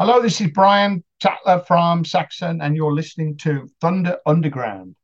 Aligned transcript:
Hello, 0.00 0.22
this 0.22 0.40
is 0.40 0.52
Brian 0.52 1.02
Tatler 1.20 1.66
from 1.66 2.04
Saxon, 2.04 2.60
and 2.60 2.76
you're 2.76 2.94
listening 2.94 3.36
to 3.38 3.68
Thunder 3.80 4.16
Underground. 4.26 4.94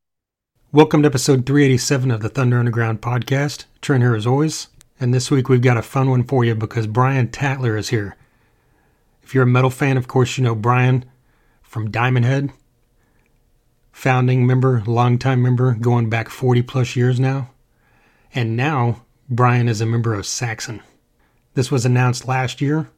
Welcome 0.70 1.02
to 1.02 1.08
episode 1.08 1.46
387 1.46 2.12
of 2.12 2.22
the 2.22 2.28
Thunder 2.28 2.60
Underground 2.60 3.00
podcast. 3.00 3.65
Trent 3.80 4.04
here 4.04 4.15
as 4.15 4.25
always, 4.25 4.68
and 5.00 5.12
this 5.12 5.33
week 5.33 5.49
we've 5.49 5.60
got 5.60 5.76
a 5.76 5.83
fun 5.83 6.10
one 6.10 6.22
for 6.22 6.44
you 6.44 6.54
because 6.54 6.86
Brian 6.86 7.26
Tatler 7.26 7.76
is 7.76 7.88
here. 7.88 8.16
If 9.25 9.34
you're 9.34 9.43
a 9.43 9.48
metal 9.48 9.68
fan, 9.68 9.96
of 9.96 10.07
course, 10.07 10.38
you 10.38 10.44
know 10.44 10.54
Brian 10.54 11.04
from 11.61 11.90
Diamond 11.90 12.26
Head, 12.26 12.52
founding 13.90 14.46
member, 14.46 14.84
longtime 14.86 15.42
member, 15.42 15.74
going 15.74 16.08
back 16.08 16.29
40 16.29 16.62
plus 16.62 16.95
years 16.95 17.18
now. 17.18 17.50
And 18.32 18.56
now 18.56 19.02
Brian 19.29 19.66
is 19.66 19.80
a 19.80 19.86
member 19.86 20.14
of 20.14 20.24
Saxon. 20.24 20.84
This 21.54 21.72
was 21.72 21.84
announced 21.84 22.29
last 22.29 22.61
year, 22.61 22.90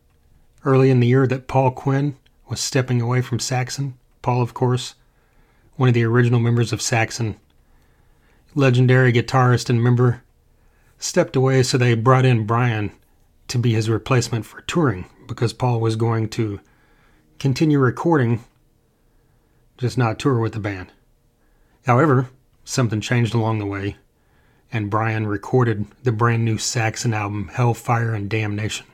early 0.66 0.90
in 0.90 1.00
the 1.00 1.06
year, 1.06 1.26
that 1.26 1.48
Paul 1.48 1.70
Quinn 1.70 2.16
was 2.48 2.60
stepping 2.60 3.00
away 3.00 3.22
from 3.22 3.38
Saxon. 3.38 3.96
Paul, 4.20 4.42
of 4.42 4.52
course, 4.52 4.95
one 5.77 5.88
of 5.88 5.95
the 5.95 6.04
original 6.04 6.41
members 6.41 6.72
of 6.72 6.82
Saxon, 6.82 7.36
legendary 8.54 9.12
guitarist 9.12 9.70
and 9.70 9.82
member, 9.82 10.22
stepped 10.98 11.36
away, 11.36 11.62
so 11.62 11.78
they 11.78 11.94
brought 11.94 12.27
in 12.27 12.46
Brian 12.46 12.92
to 13.48 13.58
be 13.58 13.72
his 13.72 13.88
replacement 13.88 14.44
for 14.44 14.60
touring 14.62 15.06
because 15.27 15.52
Paul 15.52 15.80
was 15.80 15.96
going 15.96 16.28
to 16.30 16.60
continue 17.38 17.78
recording, 17.78 18.44
just 19.78 19.96
not 19.96 20.19
tour 20.19 20.38
with 20.38 20.52
the 20.52 20.60
band. 20.60 20.92
However, 21.86 22.28
something 22.64 23.00
changed 23.00 23.34
along 23.34 23.58
the 23.58 23.66
way 23.66 23.96
and 24.72 24.91
Brian 24.91 25.27
recorded 25.27 25.86
the 26.02 26.12
brand 26.12 26.44
new 26.44 26.58
Saxon 26.58 27.14
album, 27.14 27.48
Hellfire 27.48 28.14
and 28.14 28.28
Damnation. 28.28 28.86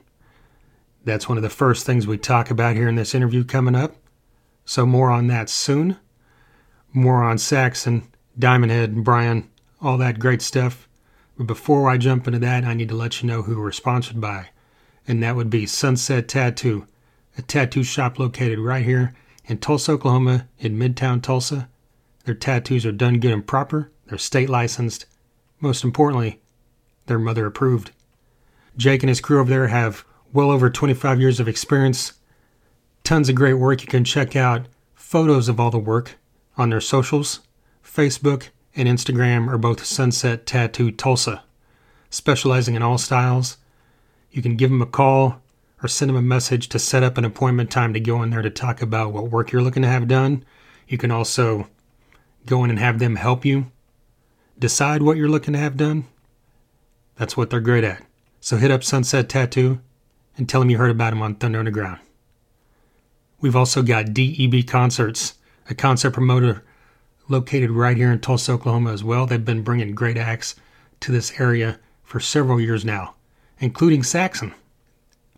That's 1.05 1.29
one 1.29 1.39
of 1.39 1.43
the 1.43 1.51
first 1.51 1.85
things 1.85 2.07
we 2.07 2.19
talk 2.19 2.51
about 2.51 2.77
here 2.77 2.89
in 2.89 2.95
this 2.95 3.15
interview 3.15 3.45
coming 3.45 3.75
up. 3.75 3.97
So, 4.65 4.87
more 4.87 5.11
on 5.11 5.27
that 5.27 5.49
soon. 5.51 5.97
More 6.93 7.23
on 7.23 7.39
Saxon, 7.39 8.09
Diamond 8.39 8.71
Head, 8.71 8.91
and 8.91 9.05
Brian, 9.05 9.51
all 9.81 9.99
that 9.99 10.19
great 10.19 10.43
stuff. 10.43 10.89
But 11.37 11.47
before 11.47 11.91
I 11.91 11.97
jump 11.97 12.27
into 12.27 12.39
that, 12.41 12.65
I 12.65 12.75
need 12.75 12.91
to 12.91 12.95
let 12.95 13.23
you 13.23 13.29
know 13.29 13.43
who 13.43 13.61
we're 13.61 13.73
sponsored 13.73 14.21
by. 14.21 14.51
And 15.09 15.23
that 15.23 15.35
would 15.35 15.51
be 15.51 15.67
Sunset 15.67 16.29
Tattoo, 16.29 16.87
a 17.37 17.43
tattoo 17.43 17.83
shop 17.83 18.19
located 18.19 18.59
right 18.59 18.85
here 18.85 19.15
in 19.47 19.59
Tulsa, 19.59 19.93
Oklahoma, 19.93 20.47
in 20.59 20.79
Midtown 20.79 21.23
Tulsa. 21.23 21.69
Their 22.25 22.35
tattoos 22.35 22.87
are 22.87 22.93
done 22.93 23.19
good 23.19 23.33
and 23.33 23.45
proper, 23.45 23.91
they're 24.07 24.19
state 24.19 24.49
licensed, 24.49 25.07
most 25.61 25.83
importantly, 25.83 26.41
they're 27.07 27.19
mother 27.19 27.47
approved. 27.47 27.91
Jake 28.77 29.03
and 29.03 29.09
his 29.09 29.21
crew 29.21 29.41
over 29.41 29.51
there 29.51 29.69
have 29.69 30.05
well 30.33 30.51
over 30.51 30.71
25 30.71 31.21
years 31.21 31.41
of 31.41 31.49
experience, 31.49 32.15
tons 33.05 33.29
of 33.29 33.35
great 33.35 33.55
work. 33.55 33.83
You 33.83 33.89
can 33.89 34.05
check 34.05 34.37
out 34.37 34.67
photos 34.95 35.49
of 35.49 35.61
all 35.61 35.71
the 35.71 35.79
work 35.79 36.17
on 36.57 36.71
their 36.71 36.81
socials. 36.81 37.41
Facebook 37.85 38.49
and 38.75 38.89
Instagram 38.89 39.49
are 39.53 39.59
both 39.59 39.85
Sunset 39.85 40.47
Tattoo 40.47 40.91
Tulsa, 40.91 41.43
specializing 42.11 42.75
in 42.75 42.83
all 42.83 42.99
styles. 42.99 43.59
You 44.31 44.43
can 44.43 44.57
give 44.57 44.71
them 44.71 44.83
a 44.83 44.87
call 44.87 45.41
or 45.83 45.89
send 45.89 46.09
them 46.09 46.17
a 46.17 46.23
message 46.23 46.69
to 46.71 46.79
set 46.79 47.03
up 47.03 47.19
an 47.19 47.25
appointment 47.25 47.71
time 47.71 47.93
to 47.93 48.01
go 48.01 48.23
in 48.23 48.31
there 48.31 48.43
to 48.43 48.51
talk 48.51 48.81
about 48.81 49.13
what 49.13 49.31
work 49.31 49.53
you're 49.53 49.63
looking 49.63 49.83
to 49.83 49.89
have 49.89 50.09
done. 50.09 50.45
You 50.89 50.97
can 50.97 51.11
also 51.11 51.69
go 52.47 52.65
in 52.65 52.71
and 52.71 52.79
have 52.79 52.99
them 52.99 53.17
help 53.17 53.45
you 53.45 53.73
decide 54.59 55.03
what 55.03 55.17
you're 55.17 55.29
looking 55.29 55.53
to 55.53 55.59
have 55.59 55.77
done, 55.77 56.05
that's 57.17 57.37
what 57.37 57.51
they're 57.51 57.61
great 57.61 57.83
at. 57.83 58.01
So 58.41 58.57
hit 58.57 58.71
up 58.71 58.85
Sunset 58.85 59.29
Tattoo 59.29 59.81
and 60.37 60.49
tell 60.49 60.61
them 60.61 60.71
you 60.71 60.79
heard 60.79 60.91
about 60.91 61.13
him 61.13 61.23
on 61.23 61.35
Thunder 61.35 61.59
Underground. 61.59 62.01
We've 63.41 63.57
also 63.57 63.83
got 63.83 64.15
DEB 64.15 64.67
Concerts, 64.67 65.35
a 65.69 65.75
concert 65.75 66.13
promoter 66.13 66.63
located 67.29 67.71
right 67.71 67.97
here 67.97 68.13
in 68.13 68.21
Tulsa, 68.21 68.53
Oklahoma 68.53 68.93
as 68.93 69.03
well. 69.03 69.27
They've 69.27 69.45
been 69.45 69.63
bringing 69.63 69.95
great 69.95 70.17
acts 70.17 70.55
to 71.01 71.13
this 71.13 71.41
area 71.41 71.79
for 72.03 72.21
several 72.21 72.61
years 72.61 72.85
now, 72.85 73.15
including 73.59 74.03
Saxon, 74.03 74.55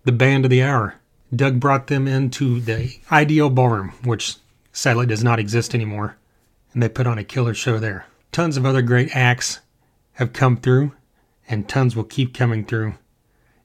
the 0.05 0.13
band 0.13 0.45
of 0.45 0.51
the 0.51 0.63
hour. 0.63 0.97
Doug 1.35 1.59
brought 1.59 1.87
them 1.87 2.07
into 2.07 2.61
the 2.61 2.97
Ideal 3.11 3.51
Ballroom, 3.51 3.93
which 4.05 4.37
sadly 4.73 5.07
does 5.07 5.25
not 5.25 5.39
exist 5.39 5.75
anymore, 5.75 6.17
and 6.73 6.83
they 6.83 6.89
put 6.89 7.07
on 7.07 7.19
a 7.19 7.25
killer 7.25 7.55
show 7.55 7.79
there. 7.79 8.07
Tons 8.33 8.57
of 8.57 8.67
other 8.67 8.83
great 8.83 9.15
acts 9.15 9.61
have 10.15 10.33
come 10.33 10.57
through, 10.57 10.93
and 11.49 11.69
tons 11.69 11.97
will 11.97 12.05
keep 12.05 12.35
coming 12.35 12.65
through, 12.65 12.95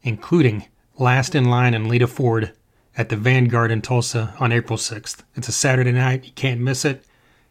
including 0.03 0.65
Last 0.99 1.33
in 1.33 1.45
Line 1.45 1.73
and 1.73 1.87
Lita 1.87 2.07
Ford 2.07 2.51
at 2.97 3.07
the 3.07 3.15
Vanguard 3.15 3.71
in 3.71 3.81
Tulsa 3.81 4.35
on 4.37 4.51
April 4.51 4.77
6th. 4.77 5.23
It's 5.33 5.47
a 5.47 5.53
Saturday 5.53 5.93
night, 5.93 6.25
you 6.25 6.31
can't 6.33 6.59
miss 6.59 6.83
it. 6.83 7.05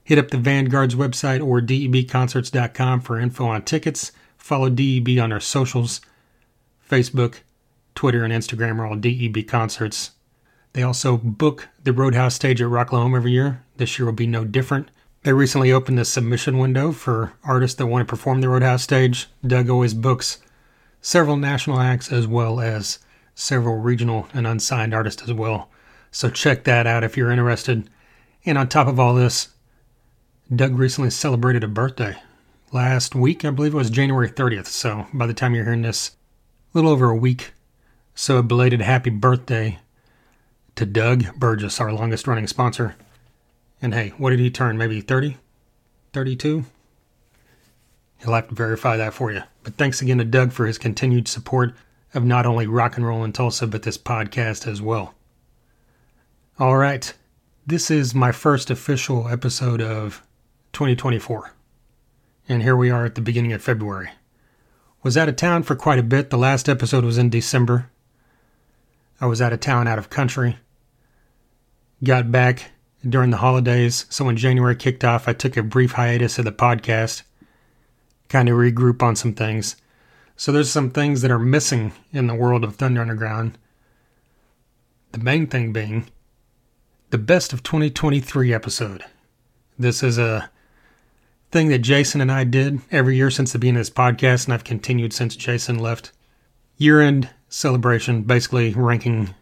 Hit 0.04 0.18
up 0.18 0.28
the 0.28 0.36
Vanguard's 0.36 0.94
website 0.94 1.42
or 1.42 1.62
debconcerts.com 1.62 3.00
for 3.00 3.18
info 3.18 3.46
on 3.46 3.62
tickets. 3.62 4.12
Follow 4.36 4.68
DEB 4.68 5.18
on 5.18 5.32
our 5.32 5.40
socials 5.40 6.02
Facebook, 6.86 7.36
Twitter, 7.94 8.22
and 8.22 8.34
Instagram 8.34 8.80
are 8.80 8.86
all 8.86 8.96
DEB 8.96 9.46
Concerts. 9.46 10.10
They 10.74 10.82
also 10.82 11.16
book 11.16 11.68
the 11.82 11.94
Roadhouse 11.94 12.34
stage 12.34 12.60
at 12.60 12.68
Rocklahoma 12.68 13.16
every 13.16 13.32
year. 13.32 13.64
This 13.78 13.98
year 13.98 14.04
will 14.04 14.12
be 14.12 14.26
no 14.26 14.44
different. 14.44 14.90
They 15.22 15.32
recently 15.32 15.72
opened 15.72 15.98
the 15.98 16.04
submission 16.04 16.58
window 16.58 16.92
for 16.92 17.32
artists 17.44 17.78
that 17.78 17.86
want 17.86 18.06
to 18.06 18.10
perform 18.10 18.42
the 18.42 18.50
Roadhouse 18.50 18.82
stage. 18.82 19.26
Doug 19.46 19.70
always 19.70 19.94
books 19.94 20.38
several 21.00 21.38
national 21.38 21.80
acts 21.80 22.12
as 22.12 22.26
well 22.26 22.60
as 22.60 22.98
several 23.38 23.76
regional 23.76 24.26
and 24.34 24.48
unsigned 24.48 24.92
artists 24.92 25.22
as 25.22 25.32
well. 25.32 25.70
So 26.10 26.28
check 26.28 26.64
that 26.64 26.88
out 26.88 27.04
if 27.04 27.16
you're 27.16 27.30
interested. 27.30 27.88
And 28.44 28.58
on 28.58 28.68
top 28.68 28.88
of 28.88 28.98
all 28.98 29.14
this, 29.14 29.48
Doug 30.54 30.76
recently 30.76 31.10
celebrated 31.10 31.62
a 31.62 31.68
birthday. 31.68 32.16
Last 32.72 33.14
week, 33.14 33.44
I 33.44 33.50
believe 33.50 33.74
it 33.74 33.76
was 33.76 33.90
January 33.90 34.28
30th. 34.28 34.66
So 34.66 35.06
by 35.14 35.28
the 35.28 35.34
time 35.34 35.54
you're 35.54 35.64
hearing 35.64 35.82
this, 35.82 36.16
a 36.74 36.78
little 36.78 36.90
over 36.90 37.10
a 37.10 37.16
week. 37.16 37.52
So 38.12 38.38
a 38.38 38.42
belated 38.42 38.80
happy 38.80 39.10
birthday 39.10 39.78
to 40.74 40.84
Doug 40.84 41.38
Burgess, 41.38 41.80
our 41.80 41.92
longest 41.92 42.26
running 42.26 42.48
sponsor. 42.48 42.96
And 43.80 43.94
hey, 43.94 44.14
what 44.18 44.30
did 44.30 44.40
he 44.40 44.50
turn? 44.50 44.76
Maybe 44.76 45.00
30? 45.00 45.36
32? 46.12 46.64
He'll 48.18 48.34
have 48.34 48.48
to 48.48 48.54
verify 48.56 48.96
that 48.96 49.14
for 49.14 49.30
you. 49.30 49.42
But 49.62 49.76
thanks 49.76 50.02
again 50.02 50.18
to 50.18 50.24
Doug 50.24 50.50
for 50.50 50.66
his 50.66 50.76
continued 50.76 51.28
support 51.28 51.74
of 52.14 52.24
not 52.24 52.46
only 52.46 52.66
rock 52.66 52.96
and 52.96 53.06
roll 53.06 53.24
in 53.24 53.32
Tulsa, 53.32 53.66
but 53.66 53.82
this 53.82 53.98
podcast 53.98 54.66
as 54.66 54.80
well. 54.80 55.14
All 56.58 56.76
right, 56.76 57.12
this 57.66 57.90
is 57.90 58.14
my 58.14 58.32
first 58.32 58.70
official 58.70 59.28
episode 59.28 59.80
of 59.80 60.22
2024. 60.72 61.52
And 62.48 62.62
here 62.62 62.76
we 62.76 62.90
are 62.90 63.04
at 63.04 63.14
the 63.14 63.20
beginning 63.20 63.52
of 63.52 63.62
February. 63.62 64.10
Was 65.02 65.16
out 65.16 65.28
of 65.28 65.36
town 65.36 65.62
for 65.62 65.76
quite 65.76 65.98
a 65.98 66.02
bit. 66.02 66.30
The 66.30 66.38
last 66.38 66.68
episode 66.68 67.04
was 67.04 67.18
in 67.18 67.30
December. 67.30 67.90
I 69.20 69.26
was 69.26 69.42
out 69.42 69.52
of 69.52 69.60
town, 69.60 69.86
out 69.86 69.98
of 69.98 70.10
country. 70.10 70.58
Got 72.02 72.32
back 72.32 72.70
during 73.06 73.30
the 73.30 73.36
holidays. 73.36 74.06
So 74.08 74.24
when 74.24 74.36
January 74.36 74.74
kicked 74.74 75.04
off, 75.04 75.28
I 75.28 75.32
took 75.32 75.56
a 75.56 75.62
brief 75.62 75.92
hiatus 75.92 76.38
of 76.38 76.44
the 76.44 76.52
podcast, 76.52 77.22
kind 78.28 78.48
of 78.48 78.56
regroup 78.56 79.02
on 79.02 79.14
some 79.14 79.34
things. 79.34 79.76
So 80.38 80.52
there's 80.52 80.70
some 80.70 80.90
things 80.90 81.20
that 81.22 81.32
are 81.32 81.38
missing 81.40 81.92
in 82.12 82.28
the 82.28 82.34
world 82.34 82.62
of 82.62 82.76
Thunder 82.76 83.00
Underground. 83.00 83.58
The 85.10 85.18
main 85.18 85.48
thing 85.48 85.72
being 85.72 86.06
the 87.10 87.18
best 87.18 87.52
of 87.52 87.64
2023 87.64 88.54
episode. 88.54 89.04
This 89.76 90.00
is 90.00 90.16
a 90.16 90.48
thing 91.50 91.70
that 91.70 91.80
Jason 91.80 92.20
and 92.20 92.30
I 92.30 92.44
did 92.44 92.80
every 92.92 93.16
year 93.16 93.32
since 93.32 93.52
the 93.52 93.58
beginning 93.58 93.80
of 93.80 93.86
this 93.86 93.90
podcast, 93.90 94.44
and 94.44 94.54
I've 94.54 94.62
continued 94.62 95.12
since 95.12 95.34
Jason 95.34 95.80
left. 95.80 96.12
Year 96.76 97.00
end 97.00 97.30
celebration, 97.48 98.22
basically 98.22 98.72
ranking 98.74 99.34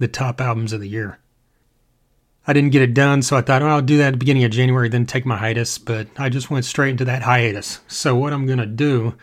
the 0.00 0.08
top 0.08 0.40
albums 0.40 0.72
of 0.72 0.80
the 0.80 0.88
year. 0.88 1.20
I 2.44 2.52
didn't 2.52 2.72
get 2.72 2.82
it 2.82 2.92
done, 2.92 3.22
so 3.22 3.36
I 3.36 3.40
thought, 3.40 3.62
I'll 3.62 3.80
do 3.80 3.98
that 3.98 4.08
at 4.08 4.12
the 4.14 4.18
beginning 4.18 4.42
of 4.42 4.50
January, 4.50 4.88
then 4.88 5.06
take 5.06 5.24
my 5.24 5.36
hiatus. 5.36 5.78
But 5.78 6.08
I 6.18 6.28
just 6.28 6.50
went 6.50 6.64
straight 6.64 6.90
into 6.90 7.04
that 7.04 7.22
hiatus. 7.22 7.78
So 7.86 8.16
what 8.16 8.32
I'm 8.32 8.46
gonna 8.46 8.66
do, 8.66 9.14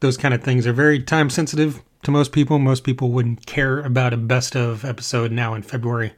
those 0.00 0.16
kind 0.16 0.34
of 0.34 0.42
things 0.42 0.66
are 0.66 0.72
very 0.72 1.02
time 1.02 1.30
sensitive 1.30 1.82
to 2.02 2.10
most 2.10 2.32
people. 2.32 2.58
Most 2.58 2.84
people 2.84 3.10
wouldn't 3.10 3.46
care 3.46 3.80
about 3.80 4.12
a 4.12 4.16
best 4.16 4.54
of 4.56 4.84
episode 4.84 5.32
now 5.32 5.54
in 5.54 5.62
February. 5.62 6.12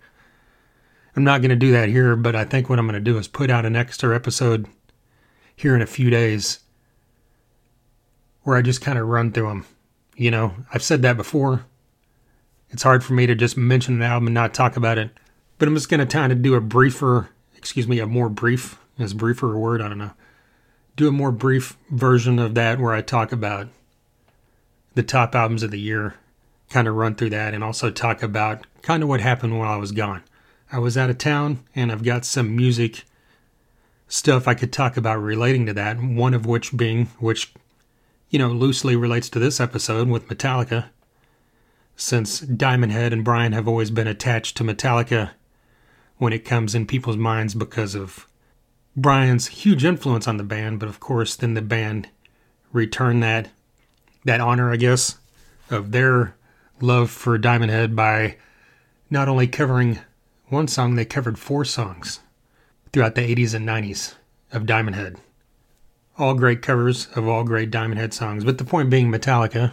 I'm 1.15 1.25
not 1.25 1.43
gonna 1.43 1.57
do 1.57 1.73
that 1.73 1.89
here, 1.89 2.17
but 2.17 2.37
I 2.37 2.45
think 2.45 2.69
what 2.69 2.79
I'm 2.79 2.87
gonna 2.87 3.01
do 3.01 3.19
is 3.19 3.29
put 3.29 3.51
out 3.51 3.67
an 3.67 3.77
extra 3.77 4.15
episode 4.15 4.67
here 5.55 5.75
in 5.75 5.83
a 5.83 5.87
few 5.87 6.11
days 6.11 6.61
where 8.43 8.57
I 8.57 8.63
just 8.63 8.81
kind 8.81 8.99
of 8.99 9.09
run 9.09 9.33
through 9.33 9.49
them. 9.49 9.67
You 10.17 10.31
know, 10.31 10.55
I've 10.73 10.83
said 10.83 11.03
that 11.03 11.17
before. 11.17 11.67
It's 12.71 12.83
hard 12.83 13.05
for 13.05 13.13
me 13.13 13.27
to 13.27 13.35
just 13.35 13.57
mention 13.57 13.95
an 13.95 14.03
album 14.03 14.29
and 14.29 14.35
not 14.35 14.55
talk 14.55 14.77
about 14.77 14.99
it 14.99 15.11
but 15.59 15.69
I'm 15.69 15.75
just 15.75 15.89
going 15.89 16.01
to 16.01 16.07
kind 16.07 16.33
of 16.33 16.43
do 16.43 16.55
a 16.55 16.61
briefer, 16.61 17.31
excuse 17.57 17.89
me, 17.89 17.99
a 17.99 18.07
more 18.07 18.29
brief, 18.29 18.79
is 18.99 19.15
briefer 19.15 19.55
a 19.55 19.59
word? 19.59 19.81
I 19.81 19.89
don't 19.89 19.99
know. 19.99 20.13
Do 20.97 21.09
a 21.09 21.13
more 21.13 21.33
brief 21.33 21.77
version 21.91 22.39
of 22.39 22.55
that 22.55 22.81
where 22.81 22.95
I 22.95 23.03
talk 23.03 23.31
about 23.31 23.69
the 24.95 25.03
top 25.03 25.35
albums 25.35 25.63
of 25.63 25.71
the 25.71 25.79
year, 25.79 26.15
kind 26.71 26.89
of 26.89 26.95
run 26.95 27.15
through 27.15 27.31
that, 27.31 27.53
and 27.53 27.63
also 27.63 27.91
talk 27.91 28.23
about 28.23 28.67
kind 28.81 29.03
of 29.03 29.09
what 29.09 29.21
happened 29.21 29.59
while 29.59 29.73
I 29.73 29.77
was 29.77 29.93
gone. 29.93 30.23
I 30.73 30.79
was 30.79 30.97
out 30.97 31.11
of 31.11 31.19
town 31.19 31.61
and 31.75 31.93
I've 31.93 32.03
got 32.03 32.25
some 32.25 32.57
music 32.57 33.05
stuff 34.09 34.49
I 34.49 34.55
could 34.55 34.73
talk 34.73 34.97
about 34.97 35.21
relating 35.21 35.67
to 35.67 35.75
that. 35.75 36.01
One 36.01 36.33
of 36.33 36.47
which 36.47 36.77
being, 36.77 37.07
which, 37.19 37.53
you 38.31 38.39
know, 38.39 38.49
loosely 38.49 38.97
relates 38.97 39.29
to 39.31 39.39
this 39.39 39.61
episode 39.61 40.09
with 40.09 40.29
Metallica, 40.29 40.87
since 41.95 42.41
Diamond 42.41 42.93
Head 42.93 43.13
and 43.13 43.25
Brian 43.25 43.53
have 43.53 43.69
always 43.69 43.91
been 43.91 44.07
attached 44.07 44.57
to 44.57 44.65
Metallica 44.65 45.31
when 46.19 46.33
it 46.33 46.45
comes 46.45 46.75
in 46.75 46.87
people's 46.87 47.17
minds 47.17 47.55
because 47.55 47.95
of 47.95 48.27
Brian's 48.97 49.49
huge 49.49 49.85
influence 49.85 50.27
on 50.27 50.39
the 50.39 50.43
band, 50.43 50.81
but 50.81 50.89
of 50.89 51.01
course, 51.01 51.37
then 51.37 51.55
the 51.55 51.63
band 51.63 52.09
returned 52.73 53.23
that 53.23 53.51
that 54.25 54.41
honor, 54.41 54.73
I 54.73 54.77
guess, 54.77 55.19
of 55.71 55.93
their 55.93 56.35
love 56.81 57.11
for 57.11 57.39
Diamond 57.39 57.71
Head 57.71 57.95
by 57.95 58.37
not 59.11 59.29
only 59.29 59.47
covering 59.47 60.01
one 60.49 60.67
song, 60.67 60.95
they 60.95 61.05
covered 61.05 61.39
four 61.39 61.65
songs 61.65 62.21
throughout 62.93 63.15
the 63.15 63.35
80s 63.35 63.55
and 63.55 63.69
90s 63.69 64.15
of 64.53 64.67
Diamond 64.67 64.97
Head. 64.97 65.17
All 66.19 66.35
great 66.35 66.63
covers 66.63 67.09
of 67.15 67.29
all 67.29 67.45
great 67.45 67.71
Diamond 67.71 68.01
Head 68.01 68.15
songs, 68.15 68.45
but 68.45 68.59
the 68.59 68.65
point 68.65 68.91
being, 68.91 69.11
Metallica 69.11 69.73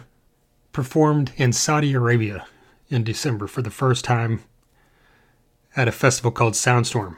performed 0.72 1.32
in 1.36 1.52
Saudi 1.52 1.94
Arabia 1.94 2.46
in 2.90 3.02
December 3.02 3.46
for 3.46 3.62
the 3.62 3.70
first 3.70 4.04
time 4.04 4.42
at 5.74 5.88
a 5.88 5.92
festival 5.92 6.30
called 6.30 6.54
Soundstorm. 6.54 7.16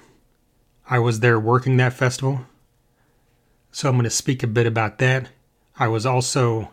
I 0.88 0.98
was 0.98 1.20
there 1.20 1.38
working 1.38 1.76
that 1.76 1.92
festival, 1.92 2.46
so 3.72 3.88
I'm 3.88 3.96
going 3.96 4.04
to 4.04 4.10
speak 4.10 4.42
a 4.42 4.46
bit 4.46 4.66
about 4.66 4.98
that. 4.98 5.28
I 5.78 5.88
was 5.88 6.06
also 6.06 6.72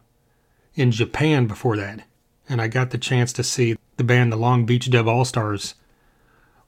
in 0.76 0.92
Japan 0.92 1.48
before 1.48 1.76
that, 1.78 2.06
and 2.48 2.62
I 2.62 2.68
got 2.68 2.92
the 2.92 2.98
chance 2.98 3.34
to 3.34 3.44
see 3.44 3.76
the 3.98 4.04
band 4.04 4.32
the 4.32 4.38
Long 4.38 4.66
Beach 4.66 4.90
Dub 4.90 5.08
All 5.08 5.26
Stars 5.26 5.76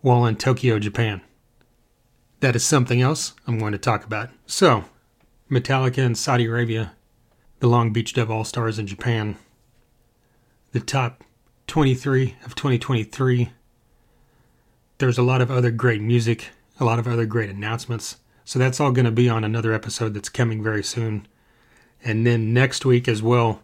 while 0.01 0.25
in 0.25 0.35
Tokyo, 0.35 0.79
Japan. 0.79 1.21
That 2.39 2.55
is 2.55 2.65
something 2.65 3.01
else 3.01 3.33
I'm 3.47 3.59
going 3.59 3.71
to 3.71 3.77
talk 3.77 4.03
about. 4.03 4.29
So, 4.45 4.85
Metallica 5.49 5.99
in 5.99 6.15
Saudi 6.15 6.45
Arabia, 6.45 6.93
the 7.59 7.67
Long 7.67 7.93
Beach 7.93 8.13
Dub 8.13 8.29
All 8.29 8.43
Stars 8.43 8.79
in 8.79 8.87
Japan, 8.87 9.37
the 10.71 10.79
top 10.79 11.23
23 11.67 12.35
of 12.45 12.55
2023 12.55 13.51
there's 14.97 15.17
a 15.17 15.23
lot 15.23 15.41
of 15.41 15.51
other 15.51 15.71
great 15.71 16.01
music, 16.01 16.51
a 16.79 16.85
lot 16.85 16.99
of 16.99 17.07
other 17.07 17.25
great 17.25 17.49
announcements. 17.49 18.17
So 18.43 18.59
that's 18.59 18.79
all 18.79 18.91
going 18.91 19.05
to 19.05 19.11
be 19.11 19.29
on 19.29 19.43
another 19.43 19.73
episode 19.73 20.13
that's 20.13 20.29
coming 20.29 20.63
very 20.63 20.83
soon. 20.83 21.27
And 22.03 22.25
then 22.25 22.53
next 22.53 22.85
week 22.85 23.07
as 23.07 23.23
well, 23.23 23.61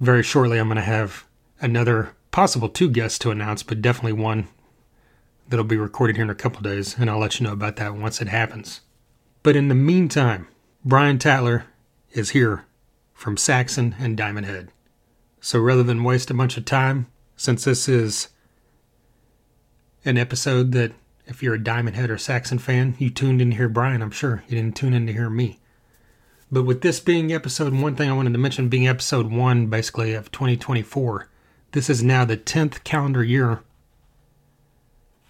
very 0.00 0.22
shortly, 0.22 0.58
I'm 0.58 0.68
going 0.68 0.76
to 0.76 0.82
have 0.82 1.24
another 1.60 2.14
possible 2.30 2.68
two 2.68 2.90
guests 2.90 3.18
to 3.20 3.30
announce, 3.30 3.62
but 3.62 3.82
definitely 3.82 4.12
one 4.12 4.48
that'll 5.48 5.64
be 5.64 5.76
recorded 5.76 6.16
here 6.16 6.24
in 6.24 6.30
a 6.30 6.34
couple 6.34 6.60
days. 6.62 6.96
And 6.98 7.10
I'll 7.10 7.18
let 7.18 7.40
you 7.40 7.46
know 7.46 7.52
about 7.52 7.76
that 7.76 7.94
once 7.94 8.20
it 8.20 8.28
happens. 8.28 8.80
But 9.42 9.56
in 9.56 9.68
the 9.68 9.74
meantime, 9.74 10.48
Brian 10.84 11.18
Tatler 11.18 11.64
is 12.12 12.30
here 12.30 12.66
from 13.14 13.36
Saxon 13.36 13.94
and 13.98 14.16
Diamond 14.16 14.46
Head. 14.46 14.70
So 15.40 15.58
rather 15.58 15.82
than 15.82 16.04
waste 16.04 16.30
a 16.30 16.34
bunch 16.34 16.56
of 16.56 16.64
time, 16.64 17.06
since 17.36 17.64
this 17.64 17.88
is 17.88 18.28
an 20.04 20.18
episode 20.18 20.72
that 20.72 20.92
if 21.30 21.44
you're 21.44 21.54
a 21.54 21.62
Diamond 21.62 21.94
Head 21.94 22.10
or 22.10 22.18
Saxon 22.18 22.58
fan, 22.58 22.96
you 22.98 23.08
tuned 23.08 23.40
in 23.40 23.50
to 23.50 23.56
hear 23.56 23.68
Brian, 23.68 24.02
I'm 24.02 24.10
sure. 24.10 24.42
You 24.48 24.56
didn't 24.56 24.76
tune 24.76 24.92
in 24.92 25.06
to 25.06 25.12
hear 25.12 25.30
me. 25.30 25.60
But 26.50 26.64
with 26.64 26.80
this 26.80 26.98
being 26.98 27.32
episode 27.32 27.72
one 27.72 27.94
thing 27.94 28.10
I 28.10 28.14
wanted 28.14 28.32
to 28.32 28.38
mention 28.38 28.68
being 28.68 28.88
episode 28.88 29.30
one 29.30 29.68
basically 29.68 30.12
of 30.12 30.32
2024, 30.32 31.28
this 31.70 31.88
is 31.88 32.02
now 32.02 32.24
the 32.24 32.36
10th 32.36 32.82
calendar 32.82 33.22
year 33.22 33.62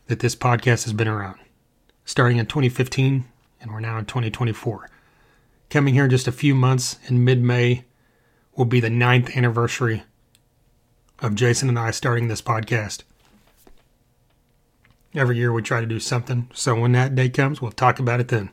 that 0.07 0.21
this 0.21 0.35
podcast 0.35 0.85
has 0.85 0.95
been 0.95 1.07
around. 1.07 1.39
Starting 2.07 2.39
in 2.39 2.47
2015, 2.47 3.27
and 3.61 3.71
we're 3.71 3.81
now 3.81 3.99
in 3.99 4.07
2024. 4.07 4.89
Coming 5.69 5.93
here 5.93 6.05
in 6.05 6.11
just 6.11 6.27
a 6.27 6.33
few 6.33 6.55
months 6.55 6.99
in 7.09 7.23
mid 7.23 7.43
May 7.43 7.85
will 8.57 8.65
be 8.65 8.81
the 8.81 8.89
ninth 8.89 9.37
anniversary 9.37 10.05
of 11.19 11.35
Jason 11.35 11.69
and 11.69 11.79
I 11.79 11.91
starting 11.91 12.29
this 12.29 12.41
podcast. 12.41 13.03
Every 15.15 15.37
year 15.37 15.53
we 15.53 15.63
try 15.63 15.81
to 15.81 15.87
do 15.87 15.99
something. 15.99 16.49
So 16.55 16.79
when 16.79 16.93
that 16.93 17.15
day 17.15 17.29
comes, 17.29 17.61
we'll 17.61 17.73
talk 17.73 17.99
about 17.99 18.21
it 18.21 18.29
then. 18.29 18.51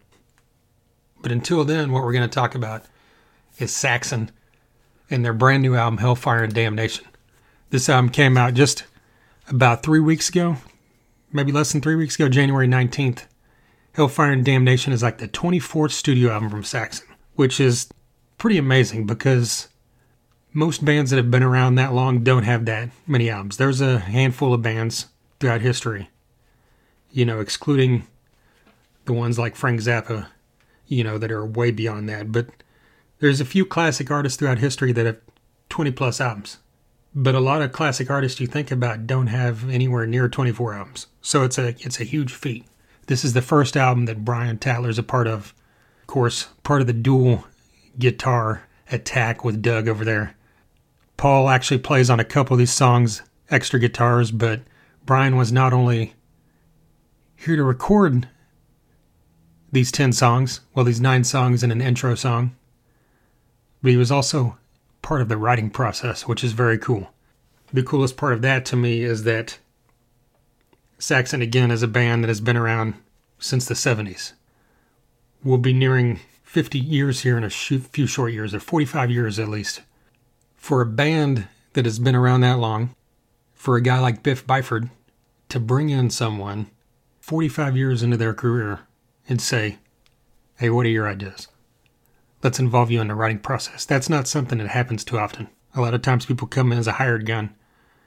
But 1.22 1.32
until 1.32 1.64
then, 1.64 1.92
what 1.92 2.04
we're 2.04 2.14
going 2.14 2.28
to 2.28 2.34
talk 2.34 2.56
about 2.56 2.86
is 3.60 3.76
Saxon 3.76 4.32
and 5.10 5.24
their 5.24 5.34
brand 5.34 5.62
new 5.62 5.76
album, 5.76 6.00
Hellfire 6.00 6.44
and 6.44 6.54
Damnation. 6.54 7.06
This 7.70 7.90
album 7.90 8.10
came 8.10 8.38
out 8.38 8.54
just 8.54 8.86
about 9.50 9.84
three 9.84 10.00
weeks 10.00 10.30
ago, 10.30 10.58
maybe 11.32 11.52
less 11.52 11.72
than 11.72 11.82
three 11.82 11.96
weeks 11.96 12.16
ago, 12.16 12.28
January 12.28 12.68
19th. 12.68 13.26
Hellfire 13.94 14.32
and 14.32 14.46
Damnation 14.46 14.94
is 14.94 15.04
like 15.04 15.18
the 15.18 15.28
24th 15.28 15.92
studio 15.92 16.32
album 16.32 16.50
from 16.50 16.64
Saxon, 16.64 17.08
which 17.36 17.60
is 17.60 17.88
pretty 18.38 18.58
amazing 18.58 19.06
because 19.06 19.68
most 20.54 20.84
bands 20.84 21.12
that 21.12 21.18
have 21.18 21.32
been 21.32 21.44
around 21.44 21.76
that 21.76 21.94
long 21.94 22.24
don't 22.24 22.44
have 22.44 22.66
that 22.66 22.90
many 23.06 23.30
albums. 23.30 23.58
There's 23.58 23.82
a 23.82 24.00
handful 24.00 24.54
of 24.54 24.62
bands 24.62 25.08
throughout 25.40 25.62
history 25.62 26.10
you 27.12 27.26
know, 27.26 27.40
excluding 27.40 28.08
the 29.06 29.14
ones 29.14 29.40
like 29.40 29.56
Frank 29.56 29.80
Zappa, 29.82 30.28
you 30.88 31.04
know, 31.04 31.18
that 31.18 31.32
are 31.32 31.46
way 31.46 31.72
beyond 31.72 32.08
that. 32.10 32.32
But 32.32 32.48
there's 33.20 33.42
a 33.42 33.46
few 33.46 33.66
classic 33.66 34.12
artists 34.12 34.38
throughout 34.38 34.60
history 34.60 34.92
that 34.92 35.06
have 35.06 35.20
20 35.70 35.92
plus 35.92 36.22
albums. 36.22 36.58
But 37.16 37.36
a 37.36 37.40
lot 37.40 37.62
of 37.62 37.72
classic 37.72 38.12
artists 38.12 38.40
you 38.40 38.48
think 38.48 38.70
about 38.70 39.08
don't 39.08 39.28
have 39.28 39.70
anywhere 39.70 40.06
near 40.06 40.30
24 40.30 40.74
albums. 40.76 41.08
So 41.22 41.44
it's 41.44 41.58
a 41.58 41.70
it's 41.80 42.00
a 42.00 42.04
huge 42.04 42.32
feat. 42.32 42.66
This 43.08 43.26
is 43.26 43.34
the 43.34 43.42
first 43.42 43.76
album 43.76 44.06
that 44.06 44.26
Brian 44.26 44.58
Tatler's 44.58 45.00
a 45.00 45.04
part 45.04 45.28
of. 45.28 45.54
Of 46.02 46.08
course, 46.08 46.48
part 46.64 46.82
of 46.82 46.88
the 46.88 46.94
dual 46.94 47.46
guitar 47.98 48.68
attack 48.92 49.44
with 49.44 49.62
Doug 49.62 49.88
over 49.88 50.06
there. 50.06 50.36
Paul 51.18 51.50
actually 51.50 51.80
plays 51.80 52.10
on 52.10 52.20
a 52.20 52.26
couple 52.26 52.54
of 52.54 52.60
these 52.60 52.72
songs 52.72 53.24
extra 53.50 53.80
guitars, 53.80 54.32
but 54.32 54.62
Brian 55.06 55.36
was 55.36 55.52
not 55.52 55.74
only 55.74 56.14
here 57.38 57.56
to 57.56 57.64
record 57.64 58.28
these 59.72 59.92
10 59.92 60.12
songs, 60.12 60.62
well, 60.74 60.86
these 60.86 61.00
nine 61.00 61.24
songs 61.24 61.64
and 61.64 61.72
an 61.72 61.82
intro 61.82 62.16
song. 62.16 62.56
But 63.82 63.92
he 63.92 63.98
was 63.98 64.12
also 64.12 64.58
part 65.02 65.22
of 65.22 65.30
the 65.30 65.38
writing 65.38 65.70
process, 65.70 66.28
which 66.28 66.44
is 66.44 66.52
very 66.52 66.78
cool. 66.78 67.10
The 67.72 67.84
coolest 67.84 68.18
part 68.18 68.34
of 68.34 68.42
that 68.42 68.66
to 68.66 68.76
me 68.76 69.04
is 69.04 69.24
that 69.24 69.60
Saxon, 71.00 71.42
again, 71.42 71.70
is 71.70 71.84
a 71.84 71.88
band 71.88 72.24
that 72.24 72.30
has 72.30 72.42
been 72.42 72.58
around 72.58 72.96
since 73.40 73.66
the 73.66 73.76
70s. 73.76 74.34
We'll 75.44 75.60
be 75.60 75.74
nearing 75.74 76.20
50 76.44 76.80
years 76.80 77.22
here 77.22 77.38
in 77.38 77.44
a 77.44 77.50
few 77.50 78.08
short 78.08 78.34
years, 78.34 78.54
or 78.54 78.60
45 78.60 79.12
years 79.12 79.38
at 79.38 79.48
least. 79.48 79.82
For 80.56 80.82
a 80.82 80.86
band 80.86 81.48
that 81.74 81.86
has 81.86 82.00
been 82.00 82.16
around 82.16 82.42
that 82.42 82.58
long, 82.58 82.96
for 83.54 83.76
a 83.76 83.82
guy 83.82 84.00
like 84.00 84.24
Biff 84.24 84.48
Byford 84.48 84.90
to 85.50 85.60
bring 85.60 85.90
in 85.90 86.10
someone 86.10 86.72
45 87.28 87.76
years 87.76 88.04
into 88.04 88.16
their 88.16 88.34
career 88.34 88.80
and 89.28 89.42
say, 89.42 89.80
hey, 90.60 90.70
what 90.70 90.86
are 90.86 90.90
your 90.90 91.10
ideas? 91.10 91.50
Let's 92.42 92.58
involve 92.58 92.90
you 92.90 93.02
in 93.02 93.10
the 93.10 93.16
writing 93.16 93.40
process. 93.40 93.84
That's 93.84 94.10
not 94.10 94.30
something 94.30 94.60
that 94.60 94.70
happens 94.70 95.04
too 95.04 95.20
often. 95.20 95.50
A 95.76 95.82
lot 95.82 95.94
of 95.94 96.02
times 96.02 96.26
people 96.26 96.48
come 96.48 96.72
in 96.72 96.78
as 96.78 96.88
a 96.88 96.94
hired 96.94 97.26
gun, 97.26 97.54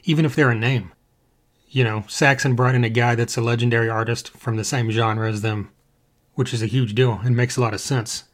even 0.04 0.24
if 0.24 0.34
they're 0.34 0.48
a 0.48 0.54
name. 0.54 0.92
You 1.68 1.84
know, 1.84 2.04
Saxon 2.08 2.54
brought 2.54 2.74
in 2.74 2.82
a 2.82 2.88
guy 2.88 3.14
that's 3.14 3.36
a 3.36 3.42
legendary 3.42 3.90
artist 3.90 4.30
from 4.30 4.56
the 4.56 4.64
same 4.64 4.90
genre 4.90 5.28
as 5.28 5.42
them, 5.42 5.70
which 6.32 6.54
is 6.54 6.62
a 6.62 6.66
huge 6.66 6.94
deal 6.94 7.20
and 7.22 7.36
makes 7.36 7.58
a 7.58 7.60
lot 7.60 7.74
of 7.74 7.82
sense. 7.82 8.24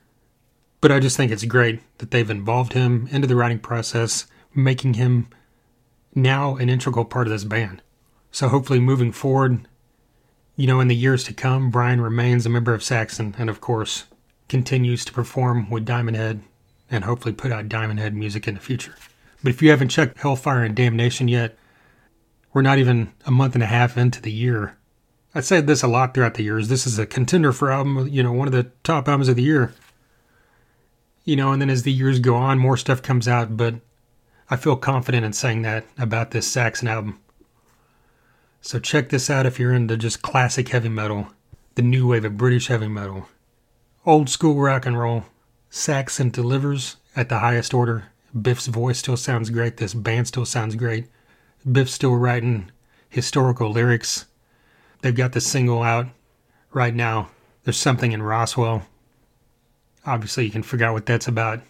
But 0.80 0.92
I 0.92 1.00
just 1.00 1.16
think 1.16 1.32
it's 1.32 1.44
great 1.44 1.80
that 1.98 2.12
they've 2.12 2.30
involved 2.30 2.74
him 2.74 3.08
into 3.10 3.26
the 3.26 3.34
writing 3.34 3.58
process, 3.58 4.26
making 4.54 4.94
him 4.94 5.30
now 6.14 6.54
an 6.54 6.68
integral 6.68 7.04
part 7.04 7.26
of 7.26 7.32
this 7.32 7.42
band. 7.42 7.82
So 8.30 8.48
hopefully 8.48 8.78
moving 8.78 9.10
forward, 9.10 9.66
you 10.56 10.66
know, 10.66 10.80
in 10.80 10.88
the 10.88 10.96
years 10.96 11.22
to 11.24 11.34
come, 11.34 11.70
Brian 11.70 12.00
remains 12.00 12.46
a 12.46 12.50
member 12.50 12.72
of 12.72 12.82
Saxon 12.82 13.34
and, 13.38 13.50
of 13.50 13.60
course, 13.60 14.04
continues 14.48 15.04
to 15.04 15.12
perform 15.12 15.68
with 15.68 15.84
Diamond 15.84 16.16
Head 16.16 16.42
and 16.90 17.04
hopefully 17.04 17.34
put 17.34 17.52
out 17.52 17.68
Diamond 17.68 18.00
Head 18.00 18.14
music 18.14 18.48
in 18.48 18.54
the 18.54 18.60
future. 18.60 18.94
But 19.42 19.50
if 19.50 19.60
you 19.60 19.70
haven't 19.70 19.90
checked 19.90 20.18
Hellfire 20.18 20.64
and 20.64 20.74
Damnation 20.74 21.28
yet, 21.28 21.58
we're 22.52 22.62
not 22.62 22.78
even 22.78 23.12
a 23.26 23.30
month 23.30 23.54
and 23.54 23.62
a 23.62 23.66
half 23.66 23.98
into 23.98 24.22
the 24.22 24.32
year. 24.32 24.78
I 25.34 25.40
said 25.40 25.66
this 25.66 25.82
a 25.82 25.88
lot 25.88 26.14
throughout 26.14 26.34
the 26.34 26.44
years. 26.44 26.68
This 26.68 26.86
is 26.86 26.98
a 26.98 27.04
contender 27.04 27.52
for 27.52 27.70
album, 27.70 28.08
you 28.08 28.22
know, 28.22 28.32
one 28.32 28.48
of 28.48 28.54
the 28.54 28.70
top 28.82 29.08
albums 29.08 29.28
of 29.28 29.36
the 29.36 29.42
year. 29.42 29.74
You 31.24 31.36
know, 31.36 31.52
and 31.52 31.60
then 31.60 31.68
as 31.68 31.82
the 31.82 31.92
years 31.92 32.18
go 32.18 32.34
on, 32.34 32.58
more 32.58 32.78
stuff 32.78 33.02
comes 33.02 33.28
out, 33.28 33.58
but 33.58 33.74
I 34.48 34.56
feel 34.56 34.76
confident 34.76 35.26
in 35.26 35.34
saying 35.34 35.62
that 35.62 35.84
about 35.98 36.30
this 36.30 36.46
Saxon 36.46 36.88
album. 36.88 37.20
So 38.66 38.80
check 38.80 39.10
this 39.10 39.30
out 39.30 39.46
if 39.46 39.60
you're 39.60 39.72
into 39.72 39.96
just 39.96 40.22
classic 40.22 40.70
heavy 40.70 40.88
metal, 40.88 41.28
the 41.76 41.82
new 41.82 42.08
wave 42.08 42.24
of 42.24 42.36
British 42.36 42.66
heavy 42.66 42.88
metal. 42.88 43.28
Old 44.04 44.28
school 44.28 44.56
rock 44.56 44.84
and 44.84 44.98
roll. 44.98 45.26
Saxon 45.70 46.30
delivers 46.30 46.96
at 47.14 47.28
the 47.28 47.38
highest 47.38 47.72
order. 47.72 48.06
Biff's 48.42 48.66
voice 48.66 48.98
still 48.98 49.16
sounds 49.16 49.50
great. 49.50 49.76
This 49.76 49.94
band 49.94 50.26
still 50.26 50.44
sounds 50.44 50.74
great. 50.74 51.06
Biff's 51.70 51.92
still 51.92 52.16
writing 52.16 52.72
historical 53.08 53.70
lyrics. 53.70 54.26
They've 55.00 55.14
got 55.14 55.30
the 55.30 55.40
single 55.40 55.84
out 55.84 56.08
right 56.72 56.92
now. 56.92 57.30
There's 57.62 57.76
something 57.76 58.10
in 58.10 58.20
Roswell. 58.20 58.84
Obviously, 60.04 60.44
you 60.44 60.50
can 60.50 60.64
figure 60.64 60.86
out 60.86 60.94
what 60.94 61.06
that's 61.06 61.28
about. 61.28 61.60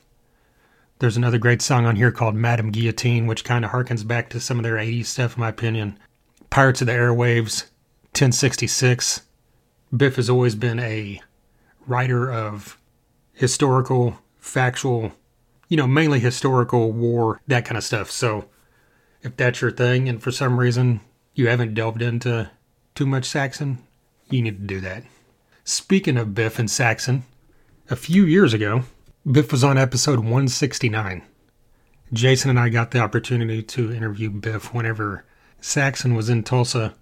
There's 0.98 1.18
another 1.18 1.36
great 1.36 1.60
song 1.60 1.84
on 1.84 1.96
here 1.96 2.10
called 2.10 2.36
Madame 2.36 2.70
Guillotine, 2.70 3.26
which 3.26 3.44
kind 3.44 3.66
of 3.66 3.72
harkens 3.72 4.06
back 4.06 4.30
to 4.30 4.40
some 4.40 4.58
of 4.58 4.62
their 4.62 4.76
80s 4.76 5.04
stuff, 5.04 5.36
in 5.36 5.42
my 5.42 5.50
opinion. 5.50 5.98
Pirates 6.56 6.80
of 6.80 6.86
the 6.86 6.94
Airwaves, 6.94 7.64
1066. 8.12 9.20
Biff 9.94 10.16
has 10.16 10.30
always 10.30 10.54
been 10.54 10.78
a 10.78 11.20
writer 11.86 12.32
of 12.32 12.80
historical, 13.34 14.20
factual, 14.38 15.12
you 15.68 15.76
know, 15.76 15.86
mainly 15.86 16.18
historical 16.18 16.92
war, 16.92 17.42
that 17.46 17.66
kind 17.66 17.76
of 17.76 17.84
stuff. 17.84 18.10
So 18.10 18.46
if 19.22 19.36
that's 19.36 19.60
your 19.60 19.70
thing 19.70 20.08
and 20.08 20.22
for 20.22 20.30
some 20.30 20.58
reason 20.58 21.02
you 21.34 21.46
haven't 21.48 21.74
delved 21.74 22.00
into 22.00 22.50
too 22.94 23.04
much 23.04 23.26
Saxon, 23.26 23.86
you 24.30 24.40
need 24.40 24.58
to 24.58 24.66
do 24.66 24.80
that. 24.80 25.04
Speaking 25.62 26.16
of 26.16 26.34
Biff 26.34 26.58
and 26.58 26.70
Saxon, 26.70 27.24
a 27.90 27.96
few 27.96 28.24
years 28.24 28.54
ago, 28.54 28.84
Biff 29.30 29.52
was 29.52 29.62
on 29.62 29.76
episode 29.76 30.20
169. 30.20 31.22
Jason 32.14 32.48
and 32.48 32.58
I 32.58 32.70
got 32.70 32.92
the 32.92 33.00
opportunity 33.00 33.62
to 33.62 33.92
interview 33.92 34.30
Biff 34.30 34.72
whenever 34.72 35.26
Saxon 35.66 36.14
was 36.14 36.28
in 36.28 36.44
Tulsa 36.44 36.94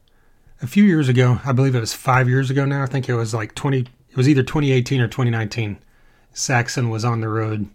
a 0.62 0.66
few 0.66 0.85
years 0.85 1.06
ago. 1.06 1.38
I 1.44 1.52
believe 1.52 1.75
it 1.75 1.80
was 1.80 1.92
five 1.92 2.30
years 2.30 2.49
ago 2.49 2.64
now. 2.64 2.83
I 2.83 2.87
think 2.87 3.11
it 3.11 3.14
was 3.14 3.35
like 3.35 3.54
20, 3.54 3.80
it 3.80 4.16
was 4.16 4.26
either 4.26 4.42
2018 4.42 5.02
or 5.02 5.06
2019. 5.06 5.76
Saxon 6.33 6.88
was 6.88 7.04
on 7.04 7.21
the 7.21 7.28
road 7.28 7.68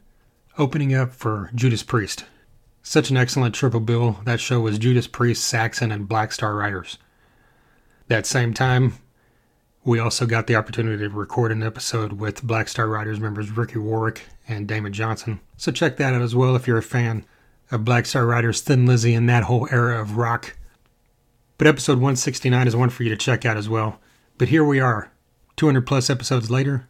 opening 0.57 0.95
up 0.95 1.13
for 1.13 1.51
Judas 1.53 1.83
Priest. 1.83 2.25
Such 2.81 3.11
an 3.11 3.17
excellent 3.17 3.53
triple 3.53 3.81
bill. 3.81 4.19
That 4.23 4.39
show 4.39 4.61
was 4.61 4.79
Judas 4.79 5.05
Priest, 5.05 5.47
Saxon, 5.47 5.91
and 5.91 6.07
Black 6.07 6.31
Star 6.31 6.55
Riders. 6.55 6.97
That 8.07 8.25
same 8.25 8.55
time, 8.55 8.93
we 9.85 9.99
also 9.99 10.25
got 10.25 10.47
the 10.47 10.55
opportunity 10.55 11.07
to 11.07 11.09
record 11.09 11.51
an 11.51 11.61
episode 11.61 12.13
with 12.13 12.41
Black 12.41 12.67
Star 12.67 12.87
Riders 12.87 13.19
members 13.19 13.51
Ricky 13.51 13.77
Warwick 13.77 14.23
and 14.47 14.67
Damon 14.67 14.93
Johnson. 14.93 15.39
So 15.55 15.71
check 15.71 15.97
that 15.97 16.15
out 16.15 16.23
as 16.23 16.33
well 16.33 16.55
if 16.55 16.65
you're 16.65 16.79
a 16.79 16.83
fan 16.83 17.25
of 17.69 17.85
Black 17.85 18.07
Star 18.07 18.25
Riders, 18.25 18.61
Thin 18.61 18.87
Lizzy, 18.87 19.13
and 19.13 19.29
that 19.29 19.43
whole 19.43 19.67
era 19.69 20.01
of 20.01 20.17
rock. 20.17 20.55
But 21.59 21.67
episode 21.67 21.97
169 21.97 22.69
is 22.69 22.75
one 22.75 22.89
for 22.89 23.03
you 23.03 23.09
to 23.09 23.17
check 23.17 23.45
out 23.45 23.57
as 23.57 23.67
well. 23.67 23.99
But 24.37 24.47
here 24.47 24.63
we 24.63 24.79
are, 24.79 25.11
200 25.57 25.85
plus 25.85 26.09
episodes 26.09 26.49
later. 26.49 26.87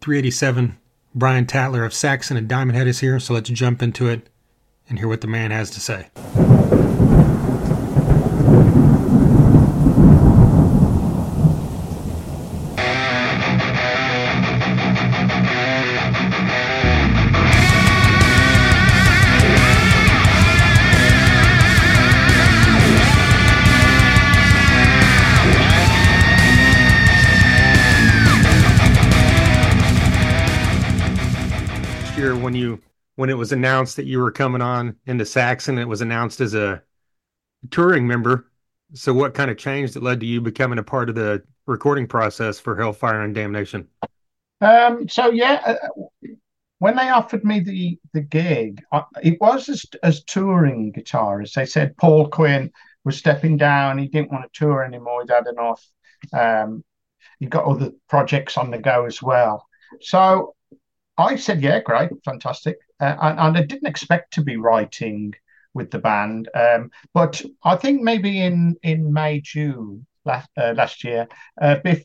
387. 0.00 0.78
Brian 1.14 1.44
Tatler 1.44 1.84
of 1.84 1.92
Saxon 1.92 2.38
and 2.38 2.48
Diamond 2.48 2.78
Head 2.78 2.86
is 2.86 3.00
here, 3.00 3.20
so 3.20 3.34
let's 3.34 3.50
jump 3.50 3.82
into 3.82 4.08
it 4.08 4.30
and 4.88 4.98
hear 4.98 5.06
what 5.06 5.20
the 5.20 5.26
man 5.26 5.50
has 5.50 5.68
to 5.72 5.80
say. 5.80 6.08
Was 33.40 33.52
announced 33.52 33.96
that 33.96 34.04
you 34.04 34.20
were 34.20 34.30
coming 34.30 34.60
on 34.60 34.94
into 35.06 35.24
Saxon, 35.24 35.78
it 35.78 35.88
was 35.88 36.02
announced 36.02 36.42
as 36.42 36.54
a 36.54 36.82
touring 37.70 38.06
member. 38.06 38.50
So, 38.92 39.14
what 39.14 39.32
kind 39.32 39.50
of 39.50 39.56
change 39.56 39.92
that 39.92 40.02
led 40.02 40.20
to 40.20 40.26
you 40.26 40.42
becoming 40.42 40.78
a 40.78 40.82
part 40.82 41.08
of 41.08 41.14
the 41.14 41.42
recording 41.66 42.06
process 42.06 42.60
for 42.60 42.76
Hellfire 42.76 43.22
and 43.22 43.34
Damnation? 43.34 43.88
Um, 44.60 45.08
so 45.08 45.30
yeah, 45.30 45.62
uh, 45.64 46.28
when 46.80 46.96
they 46.96 47.08
offered 47.08 47.42
me 47.42 47.60
the 47.60 47.98
the 48.12 48.20
gig, 48.20 48.82
it 49.22 49.40
was 49.40 49.70
as, 49.70 49.86
as 50.02 50.22
touring 50.24 50.92
guitarist. 50.92 51.54
They 51.54 51.64
said 51.64 51.96
Paul 51.96 52.28
Quinn 52.28 52.70
was 53.04 53.16
stepping 53.16 53.56
down. 53.56 53.96
He 53.96 54.06
didn't 54.06 54.32
want 54.32 54.44
to 54.44 54.58
tour 54.58 54.84
anymore. 54.84 55.22
He'd 55.22 55.32
had 55.32 55.46
enough. 55.46 55.82
Um, 56.34 56.84
he 57.38 57.46
got 57.46 57.64
other 57.64 57.92
projects 58.06 58.58
on 58.58 58.70
the 58.70 58.78
go 58.78 59.06
as 59.06 59.22
well. 59.22 59.66
So 60.02 60.54
I 61.16 61.36
said, 61.36 61.62
yeah, 61.62 61.80
great, 61.80 62.10
fantastic. 62.22 62.76
Uh, 63.00 63.16
and, 63.20 63.38
and, 63.38 63.58
I 63.58 63.62
didn't 63.62 63.88
expect 63.88 64.34
to 64.34 64.42
be 64.42 64.56
writing 64.56 65.34
with 65.74 65.90
the 65.90 65.98
band. 65.98 66.48
Um, 66.54 66.90
but 67.14 67.42
I 67.62 67.76
think 67.76 68.02
maybe 68.02 68.40
in, 68.40 68.76
in 68.82 69.12
May, 69.12 69.40
June 69.40 70.06
last, 70.24 70.50
uh, 70.56 70.74
last 70.76 71.04
year, 71.04 71.28
uh, 71.60 71.76
Biff 71.76 72.04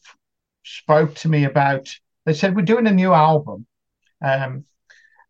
spoke 0.63 1.15
to 1.15 1.29
me 1.29 1.45
about, 1.45 1.93
they 2.25 2.33
said, 2.33 2.55
we're 2.55 2.63
doing 2.63 2.87
a 2.87 2.91
new 2.91 3.13
album. 3.13 3.65
Um, 4.23 4.65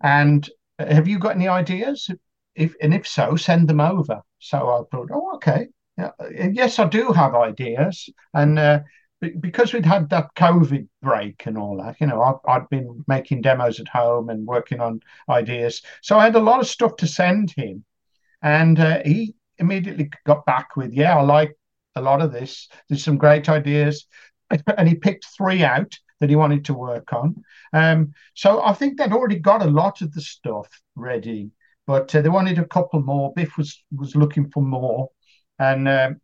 and 0.02 0.50
have 0.78 1.08
you 1.08 1.20
got 1.20 1.36
any 1.36 1.48
ideas? 1.48 2.10
If, 2.56 2.76
and 2.82 2.94
if 2.94 3.08
so, 3.08 3.36
send 3.36 3.68
them 3.68 3.82
over. 3.82 4.22
So 4.40 4.58
I 4.58 4.84
thought, 4.92 5.10
oh, 5.12 5.36
okay. 5.36 5.68
Yeah, 5.98 6.12
yes, 6.52 6.80
I 6.80 6.86
do 6.86 7.12
have 7.14 7.36
ideas. 7.36 8.10
And 8.34 8.60
uh, 8.60 8.82
because 9.22 9.74
we'd 9.74 9.86
had 9.86 10.10
that 10.10 10.36
COVID 10.36 10.88
break 11.02 11.46
and 11.46 11.58
all 11.58 11.78
that, 11.78 11.96
you 12.00 12.08
know, 12.08 12.22
I've, 12.22 12.36
I'd 12.48 12.70
been 12.70 13.04
making 13.08 13.42
demos 13.42 13.80
at 13.80 13.88
home 13.88 14.30
and 14.30 14.46
working 14.46 14.80
on 14.80 15.02
ideas. 15.30 15.82
So 16.02 16.18
I 16.20 16.26
had 16.26 16.36
a 16.36 16.40
lot 16.40 16.60
of 16.60 16.68
stuff 16.68 16.96
to 16.98 17.08
send 17.08 17.52
him. 17.52 17.86
And 18.42 18.80
uh, 18.80 19.02
he 19.04 19.36
immediately 19.58 20.12
got 20.26 20.46
back 20.46 20.76
with, 20.76 20.94
yeah, 20.94 21.18
I 21.18 21.22
like 21.22 21.56
a 21.96 22.02
lot 22.02 22.22
of 22.22 22.32
this. 22.32 22.68
There's 22.88 23.04
some 23.04 23.18
great 23.18 23.50
ideas. 23.50 24.06
And 24.78 24.88
he 24.88 24.94
picked 24.94 25.26
three 25.36 25.64
out 25.64 25.98
that 26.20 26.30
he 26.30 26.36
wanted 26.36 26.66
to 26.66 26.74
work 26.74 27.14
on. 27.14 27.44
Um, 27.74 28.14
so 28.36 28.64
I 28.64 28.74
think 28.74 28.98
they'd 28.98 29.12
already 29.12 29.40
got 29.40 29.64
a 29.64 29.70
lot 29.70 30.02
of 30.02 30.14
the 30.14 30.22
stuff 30.22 30.68
ready, 30.96 31.52
but 31.88 32.14
uh, 32.16 32.22
they 32.22 32.30
wanted 32.30 32.60
a 32.60 32.68
couple 32.68 33.02
more. 33.02 33.34
Biff 33.34 33.58
was 33.58 33.84
was 33.96 34.16
looking 34.16 34.50
for 34.52 34.64
more, 34.64 35.10
and 35.60 35.88
um, 35.88 36.22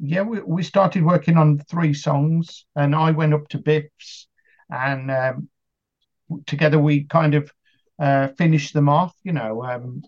yeah, 0.00 0.22
we, 0.22 0.40
we 0.40 0.62
started 0.62 1.04
working 1.04 1.36
on 1.36 1.58
three 1.58 1.94
songs, 1.94 2.64
and 2.74 2.94
I 2.94 3.10
went 3.12 3.34
up 3.34 3.48
to 3.48 3.58
Biff's, 3.58 4.28
and 4.70 5.10
um, 5.10 5.48
together 6.46 6.78
we 6.78 7.04
kind 7.04 7.34
of 7.34 7.52
uh, 7.98 8.28
finished 8.28 8.74
them 8.74 8.88
off. 8.88 9.14
You 9.22 9.32
know, 9.32 9.62
um, 9.62 10.02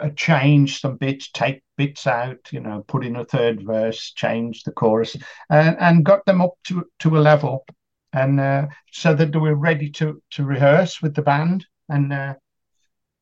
uh, 0.00 0.10
change 0.10 0.80
some 0.80 0.96
bits, 0.96 1.30
take 1.30 1.62
bits 1.76 2.06
out. 2.06 2.38
You 2.52 2.60
know, 2.60 2.84
put 2.86 3.04
in 3.04 3.16
a 3.16 3.24
third 3.24 3.64
verse, 3.64 4.12
change 4.12 4.62
the 4.62 4.72
chorus, 4.72 5.16
and, 5.50 5.76
and 5.80 6.04
got 6.04 6.24
them 6.26 6.40
up 6.40 6.54
to 6.64 6.84
to 7.00 7.16
a 7.16 7.20
level, 7.20 7.64
and 8.12 8.40
uh, 8.40 8.66
so 8.92 9.14
that 9.14 9.32
they 9.32 9.38
were 9.38 9.56
ready 9.56 9.90
to 9.90 10.22
to 10.32 10.44
rehearse 10.44 11.02
with 11.02 11.14
the 11.14 11.22
band, 11.22 11.66
and 11.88 12.12
uh, 12.12 12.34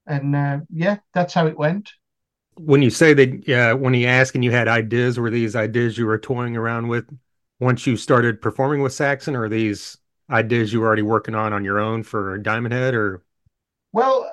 and 0.07 0.37
uh, 0.37 0.61
yeah, 0.71 0.99
that's 1.14 1.35
how 1.35 1.47
it 1.47 1.57
went 1.57 1.91
when 2.56 2.82
you 2.82 2.90
say 2.90 3.14
that 3.14 3.49
uh, 3.49 3.76
when 3.76 3.94
he 3.94 4.06
asked 4.06 4.35
and 4.35 4.44
you 4.44 4.50
had 4.50 4.68
ideas, 4.68 5.18
were 5.18 5.30
these 5.30 5.56
ideas 5.56 5.99
you 5.99 6.06
were 6.06 6.18
toying 6.18 6.56
around 6.56 6.88
with 6.88 7.06
once 7.61 7.87
you 7.87 7.97
started 7.97 8.40
performing 8.40 8.82
with 8.82 8.92
Saxon, 8.92 9.37
or 9.37 9.49
these 9.49 9.99
ideas 10.30 10.73
you 10.73 10.80
were 10.80 10.87
already 10.87 11.02
working 11.02 11.35
on 11.35 11.52
on 11.52 11.64
your 11.64 11.78
own 11.78 12.02
for 12.02 12.38
Diamond 12.38 12.75
Head, 12.75 12.94
or? 12.94 13.23
Well, 13.92 14.30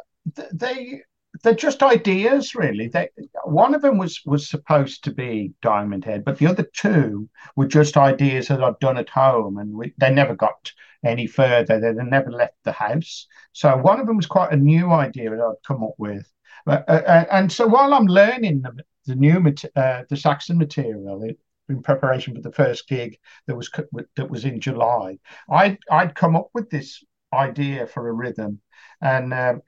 they 0.53 1.01
they're 1.43 1.53
just 1.53 1.83
ideas, 1.83 2.55
really. 2.55 2.87
They, 2.87 3.09
one 3.45 3.73
of 3.75 3.81
them 3.81 3.97
was 3.97 4.21
was 4.25 4.49
supposed 4.49 5.03
to 5.05 5.11
be 5.11 5.53
Diamond 5.61 6.05
Head, 6.05 6.25
but 6.25 6.37
the 6.37 6.47
other 6.47 6.67
two 6.73 7.29
were 7.55 7.67
just 7.67 7.97
ideas 7.97 8.47
that 8.47 8.63
I'd 8.63 8.79
done 8.79 8.97
at 8.97 9.09
home, 9.09 9.57
and 9.57 9.73
we, 9.73 9.93
they 9.97 10.11
never 10.11 10.35
got 10.35 10.71
any 11.03 11.27
further. 11.27 11.79
They, 11.79 11.93
they 11.93 12.03
never 12.03 12.31
left 12.31 12.55
the 12.63 12.71
house. 12.71 13.27
So 13.53 13.77
one 13.77 13.99
of 13.99 14.07
them 14.07 14.17
was 14.17 14.25
quite 14.25 14.51
a 14.51 14.57
new 14.57 14.91
idea 14.91 15.29
that 15.29 15.39
I'd 15.39 15.65
come 15.65 15.83
up 15.83 15.95
with 15.97 16.29
and 16.67 17.51
so 17.51 17.67
while 17.67 17.93
I'm 17.93 18.05
learning 18.05 18.61
the, 18.61 18.83
the 19.05 19.15
new 19.15 19.37
uh, 19.75 20.03
the 20.09 20.17
Saxon 20.17 20.57
material 20.57 21.23
in 21.69 21.81
preparation 21.83 22.35
for 22.35 22.41
the 22.41 22.51
first 22.51 22.87
gig 22.87 23.17
that 23.47 23.55
was 23.55 23.69
that 24.15 24.29
was 24.29 24.45
in 24.45 24.59
July, 24.59 25.17
I 25.49 25.77
I'd 25.89 26.15
come 26.15 26.35
up 26.35 26.49
with 26.53 26.69
this 26.69 27.03
idea 27.33 27.87
for 27.87 28.07
a 28.07 28.13
rhythm, 28.13 28.61
and 29.01 29.33
um, 29.33 29.61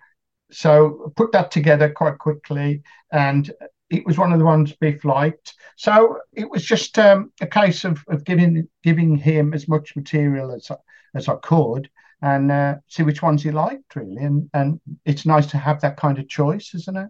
so 0.52 1.12
put 1.16 1.32
that 1.32 1.52
together 1.52 1.90
quite 1.90 2.18
quickly, 2.18 2.82
and 3.12 3.52
it 3.90 4.06
was 4.06 4.18
one 4.18 4.32
of 4.32 4.40
the 4.40 4.46
ones 4.46 4.74
Biff 4.74 5.04
liked. 5.04 5.54
So 5.76 6.20
it 6.34 6.50
was 6.50 6.64
just 6.64 6.98
um, 6.98 7.32
a 7.42 7.48
case 7.48 7.84
of, 7.84 8.04
of 8.08 8.24
giving 8.24 8.68
giving 8.84 9.18
him 9.18 9.54
as 9.54 9.68
much 9.68 9.96
material 9.96 10.52
as 10.54 10.72
as 11.14 11.28
I 11.28 11.36
could, 11.36 11.90
and 12.22 12.52
uh, 12.52 12.76
see 12.88 13.04
which 13.04 13.22
ones 13.22 13.44
you 13.44 13.52
liked 13.52 13.96
really. 13.96 14.24
And 14.24 14.50
and 14.54 14.80
it's 15.06 15.26
nice 15.26 15.48
to 15.48 15.58
have 15.58 15.82
that 15.82 15.98
kind 15.98 16.20
of 16.20 16.28
choice 16.28 16.74
isn't 16.74 16.98
it? 16.98 17.10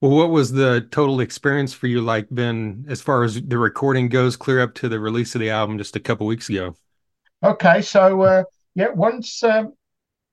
Well 0.00 0.12
what 0.12 0.30
was 0.30 0.52
the 0.52 0.86
total 0.90 1.20
experience 1.20 1.72
for 1.72 1.86
you 1.86 2.00
like 2.00 2.26
ben 2.30 2.84
as 2.88 3.00
far 3.00 3.22
as 3.22 3.40
the 3.40 3.58
recording 3.58 4.08
goes 4.08 4.36
clear 4.36 4.60
up 4.60 4.74
to 4.74 4.88
the 4.88 4.98
release 5.00 5.34
of 5.34 5.40
the 5.40 5.50
album 5.50 5.78
just 5.78 5.96
a 5.96 6.00
couple 6.00 6.26
weeks 6.26 6.48
ago? 6.48 6.74
Okay 7.42 7.82
so 7.82 8.22
uh, 8.22 8.44
yeah 8.74 8.88
once 8.88 9.42
um, 9.42 9.74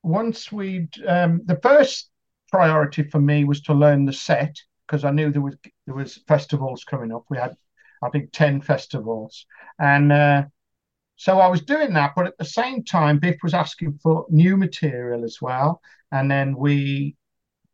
once 0.04 0.52
we 0.52 0.88
um, 1.08 1.42
the 1.46 1.60
first 1.62 2.10
priority 2.52 3.04
for 3.04 3.20
me 3.20 3.44
was 3.44 3.62
to 3.62 3.74
learn 3.74 4.06
the 4.06 4.14
set 4.14 4.56
because 4.88 5.04
i 5.04 5.12
knew 5.12 5.32
there 5.32 5.42
was 5.42 5.56
there 5.90 5.96
was 5.96 6.20
festivals 6.28 6.84
coming 6.84 7.12
up. 7.12 7.26
We 7.30 7.38
had 7.38 7.56
I 8.04 8.10
think 8.10 8.32
ten 8.32 8.62
festivals, 8.62 9.46
and 9.80 10.12
uh, 10.12 10.44
so 11.20 11.40
I 11.42 11.48
was 11.48 11.62
doing 11.62 11.92
that. 11.96 12.14
But 12.16 12.28
at 12.28 12.38
the 12.38 12.46
same 12.46 12.82
time, 12.82 13.20
Biff 13.20 13.36
was 13.44 13.54
asking 13.54 14.00
for 14.02 14.26
new 14.30 14.56
material 14.56 15.26
as 15.26 15.40
well, 15.42 15.82
and 16.14 16.32
then 16.32 16.56
we 16.56 17.18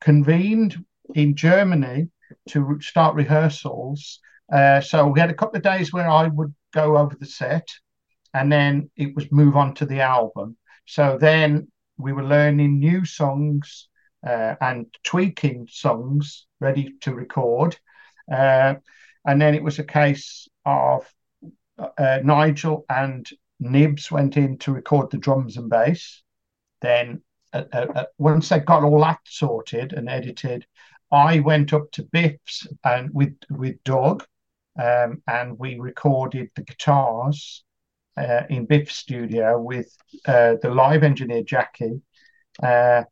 convened 0.02 0.84
in 1.14 1.36
Germany 1.36 2.10
to 2.50 2.80
start 2.82 3.14
rehearsals. 3.14 4.20
Uh, 4.52 4.82
so 4.82 5.06
we 5.06 5.20
had 5.20 5.30
a 5.30 5.36
couple 5.36 5.58
of 5.58 5.62
days 5.62 5.94
where 5.94 6.10
I 6.10 6.28
would 6.28 6.56
go 6.74 6.98
over 6.98 7.16
the 7.20 7.28
set, 7.28 7.68
and 8.34 8.52
then 8.52 8.90
it 8.98 9.16
was 9.16 9.32
move 9.32 9.56
on 9.56 9.76
to 9.76 9.86
the 9.86 10.02
album. 10.02 10.58
So 10.88 11.20
then 11.22 11.68
we 11.98 12.14
were 12.14 12.26
learning 12.26 12.80
new 12.80 13.06
songs 13.06 13.90
uh, 14.26 14.56
and 14.60 14.88
tweaking 15.04 15.68
songs 15.70 16.48
ready 16.60 16.96
to 17.02 17.14
record. 17.14 17.78
Uh, 18.32 18.74
and 19.24 19.40
then 19.40 19.54
it 19.54 19.62
was 19.62 19.78
a 19.78 19.84
case 19.84 20.48
of 20.66 21.06
uh, 21.78 22.20
Nigel 22.24 22.86
and 22.90 23.28
Nibbs 23.60 24.12
went 24.12 24.38
in 24.38 24.58
to 24.60 24.74
record 24.74 25.12
the 25.12 25.18
drums 25.18 25.58
and 25.58 25.70
bass. 25.70 26.22
Then, 26.82 27.22
uh, 27.54 27.64
uh, 27.72 27.88
uh, 27.96 28.06
once 28.18 28.50
they 28.50 28.60
got 28.60 28.84
all 28.84 29.02
that 29.02 29.20
sorted 29.26 29.94
and 29.94 30.10
edited, 30.10 30.66
I 31.12 31.40
went 31.40 31.74
up 31.74 31.92
to 31.94 32.04
Biff's 32.04 32.68
and 32.84 33.10
with 33.14 33.36
with 33.50 33.84
Doug, 33.84 34.26
um, 34.82 35.22
and 35.28 35.58
we 35.58 35.80
recorded 35.80 36.50
the 36.56 36.64
guitars 36.64 37.64
uh, 38.18 38.44
in 38.50 38.66
Biff's 38.66 38.96
studio 38.96 39.60
with 39.60 39.96
uh, 40.28 40.56
the 40.62 40.70
live 40.70 41.04
engineer 41.04 41.44
Jackie. 41.44 42.02
Uh, 42.62 43.04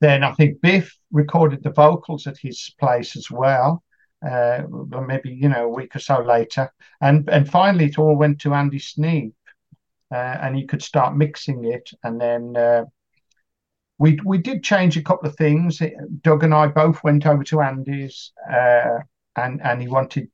then 0.00 0.22
I 0.24 0.32
think 0.32 0.60
Biff 0.60 0.96
recorded 1.10 1.62
the 1.62 1.70
vocals 1.70 2.26
at 2.26 2.38
his 2.38 2.74
place 2.78 3.16
as 3.16 3.30
well. 3.30 3.82
Uh, 4.26 4.62
maybe 5.06 5.30
you 5.30 5.48
know 5.48 5.66
a 5.66 5.74
week 5.74 5.94
or 5.94 6.00
so 6.00 6.20
later, 6.22 6.70
and 7.00 7.28
and 7.28 7.48
finally 7.48 7.86
it 7.86 7.98
all 7.98 8.16
went 8.16 8.40
to 8.40 8.54
Andy 8.54 8.78
Sneap, 8.78 9.34
uh, 10.12 10.38
and 10.42 10.56
he 10.56 10.66
could 10.66 10.82
start 10.82 11.16
mixing 11.16 11.64
it, 11.64 11.90
and 12.02 12.20
then 12.20 12.56
uh, 12.56 12.84
we 13.98 14.18
we 14.24 14.38
did 14.38 14.62
change 14.62 14.96
a 14.96 15.02
couple 15.02 15.28
of 15.28 15.36
things. 15.36 15.80
Doug 16.22 16.44
and 16.44 16.54
I 16.54 16.66
both 16.66 17.02
went 17.04 17.26
over 17.26 17.44
to 17.44 17.60
Andy's, 17.60 18.32
uh, 18.50 18.98
and 19.36 19.60
and 19.62 19.80
he 19.80 19.88
wanted 19.88 20.30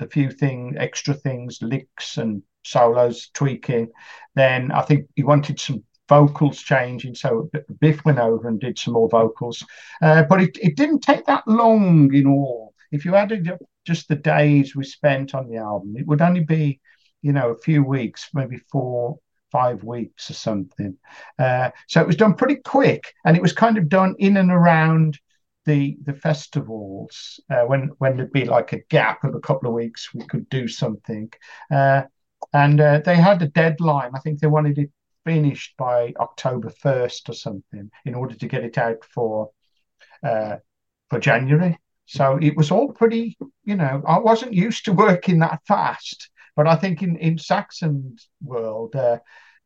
a 0.00 0.08
few 0.08 0.30
thing 0.30 0.76
extra 0.78 1.14
things, 1.14 1.58
licks 1.62 2.16
and 2.16 2.42
solos 2.64 3.30
tweaking. 3.34 3.88
Then 4.34 4.72
I 4.72 4.82
think 4.82 5.08
he 5.14 5.22
wanted 5.22 5.60
some 5.60 5.84
vocals 6.08 6.60
changing, 6.60 7.14
so 7.14 7.50
Biff 7.80 8.04
went 8.04 8.18
over 8.18 8.48
and 8.48 8.60
did 8.60 8.78
some 8.78 8.94
more 8.94 9.08
vocals. 9.08 9.64
Uh, 10.02 10.22
but 10.24 10.42
it, 10.42 10.58
it 10.60 10.76
didn't 10.76 11.00
take 11.00 11.26
that 11.26 11.46
long 11.46 12.12
in 12.12 12.26
all. 12.26 12.73
If 12.94 13.04
you 13.04 13.16
added 13.16 13.50
just 13.84 14.08
the 14.08 14.16
days 14.16 14.74
we 14.74 14.84
spent 14.84 15.34
on 15.34 15.48
the 15.48 15.56
album, 15.56 15.96
it 15.96 16.06
would 16.06 16.22
only 16.22 16.44
be, 16.44 16.80
you 17.22 17.32
know, 17.32 17.50
a 17.50 17.58
few 17.58 17.82
weeks, 17.82 18.30
maybe 18.32 18.58
four, 18.70 19.18
five 19.50 19.84
weeks 19.84 20.30
or 20.30 20.34
something. 20.34 20.96
Uh, 21.38 21.70
so 21.88 22.00
it 22.00 22.06
was 22.06 22.16
done 22.16 22.34
pretty 22.34 22.56
quick, 22.56 23.12
and 23.24 23.36
it 23.36 23.42
was 23.42 23.52
kind 23.52 23.78
of 23.78 23.88
done 23.88 24.14
in 24.18 24.36
and 24.36 24.50
around 24.50 25.18
the 25.66 25.96
the 26.04 26.12
festivals 26.12 27.40
uh, 27.50 27.62
when 27.62 27.90
when 27.98 28.16
there'd 28.16 28.32
be 28.32 28.44
like 28.44 28.72
a 28.72 28.82
gap 28.90 29.24
of 29.24 29.34
a 29.34 29.40
couple 29.40 29.68
of 29.68 29.74
weeks, 29.74 30.12
we 30.14 30.24
could 30.26 30.48
do 30.48 30.68
something. 30.68 31.30
Uh, 31.70 32.02
and 32.52 32.80
uh, 32.80 33.00
they 33.04 33.16
had 33.16 33.42
a 33.42 33.48
deadline. 33.48 34.10
I 34.14 34.20
think 34.20 34.40
they 34.40 34.46
wanted 34.46 34.78
it 34.78 34.90
finished 35.24 35.74
by 35.76 36.12
October 36.18 36.70
first 36.70 37.28
or 37.28 37.32
something 37.32 37.90
in 38.04 38.14
order 38.14 38.34
to 38.34 38.48
get 38.48 38.64
it 38.64 38.78
out 38.78 39.04
for 39.04 39.50
uh, 40.22 40.56
for 41.10 41.18
January. 41.18 41.78
So 42.06 42.38
it 42.40 42.56
was 42.56 42.70
all 42.70 42.92
pretty, 42.92 43.36
you 43.64 43.76
know, 43.76 44.02
I 44.06 44.18
wasn't 44.18 44.54
used 44.54 44.84
to 44.84 44.92
working 44.92 45.38
that 45.40 45.60
fast. 45.66 46.30
But 46.56 46.68
I 46.68 46.76
think 46.76 47.02
in 47.02 47.16
in 47.16 47.38
Saxon's 47.38 48.28
world, 48.42 48.94
uh, 48.94 49.18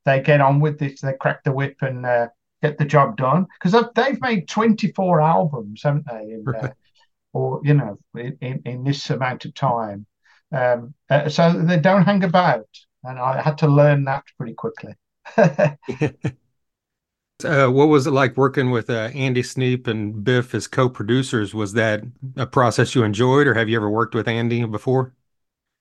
they 0.04 0.22
get 0.22 0.40
on 0.40 0.60
with 0.60 0.78
this. 0.78 1.00
They 1.00 1.12
crack 1.12 1.44
the 1.44 1.52
whip 1.52 1.76
and 1.82 2.06
uh, 2.06 2.28
get 2.62 2.78
the 2.78 2.86
job 2.86 3.16
done 3.16 3.46
because 3.60 3.84
they've 3.94 4.20
made 4.20 4.48
24 4.48 5.20
albums, 5.20 5.82
haven't 5.82 6.06
they? 6.06 6.32
In, 6.32 6.44
uh, 6.48 6.70
or 7.32 7.60
you 7.62 7.74
know, 7.74 7.98
in, 8.16 8.62
in 8.64 8.84
this 8.84 9.10
amount 9.10 9.44
of 9.44 9.54
time. 9.54 10.06
Um, 10.50 10.94
uh, 11.10 11.28
so 11.28 11.52
they 11.52 11.78
don't 11.78 12.04
hang 12.04 12.24
about, 12.24 12.68
and 13.04 13.18
I 13.18 13.42
had 13.42 13.58
to 13.58 13.68
learn 13.68 14.04
that 14.04 14.24
pretty 14.38 14.54
quickly. 14.54 14.94
uh, 17.44 17.68
what 17.68 17.88
was 17.88 18.06
it 18.06 18.10
like 18.10 18.36
working 18.36 18.70
with 18.70 18.90
uh, 18.90 19.10
Andy 19.14 19.42
Sneap 19.42 19.86
and 19.86 20.24
Biff 20.24 20.54
as 20.54 20.66
co-producers? 20.66 21.54
Was 21.54 21.72
that 21.74 22.02
a 22.36 22.46
process 22.46 22.94
you 22.94 23.04
enjoyed, 23.04 23.46
or 23.46 23.54
have 23.54 23.68
you 23.68 23.76
ever 23.76 23.90
worked 23.90 24.14
with 24.14 24.28
Andy 24.28 24.64
before? 24.64 25.14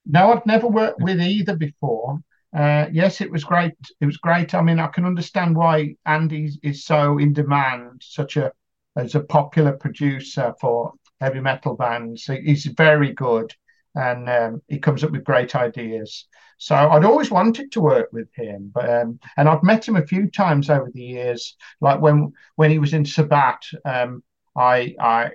No, 0.05 0.31
I've 0.31 0.45
never 0.45 0.67
worked 0.67 1.01
with 1.01 1.19
either 1.19 1.55
before. 1.55 2.19
Uh, 2.55 2.87
yes, 2.91 3.21
it 3.21 3.31
was 3.31 3.43
great. 3.43 3.73
It 3.99 4.05
was 4.05 4.17
great. 4.17 4.53
I 4.53 4.61
mean, 4.61 4.79
I 4.79 4.87
can 4.87 5.05
understand 5.05 5.55
why 5.55 5.95
Andy 6.05 6.49
is 6.63 6.85
so 6.85 7.17
in 7.17 7.33
demand, 7.33 8.01
such 8.03 8.37
a 8.37 8.51
as 8.95 9.15
a 9.15 9.19
popular 9.19 9.73
producer 9.73 10.53
for 10.59 10.93
heavy 11.19 11.39
metal 11.39 11.75
bands. 11.75 12.25
He's 12.25 12.65
very 12.65 13.13
good, 13.13 13.53
and 13.97 14.29
um, 14.29 14.61
he 14.67 14.79
comes 14.79 15.03
up 15.03 15.11
with 15.11 15.23
great 15.23 15.55
ideas. 15.55 16.25
So 16.59 16.75
I'd 16.75 17.05
always 17.05 17.31
wanted 17.31 17.71
to 17.71 17.81
work 17.81 18.09
with 18.11 18.29
him, 18.33 18.71
but 18.73 18.89
um, 18.89 19.19
and 19.37 19.49
I've 19.49 19.63
met 19.63 19.87
him 19.87 19.95
a 19.95 20.05
few 20.05 20.29
times 20.29 20.69
over 20.69 20.89
the 20.91 21.01
years. 21.01 21.55
Like 21.81 22.01
when 22.01 22.33
when 22.55 22.71
he 22.71 22.79
was 22.79 22.93
in 22.93 23.05
Sabbat, 23.05 23.63
um, 23.85 24.23
I 24.55 24.95
I 24.99 25.31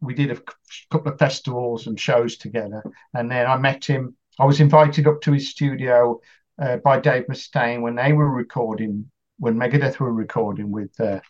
we 0.00 0.14
did 0.14 0.30
a 0.30 0.40
couple 0.90 1.12
of 1.12 1.18
festivals 1.18 1.86
and 1.86 1.98
shows 1.98 2.36
together, 2.36 2.82
and 3.14 3.30
then 3.30 3.46
I 3.46 3.56
met 3.56 3.84
him. 3.84 4.16
I 4.38 4.44
was 4.44 4.60
invited 4.60 5.06
up 5.06 5.20
to 5.22 5.32
his 5.32 5.50
studio 5.50 6.20
uh, 6.60 6.76
by 6.78 7.00
Dave 7.00 7.26
Mustaine 7.26 7.82
when 7.82 7.96
they 7.96 8.12
were 8.12 8.30
recording, 8.30 9.10
when 9.38 9.56
Megadeth 9.56 9.98
were 9.98 10.12
recording 10.12 10.70
with 10.70 10.98
uh, 11.00 11.20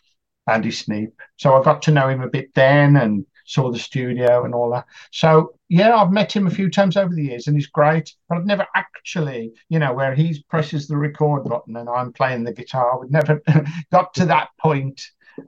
Andy 0.47 0.71
Sneap. 0.71 1.13
So 1.37 1.55
I 1.55 1.63
got 1.63 1.81
to 1.83 1.91
know 1.91 2.09
him 2.09 2.21
a 2.21 2.29
bit 2.29 2.53
then 2.53 2.97
and 2.97 3.25
saw 3.49 3.71
the 3.71 3.79
studio 3.79 4.45
and 4.45 4.53
all 4.53 4.71
that. 4.71 4.85
So 5.11 5.55
yeah, 5.67 5.95
I've 5.95 6.11
met 6.11 6.35
him 6.35 6.47
a 6.47 6.51
few 6.51 6.69
times 6.69 6.97
over 6.97 7.13
the 7.13 7.23
years 7.23 7.47
and 7.47 7.55
he's 7.55 7.67
great, 7.67 8.13
but 8.27 8.37
I've 8.37 8.45
never 8.45 8.65
actually, 8.75 9.53
you 9.69 9.79
know, 9.79 9.93
where 9.93 10.15
he 10.15 10.43
presses 10.49 10.87
the 10.87 10.97
record 10.97 11.43
button 11.45 11.75
and 11.75 11.89
I'm 11.89 12.13
playing 12.13 12.43
the 12.43 12.53
guitar. 12.53 12.99
We've 12.99 13.11
never 13.11 13.41
got 13.91 14.13
to 14.15 14.25
that 14.25 14.49
point. 14.59 15.01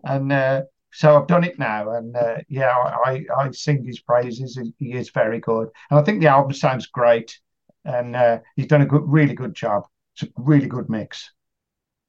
And 0.04 0.32
uh, 0.32 0.64
so 0.92 1.18
I've 1.18 1.28
done 1.28 1.44
it 1.44 1.58
now, 1.58 1.92
and 1.92 2.16
uh, 2.16 2.38
yeah, 2.50 2.76
I, 3.06 3.26
I 3.38 3.52
sing 3.52 3.84
his 3.84 4.00
praises. 4.00 4.60
He 4.78 4.94
is 4.94 5.10
very 5.10 5.40
good, 5.40 5.70
and 5.90 6.00
I 6.00 6.04
think 6.04 6.22
the 6.22 6.28
album 6.28 6.54
sounds 6.54 6.88
great 6.88 7.40
and 7.86 8.16
uh, 8.16 8.40
he's 8.56 8.68
done 8.68 8.82
a 8.82 8.86
good, 8.86 9.04
really 9.06 9.34
good 9.34 9.54
job. 9.54 9.88
It's 10.16 10.24
a 10.24 10.28
really 10.38 10.68
good 10.68 10.90
mix. 10.90 11.32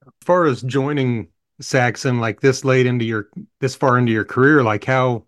As 0.06 0.12
far 0.22 0.46
as 0.46 0.62
joining 0.62 1.28
Saxon, 1.60 2.20
like 2.20 2.40
this 2.40 2.64
late 2.64 2.86
into 2.86 3.04
your, 3.04 3.28
this 3.60 3.74
far 3.74 3.98
into 3.98 4.12
your 4.12 4.24
career, 4.24 4.62
like 4.62 4.84
how, 4.84 5.24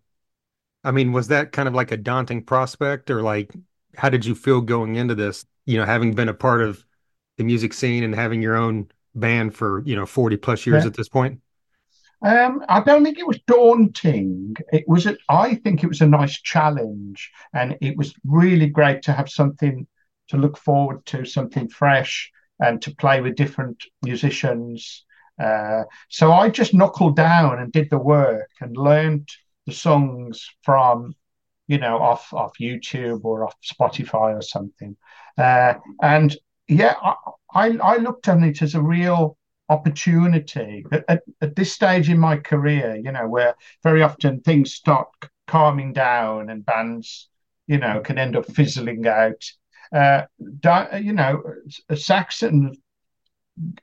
I 0.84 0.90
mean, 0.90 1.12
was 1.12 1.28
that 1.28 1.52
kind 1.52 1.68
of 1.68 1.74
like 1.74 1.90
a 1.92 1.96
daunting 1.96 2.42
prospect, 2.42 3.10
or 3.10 3.22
like, 3.22 3.52
how 3.96 4.10
did 4.10 4.24
you 4.24 4.34
feel 4.34 4.60
going 4.60 4.96
into 4.96 5.14
this? 5.14 5.46
You 5.66 5.78
know, 5.78 5.84
having 5.84 6.14
been 6.14 6.28
a 6.28 6.34
part 6.34 6.62
of 6.62 6.84
the 7.38 7.44
music 7.44 7.72
scene 7.72 8.04
and 8.04 8.14
having 8.14 8.42
your 8.42 8.56
own 8.56 8.88
band 9.14 9.54
for 9.54 9.82
you 9.86 9.96
know 9.96 10.06
forty 10.06 10.36
plus 10.36 10.66
years 10.66 10.84
yeah. 10.84 10.88
at 10.88 10.94
this 10.94 11.08
point. 11.08 11.40
Um, 12.22 12.64
I 12.68 12.80
don't 12.80 13.04
think 13.04 13.18
it 13.18 13.26
was 13.26 13.40
daunting. 13.46 14.56
It 14.72 14.84
was, 14.86 15.04
a, 15.04 15.16
I 15.28 15.56
think 15.56 15.84
it 15.84 15.88
was 15.88 16.00
a 16.00 16.06
nice 16.06 16.40
challenge, 16.40 17.30
and 17.52 17.76
it 17.82 17.98
was 17.98 18.14
really 18.24 18.66
great 18.66 19.02
to 19.02 19.12
have 19.12 19.28
something 19.28 19.86
to 20.28 20.38
look 20.38 20.56
forward 20.56 21.04
to 21.06 21.26
something 21.26 21.68
fresh 21.68 22.30
and 22.60 22.80
to 22.80 22.94
play 22.94 23.20
with 23.20 23.36
different 23.36 23.84
musicians. 24.02 25.04
Uh, 25.42 25.82
so 26.08 26.32
I 26.32 26.48
just 26.48 26.72
knuckled 26.72 27.16
down 27.16 27.58
and 27.58 27.72
did 27.72 27.90
the 27.90 27.98
work 27.98 28.50
and 28.60 28.76
learned 28.76 29.28
the 29.66 29.72
songs 29.72 30.50
from, 30.62 31.14
you 31.66 31.78
know, 31.78 31.98
off 31.98 32.32
off 32.32 32.52
YouTube 32.60 33.24
or 33.24 33.44
off 33.44 33.54
Spotify 33.62 34.36
or 34.36 34.42
something. 34.42 34.96
Uh, 35.38 35.74
and 36.02 36.36
yeah, 36.68 36.94
I, 37.02 37.14
I, 37.54 37.66
I 37.76 37.96
looked 37.96 38.28
on 38.28 38.44
it 38.44 38.62
as 38.62 38.74
a 38.74 38.82
real 38.82 39.36
opportunity 39.68 40.84
at, 40.92 41.22
at, 41.40 41.56
this 41.56 41.72
stage 41.72 42.10
in 42.10 42.18
my 42.18 42.36
career. 42.36 42.96
You 42.96 43.12
know, 43.12 43.28
where 43.28 43.54
very 43.82 44.02
often 44.02 44.40
things 44.40 44.74
start 44.74 45.08
calming 45.46 45.92
down 45.92 46.50
and 46.50 46.64
bands, 46.64 47.28
you 47.66 47.78
know, 47.78 48.00
can 48.00 48.18
end 48.18 48.36
up 48.36 48.46
fizzling 48.46 49.06
out 49.06 49.42
uh, 49.94 50.22
you 51.00 51.12
know, 51.12 51.42
Saxon 51.94 52.74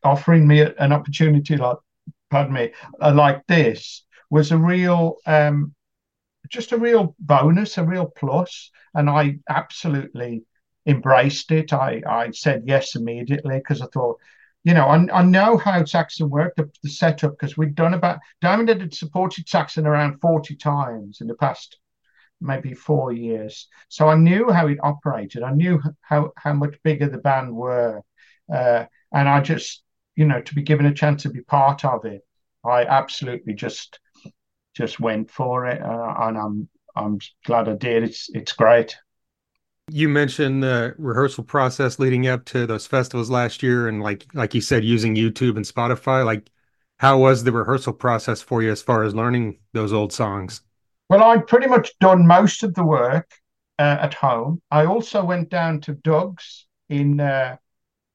offering 0.03 0.47
me 0.47 0.61
an 0.61 0.91
opportunity 0.91 1.55
like, 1.55 1.77
pardon 2.29 2.53
me, 2.53 2.71
uh, 3.01 3.13
like 3.13 3.45
this 3.47 4.03
was 4.31 4.51
a 4.51 4.57
real, 4.57 5.17
um, 5.27 5.75
just 6.49 6.71
a 6.71 6.77
real 6.77 7.15
bonus, 7.19 7.77
a 7.77 7.85
real 7.85 8.07
plus, 8.07 8.71
and 8.95 9.09
I 9.09 9.39
absolutely 9.49 10.45
embraced 10.87 11.51
it. 11.51 11.73
I 11.73 12.01
I 12.07 12.31
said 12.31 12.63
yes 12.65 12.95
immediately 12.95 13.57
because 13.59 13.81
I 13.81 13.87
thought, 13.93 14.17
you 14.63 14.73
know, 14.73 14.87
I, 14.87 15.07
I 15.19 15.23
know 15.23 15.57
how 15.57 15.85
Saxon 15.85 16.29
worked, 16.29 16.57
the, 16.57 16.71
the 16.83 16.89
setup, 16.89 17.33
because 17.33 17.57
we'd 17.57 17.75
done 17.75 17.93
about 17.93 18.19
Diamond 18.41 18.69
had 18.69 18.93
supported 18.93 19.47
Saxon 19.49 19.85
around 19.87 20.19
40 20.21 20.55
times 20.55 21.21
in 21.21 21.27
the 21.27 21.35
past 21.35 21.77
maybe 22.41 22.73
four 22.73 23.11
years. 23.11 23.67
So 23.89 24.09
I 24.09 24.15
knew 24.15 24.49
how 24.51 24.67
it 24.67 24.79
operated. 24.81 25.43
I 25.43 25.51
knew 25.53 25.81
how 26.01 26.31
how 26.35 26.53
much 26.53 26.81
bigger 26.83 27.07
the 27.07 27.19
band 27.19 27.55
were, 27.55 28.01
uh, 28.53 28.85
and 29.13 29.29
I 29.29 29.41
just 29.41 29.83
you 30.15 30.25
know 30.25 30.41
to 30.41 30.55
be 30.55 30.63
given 30.63 30.85
a 30.87 30.93
chance 30.93 31.23
to 31.23 31.29
be 31.29 31.41
part 31.41 31.85
of 31.85 32.05
it, 32.05 32.21
I 32.65 32.85
absolutely 32.85 33.53
just 33.53 33.99
just 34.75 34.99
went 34.99 35.29
for 35.29 35.67
it, 35.67 35.81
uh, 35.81 36.15
and 36.19 36.37
I'm 36.37 36.69
I'm 36.95 37.19
glad 37.45 37.69
I 37.69 37.73
did. 37.75 38.03
It's 38.03 38.29
it's 38.33 38.53
great. 38.53 38.97
You 39.89 40.07
mentioned 40.07 40.63
the 40.63 40.95
rehearsal 40.97 41.43
process 41.43 41.99
leading 41.99 42.27
up 42.27 42.45
to 42.45 42.65
those 42.65 42.87
festivals 42.87 43.29
last 43.29 43.61
year, 43.61 43.87
and 43.87 44.01
like 44.01 44.25
like 44.33 44.53
you 44.53 44.61
said, 44.61 44.83
using 44.83 45.15
YouTube 45.15 45.57
and 45.57 45.65
Spotify. 45.65 46.25
Like, 46.25 46.49
how 46.97 47.17
was 47.17 47.43
the 47.43 47.51
rehearsal 47.51 47.93
process 47.93 48.41
for 48.41 48.61
you 48.61 48.71
as 48.71 48.81
far 48.81 49.03
as 49.03 49.15
learning 49.15 49.59
those 49.73 49.91
old 49.93 50.13
songs? 50.13 50.61
Well, 51.09 51.23
I'd 51.23 51.47
pretty 51.47 51.67
much 51.67 51.97
done 51.99 52.25
most 52.25 52.63
of 52.63 52.73
the 52.73 52.85
work 52.85 53.29
uh, 53.77 53.97
at 54.01 54.13
home. 54.13 54.61
I 54.71 54.85
also 54.85 55.25
went 55.25 55.49
down 55.49 55.81
to 55.81 55.93
Doug's 55.93 56.67
in 56.87 57.19
uh, 57.19 57.57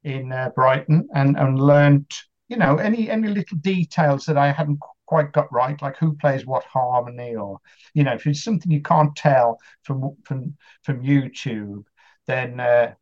in 0.04 0.32
uh, 0.32 0.50
Brighton 0.54 1.08
and 1.14 1.36
and 1.36 1.58
learned, 1.58 2.10
you 2.48 2.56
know, 2.56 2.76
any 2.76 3.10
any 3.10 3.28
little 3.28 3.58
details 3.58 4.24
that 4.26 4.38
I 4.38 4.52
hadn't 4.52 4.80
quite 5.06 5.32
got 5.32 5.52
right, 5.52 5.80
like 5.82 5.96
who 5.96 6.16
plays 6.16 6.46
what 6.46 6.64
harmony, 6.64 7.34
or 7.34 7.58
you 7.94 8.04
know, 8.04 8.14
if 8.14 8.26
it's 8.26 8.42
something 8.42 8.70
you 8.70 8.82
can't 8.82 9.14
tell 9.16 9.58
from 9.82 10.16
from 10.24 10.56
from 10.84 11.02
YouTube, 11.02 11.84
then 12.26 12.60
uh, 12.60 12.94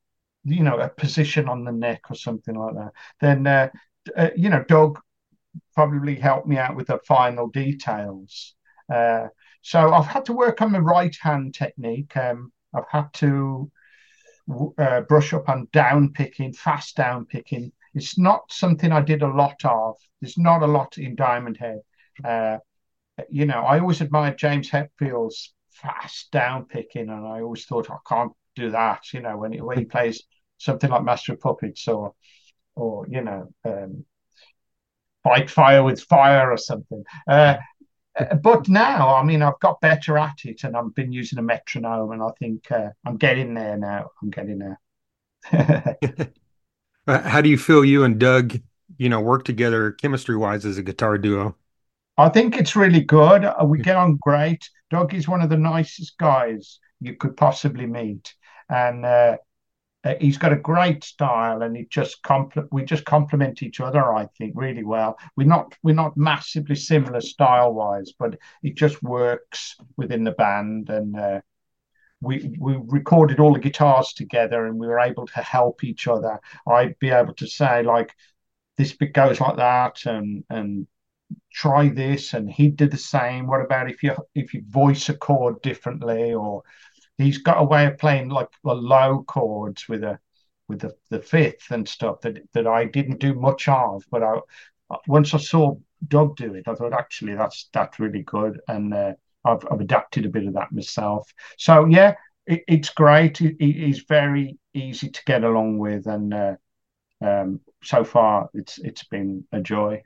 you 0.44 0.62
know 0.62 0.78
a 0.78 0.88
position 0.88 1.48
on 1.48 1.64
the 1.64 1.72
neck 1.72 2.02
or 2.10 2.14
something 2.14 2.54
like 2.54 2.74
that. 2.74 2.92
Then 3.20 3.46
uh, 3.46 3.68
uh, 4.16 4.30
you 4.36 4.50
know, 4.50 4.64
Doug 4.68 5.00
probably 5.74 6.16
helped 6.16 6.46
me 6.46 6.58
out 6.58 6.76
with 6.76 6.88
the 6.88 6.98
final 7.06 7.48
details. 7.48 8.54
Uh, 8.92 9.28
so 9.62 9.92
I've 9.92 10.06
had 10.06 10.26
to 10.26 10.32
work 10.32 10.60
on 10.62 10.72
my 10.72 10.78
right 10.78 11.16
hand 11.20 11.54
technique. 11.54 12.16
Um, 12.16 12.52
I've 12.74 12.88
had 12.90 13.12
to 13.14 13.70
uh, 14.78 15.00
brush 15.02 15.32
up 15.32 15.48
on 15.48 15.68
down 15.72 16.12
picking, 16.12 16.52
fast 16.52 16.96
down 16.96 17.26
picking. 17.26 17.72
It's 17.94 18.18
not 18.18 18.50
something 18.50 18.92
I 18.92 19.00
did 19.00 19.22
a 19.22 19.28
lot 19.28 19.64
of. 19.64 19.96
There's 20.20 20.38
not 20.38 20.62
a 20.62 20.66
lot 20.66 20.98
in 20.98 21.14
Diamond 21.14 21.56
Head. 21.56 21.80
Uh, 22.22 22.58
you 23.30 23.46
know, 23.46 23.60
I 23.60 23.78
always 23.80 24.00
admired 24.00 24.38
James 24.38 24.68
Hetfield's 24.70 25.54
fast 25.70 26.30
down 26.30 26.66
picking, 26.66 27.08
and 27.08 27.26
I 27.26 27.40
always 27.40 27.64
thought 27.64 27.90
I 27.90 27.96
can't 28.08 28.32
do 28.56 28.70
that. 28.70 29.12
You 29.12 29.20
know, 29.20 29.36
when 29.36 29.52
he, 29.52 29.60
when 29.60 29.78
he 29.78 29.84
plays 29.84 30.22
something 30.58 30.90
like 30.90 31.04
Master 31.04 31.34
of 31.34 31.40
Puppets 31.40 31.86
or 31.88 32.14
or 32.76 33.06
you 33.08 33.22
know, 33.22 33.48
um, 33.64 34.04
fight 35.22 35.50
fire 35.50 35.82
with 35.82 36.02
fire 36.02 36.50
or 36.50 36.56
something. 36.56 37.04
Uh, 37.28 37.56
uh, 38.18 38.34
but 38.36 38.68
now, 38.68 39.14
I 39.14 39.24
mean, 39.24 39.42
I've 39.42 39.58
got 39.60 39.80
better 39.80 40.18
at 40.18 40.38
it, 40.44 40.64
and 40.64 40.76
I've 40.76 40.94
been 40.94 41.12
using 41.12 41.38
a 41.38 41.42
metronome, 41.42 42.12
and 42.12 42.22
I 42.22 42.30
think 42.38 42.70
uh, 42.70 42.90
I'm 43.06 43.16
getting 43.16 43.54
there 43.54 43.76
now. 43.76 44.10
I'm 44.22 44.30
getting 44.30 44.58
there. 44.58 45.96
Uh, 47.06 47.20
how 47.28 47.40
do 47.40 47.48
you 47.50 47.58
feel 47.58 47.84
you 47.84 48.02
and 48.02 48.18
Doug, 48.18 48.58
you 48.96 49.08
know, 49.08 49.20
work 49.20 49.44
together 49.44 49.92
chemistry 49.92 50.36
wise 50.36 50.64
as 50.64 50.78
a 50.78 50.82
guitar 50.82 51.18
duo? 51.18 51.54
I 52.16 52.28
think 52.28 52.56
it's 52.56 52.76
really 52.76 53.00
good. 53.00 53.44
Uh, 53.44 53.64
we 53.66 53.78
get 53.78 53.96
on 53.96 54.18
great. 54.20 54.68
Doug 54.90 55.14
is 55.14 55.28
one 55.28 55.42
of 55.42 55.50
the 55.50 55.56
nicest 55.56 56.16
guys 56.18 56.78
you 57.00 57.16
could 57.16 57.36
possibly 57.36 57.86
meet, 57.86 58.34
and 58.68 59.04
uh, 59.04 59.36
uh, 60.04 60.14
he's 60.20 60.38
got 60.38 60.52
a 60.52 60.56
great 60.56 61.02
style, 61.02 61.62
and 61.62 61.76
it 61.76 61.90
just 61.90 62.22
compl- 62.22 62.68
we 62.70 62.84
just 62.84 63.04
complement 63.04 63.62
each 63.62 63.80
other. 63.80 64.14
I 64.14 64.28
think 64.38 64.52
really 64.54 64.84
well. 64.84 65.18
We're 65.36 65.48
not 65.48 65.74
we're 65.82 65.94
not 65.94 66.16
massively 66.16 66.76
similar 66.76 67.20
style 67.20 67.72
wise, 67.74 68.12
but 68.18 68.38
it 68.62 68.76
just 68.76 69.02
works 69.02 69.76
within 69.96 70.22
the 70.22 70.32
band. 70.32 70.90
And 70.90 71.18
uh, 71.18 71.40
we 72.20 72.54
we 72.60 72.78
recorded 72.86 73.40
all 73.40 73.54
the 73.54 73.58
guitars 73.58 74.12
together, 74.12 74.66
and 74.66 74.78
we 74.78 74.86
were 74.86 75.00
able 75.00 75.26
to 75.26 75.40
help 75.40 75.82
each 75.82 76.06
other. 76.06 76.38
I'd 76.68 76.98
be 77.00 77.10
able 77.10 77.34
to 77.34 77.46
say 77.48 77.82
like 77.82 78.14
this 78.76 78.94
bit 78.94 79.14
goes 79.14 79.40
like 79.40 79.56
that, 79.56 80.06
and 80.06 80.44
and 80.50 80.86
try 81.52 81.88
this, 81.88 82.34
and 82.34 82.50
he 82.50 82.68
did 82.68 82.90
the 82.90 82.98
same. 82.98 83.46
What 83.46 83.62
about 83.62 83.90
if 83.90 84.02
you 84.02 84.14
if 84.34 84.54
you 84.54 84.62
voice 84.68 85.08
a 85.08 85.14
chord 85.14 85.62
differently 85.62 86.34
or 86.34 86.62
he's 87.18 87.38
got 87.38 87.60
a 87.60 87.64
way 87.64 87.86
of 87.86 87.98
playing 87.98 88.28
like 88.28 88.48
the 88.62 88.74
low 88.74 89.24
chords 89.26 89.88
with 89.88 90.04
a 90.04 90.18
with 90.68 90.80
the, 90.80 90.94
the 91.10 91.20
fifth 91.20 91.70
and 91.70 91.88
stuff 91.88 92.20
that 92.22 92.38
that 92.52 92.66
I 92.66 92.86
didn't 92.86 93.20
do 93.20 93.34
much 93.34 93.68
of. 93.68 94.04
But 94.10 94.22
I 94.22 94.40
once 95.06 95.34
I 95.34 95.38
saw 95.38 95.76
Doug 96.08 96.36
do 96.36 96.54
it, 96.54 96.68
I 96.68 96.74
thought 96.74 96.92
actually 96.92 97.34
that's 97.34 97.68
that's 97.72 97.98
really 97.98 98.22
good, 98.22 98.60
and 98.68 98.92
uh, 98.92 99.12
I've 99.44 99.64
I've 99.70 99.80
adapted 99.80 100.26
a 100.26 100.30
bit 100.30 100.46
of 100.46 100.54
that 100.54 100.72
myself. 100.72 101.32
So 101.58 101.86
yeah, 101.86 102.14
it, 102.46 102.62
it's 102.68 102.90
great. 102.90 103.40
It, 103.40 103.56
it's 103.58 104.04
very 104.08 104.58
easy 104.74 105.08
to 105.10 105.24
get 105.24 105.44
along 105.44 105.78
with, 105.78 106.06
and 106.06 106.34
uh, 106.34 106.56
um, 107.20 107.60
so 107.82 108.04
far 108.04 108.48
it's 108.54 108.78
it's 108.78 109.04
been 109.04 109.44
a 109.52 109.60
joy. 109.60 110.02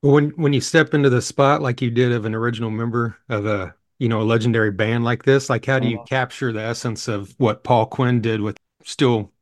When 0.00 0.30
when 0.30 0.52
you 0.52 0.60
step 0.60 0.94
into 0.94 1.10
the 1.10 1.20
spot 1.22 1.60
like 1.60 1.82
you 1.82 1.90
did 1.90 2.12
of 2.12 2.24
an 2.24 2.34
original 2.34 2.70
member 2.70 3.16
of 3.28 3.46
a 3.46 3.74
you 3.98 4.08
know 4.08 4.20
a 4.20 4.24
legendary 4.24 4.70
band 4.70 5.04
like 5.04 5.24
this 5.24 5.50
like 5.50 5.66
how 5.66 5.78
do 5.78 5.88
you 5.88 5.96
uh-huh. 5.96 6.06
capture 6.06 6.52
the 6.52 6.62
essence 6.62 7.08
of 7.08 7.34
what 7.38 7.64
paul 7.64 7.86
quinn 7.86 8.20
did 8.20 8.40
with 8.40 8.56
still 8.84 9.32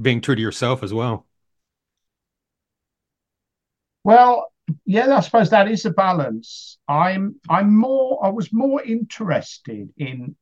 being 0.00 0.20
true 0.20 0.34
to 0.34 0.40
yourself 0.42 0.82
as 0.82 0.92
well 0.92 1.26
well 4.04 4.52
yeah 4.84 5.14
i 5.16 5.20
suppose 5.20 5.50
that 5.50 5.70
is 5.70 5.84
a 5.84 5.90
balance 5.90 6.78
i'm 6.88 7.36
i'm 7.48 7.76
more 7.76 8.24
i 8.24 8.28
was 8.28 8.52
more 8.52 8.82
interested 8.82 9.88
in 9.96 10.36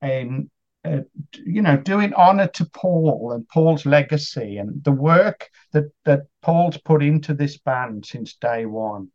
in 0.00 0.50
you 0.84 1.62
know 1.62 1.76
doing 1.76 2.12
honor 2.14 2.48
to 2.48 2.64
paul 2.66 3.32
and 3.32 3.48
paul's 3.48 3.86
legacy 3.86 4.56
and 4.56 4.82
the 4.82 4.92
work 4.92 5.48
that 5.72 5.84
that 6.04 6.22
paul's 6.42 6.76
put 6.78 7.02
into 7.02 7.34
this 7.34 7.58
band 7.58 8.04
since 8.04 8.34
day 8.34 8.66
one 8.66 9.08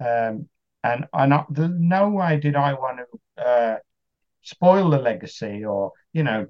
um, 0.00 0.48
and 0.82 1.06
and 1.12 1.34
I, 1.34 1.44
no 1.50 2.10
way 2.10 2.38
did 2.38 2.56
I 2.56 2.74
want 2.74 3.00
to 3.36 3.44
uh, 3.44 3.76
spoil 4.42 4.90
the 4.90 4.98
legacy 4.98 5.64
or 5.64 5.92
you 6.12 6.22
know 6.22 6.46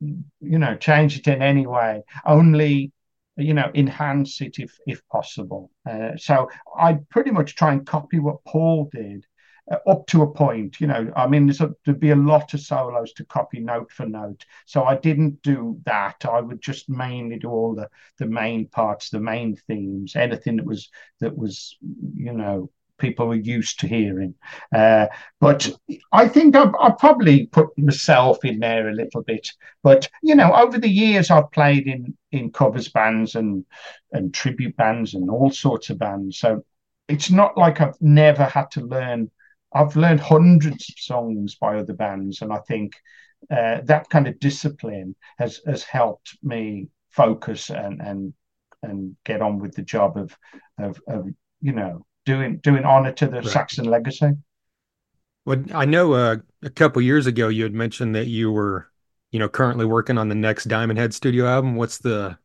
you 0.00 0.58
know 0.58 0.76
change 0.76 1.18
it 1.18 1.26
in 1.26 1.42
any 1.42 1.66
way. 1.66 2.02
Only 2.24 2.92
you 3.36 3.54
know 3.54 3.70
enhance 3.74 4.40
it 4.40 4.58
if 4.58 4.72
if 4.86 5.06
possible. 5.08 5.70
Uh, 5.88 6.16
so 6.16 6.48
I 6.76 6.98
pretty 7.10 7.30
much 7.30 7.56
try 7.56 7.72
and 7.72 7.86
copy 7.86 8.18
what 8.18 8.44
Paul 8.44 8.88
did. 8.92 9.24
Uh, 9.70 9.76
up 9.86 10.06
to 10.06 10.22
a 10.22 10.30
point, 10.30 10.80
you 10.80 10.86
know, 10.86 11.12
I 11.16 11.26
mean, 11.26 11.50
a, 11.50 11.70
there'd 11.84 12.00
be 12.00 12.10
a 12.10 12.16
lot 12.16 12.54
of 12.54 12.60
solos 12.60 13.12
to 13.14 13.24
copy 13.24 13.60
note 13.60 13.90
for 13.90 14.06
note. 14.06 14.44
So 14.66 14.84
I 14.84 14.96
didn't 14.96 15.42
do 15.42 15.80
that. 15.84 16.24
I 16.24 16.40
would 16.40 16.60
just 16.60 16.88
mainly 16.88 17.38
do 17.38 17.48
all 17.48 17.74
the 17.74 17.88
the 18.18 18.26
main 18.26 18.66
parts, 18.68 19.10
the 19.10 19.20
main 19.20 19.56
themes, 19.56 20.16
anything 20.16 20.56
that 20.56 20.66
was 20.66 20.90
that 21.20 21.36
was, 21.36 21.76
you 22.14 22.32
know, 22.32 22.70
people 23.00 23.26
were 23.26 23.34
used 23.34 23.80
to 23.80 23.88
hearing. 23.88 24.34
Uh, 24.72 25.06
but 25.40 25.68
I 26.12 26.28
think 26.28 26.54
I've, 26.54 26.74
I've, 26.80 26.98
probably 26.98 27.46
put 27.46 27.76
myself 27.76 28.44
in 28.44 28.60
there 28.60 28.88
a 28.88 28.94
little 28.94 29.22
bit. 29.22 29.50
But 29.82 30.08
you 30.22 30.36
know, 30.36 30.52
over 30.52 30.78
the 30.78 30.88
years, 30.88 31.30
I've 31.30 31.50
played 31.50 31.88
in 31.88 32.16
in 32.30 32.52
covers 32.52 32.88
bands 32.88 33.34
and 33.34 33.64
and 34.12 34.32
tribute 34.32 34.76
bands 34.76 35.14
and 35.14 35.28
all 35.28 35.50
sorts 35.50 35.90
of 35.90 35.98
bands. 35.98 36.38
So 36.38 36.64
it's 37.08 37.30
not 37.30 37.58
like 37.58 37.80
I've 37.80 38.00
never 38.00 38.44
had 38.44 38.70
to 38.72 38.82
learn. 38.82 39.30
I've 39.72 39.96
learned 39.96 40.20
hundreds 40.20 40.88
of 40.88 40.94
songs 40.98 41.56
by 41.56 41.78
other 41.78 41.92
bands, 41.94 42.42
and 42.42 42.52
I 42.52 42.58
think 42.58 42.94
uh, 43.50 43.80
that 43.84 44.08
kind 44.10 44.26
of 44.26 44.38
discipline 44.40 45.14
has 45.38 45.60
has 45.66 45.82
helped 45.82 46.36
me 46.42 46.88
focus 47.10 47.70
and 47.70 48.00
and 48.00 48.34
and 48.82 49.16
get 49.24 49.42
on 49.42 49.58
with 49.58 49.74
the 49.74 49.82
job 49.82 50.16
of 50.16 50.36
of, 50.78 51.00
of 51.08 51.28
you 51.60 51.72
know 51.72 52.04
doing 52.26 52.58
doing 52.58 52.84
honor 52.84 53.12
to 53.12 53.26
the 53.26 53.40
right. 53.40 53.46
Saxon 53.46 53.84
legacy. 53.84 54.32
Well, 55.44 55.64
I 55.72 55.84
know 55.84 56.12
uh, 56.12 56.36
a 56.62 56.70
couple 56.70 57.00
years 57.02 57.26
ago 57.26 57.48
you 57.48 57.62
had 57.62 57.72
mentioned 57.72 58.14
that 58.14 58.26
you 58.26 58.52
were, 58.52 58.90
you 59.30 59.38
know, 59.38 59.48
currently 59.48 59.86
working 59.86 60.18
on 60.18 60.28
the 60.28 60.34
next 60.34 60.64
Diamond 60.64 60.98
Head 60.98 61.14
studio 61.14 61.46
album. 61.46 61.76
What's 61.76 61.98
the 61.98 62.36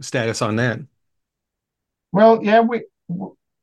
status 0.00 0.42
on 0.42 0.56
that? 0.56 0.80
Well, 2.12 2.42
yeah, 2.42 2.60
we 2.60 2.84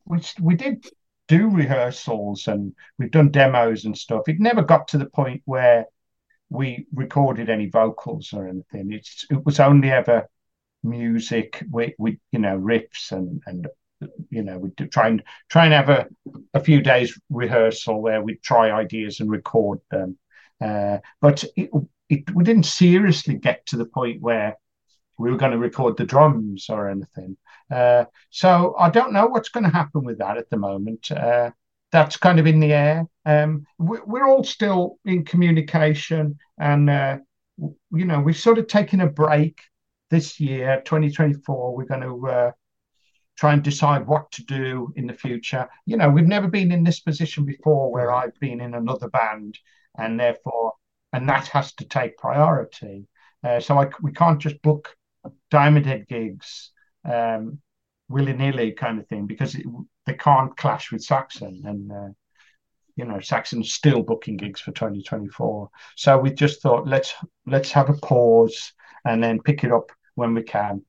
we 0.06 0.19
we 0.39 0.56
did 0.56 0.86
do 1.27 1.49
rehearsals 1.49 2.47
and 2.47 2.73
we've 2.97 3.12
done 3.12 3.29
demos 3.29 3.86
and 3.86 3.97
stuff. 3.97 4.27
It 4.27 4.39
never 4.39 4.62
got 4.62 4.89
to 4.89 4.97
the 4.97 5.05
point 5.05 5.41
where 5.45 5.86
we 6.49 6.86
recorded 6.93 7.49
any 7.49 7.69
vocals 7.69 8.33
or 8.33 8.47
anything. 8.47 8.91
It's 8.91 9.25
it 9.29 9.45
was 9.45 9.59
only 9.59 9.91
ever 9.91 10.27
music 10.83 11.63
with, 11.71 11.93
with 11.97 12.15
you 12.31 12.39
know 12.39 12.57
riffs 12.57 13.12
and 13.12 13.41
and 13.45 13.67
you 14.29 14.43
know, 14.43 14.57
we'd 14.57 14.91
try 14.91 15.07
and 15.07 15.23
try 15.49 15.65
and 15.65 15.73
have 15.73 15.89
a, 15.89 16.07
a 16.53 16.59
few 16.59 16.81
days 16.81 17.19
rehearsal 17.29 18.01
where 18.01 18.21
we'd 18.21 18.41
try 18.41 18.71
ideas 18.71 19.19
and 19.19 19.29
record 19.29 19.79
them. 19.91 20.17
Uh, 20.62 20.99
but 21.21 21.43
it, 21.55 21.69
it, 22.09 22.36
we 22.36 22.43
didn't 22.43 22.65
seriously 22.65 23.36
get 23.36 23.65
to 23.67 23.77
the 23.77 23.86
point 23.86 24.21
where 24.21 24.57
we 25.17 25.32
were 25.32 25.38
going 25.38 25.52
to 25.52 25.58
record 25.58 25.97
the 25.97 26.06
drums 26.06 26.67
or 26.69 26.89
anything. 26.89 27.38
Uh, 27.71 28.06
so 28.30 28.76
I 28.78 28.89
don't 28.89 29.13
know 29.13 29.28
what's 29.28 29.49
going 29.49 29.63
to 29.63 29.69
happen 29.69 30.04
with 30.04 30.19
that 30.19 30.38
at 30.38 30.49
the 30.49 30.58
moment. 30.58 31.12
Uh, 31.12 31.52
that's 31.91 32.17
kind 32.17 32.39
of 32.39 32.47
in 32.47 32.60
the 32.60 32.73
air. 32.73 33.06
Um, 33.26 33.65
we, 33.78 33.99
we're 34.06 34.28
all 34.28 34.43
still 34.43 34.97
in 35.06 35.23
communication, 35.23 36.38
and 36.58 36.89
uh, 36.89 37.17
you 37.58 38.06
know, 38.06 38.19
we've 38.19 38.38
sort 38.38 38.58
of 38.58 38.67
taken 38.67 39.02
a 39.02 39.08
break 39.08 39.62
this 40.10 40.39
year, 40.39 40.82
2024. 40.86 41.76
We're 41.76 41.86
going 41.86 42.02
to 42.02 42.28
uh, 42.28 42.52
try 43.38 43.54
and 43.54 43.63
decide 43.63 44.08
what 44.08 44.32
to 44.32 44.43
do 44.43 44.91
in 44.95 45.08
the 45.08 45.13
future. 45.13 45.69
You 45.86 45.97
know, 45.97 46.10
we've 46.10 46.28
never 46.28 46.47
been 46.47 46.71
in 46.71 46.84
this 46.84 46.99
position 46.99 47.45
before 47.45 47.91
where 47.91 48.12
I've 48.12 48.39
been 48.39 48.60
in 48.60 48.73
another 48.73 49.10
band, 49.10 49.58
and 49.97 50.19
therefore, 50.19 50.73
and 51.13 51.30
that 51.30 51.47
has 51.49 51.73
to 51.76 51.86
take 51.86 52.17
priority. 52.17 53.08
Uh, 53.43 53.60
so 53.60 53.80
I, 53.80 53.89
we 54.02 54.12
can't 54.12 54.39
just 54.39 54.62
book 54.62 54.95
Diamond 55.49 55.86
Head 55.86 56.07
gigs 56.07 56.71
um, 57.05 57.59
willy 58.09 58.33
nilly 58.33 58.71
kind 58.71 58.99
of 58.99 59.07
thing 59.07 59.27
because 59.27 59.55
it, 59.55 59.65
they 60.05 60.13
can't 60.13 60.55
clash 60.57 60.91
with 60.91 61.03
Saxon 61.03 61.63
and. 61.65 61.91
Uh, 61.91 62.09
you 62.95 63.05
know, 63.05 63.19
Saxon's 63.19 63.73
still 63.73 64.03
booking 64.03 64.38
gigs 64.38 64.62
for 64.62 64.71
2024. 64.71 65.69
So 65.95 66.17
we 66.19 66.31
just 66.31 66.62
thought 66.62 66.88
let's 66.88 67.13
let's 67.47 67.71
have 67.71 67.89
a 67.89 67.93
pause 67.93 68.71
and 69.05 69.23
then 69.23 69.41
pick 69.41 69.63
it 69.63 69.71
up 69.71 69.91
when 70.15 70.33
we 70.33 70.43
can. 70.43 70.83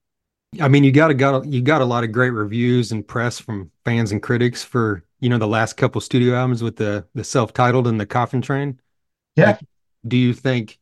I 0.60 0.68
mean, 0.68 0.84
you 0.84 0.92
got 0.92 1.10
a 1.10 1.14
got 1.14 1.44
a, 1.44 1.48
you 1.48 1.62
got 1.62 1.80
a 1.80 1.84
lot 1.84 2.04
of 2.04 2.12
great 2.12 2.30
reviews 2.30 2.92
and 2.92 3.06
press 3.06 3.38
from 3.38 3.70
fans 3.84 4.12
and 4.12 4.22
critics 4.22 4.62
for 4.62 5.04
you 5.20 5.28
know 5.28 5.38
the 5.38 5.48
last 5.48 5.76
couple 5.76 6.00
studio 6.00 6.34
albums 6.34 6.62
with 6.62 6.76
the 6.76 7.06
the 7.14 7.24
self 7.24 7.52
titled 7.52 7.86
and 7.86 8.00
the 8.00 8.06
Coffin 8.06 8.42
Train. 8.42 8.80
Yeah. 9.36 9.46
Like, 9.46 9.60
do 10.06 10.16
you 10.16 10.32
think? 10.32 10.78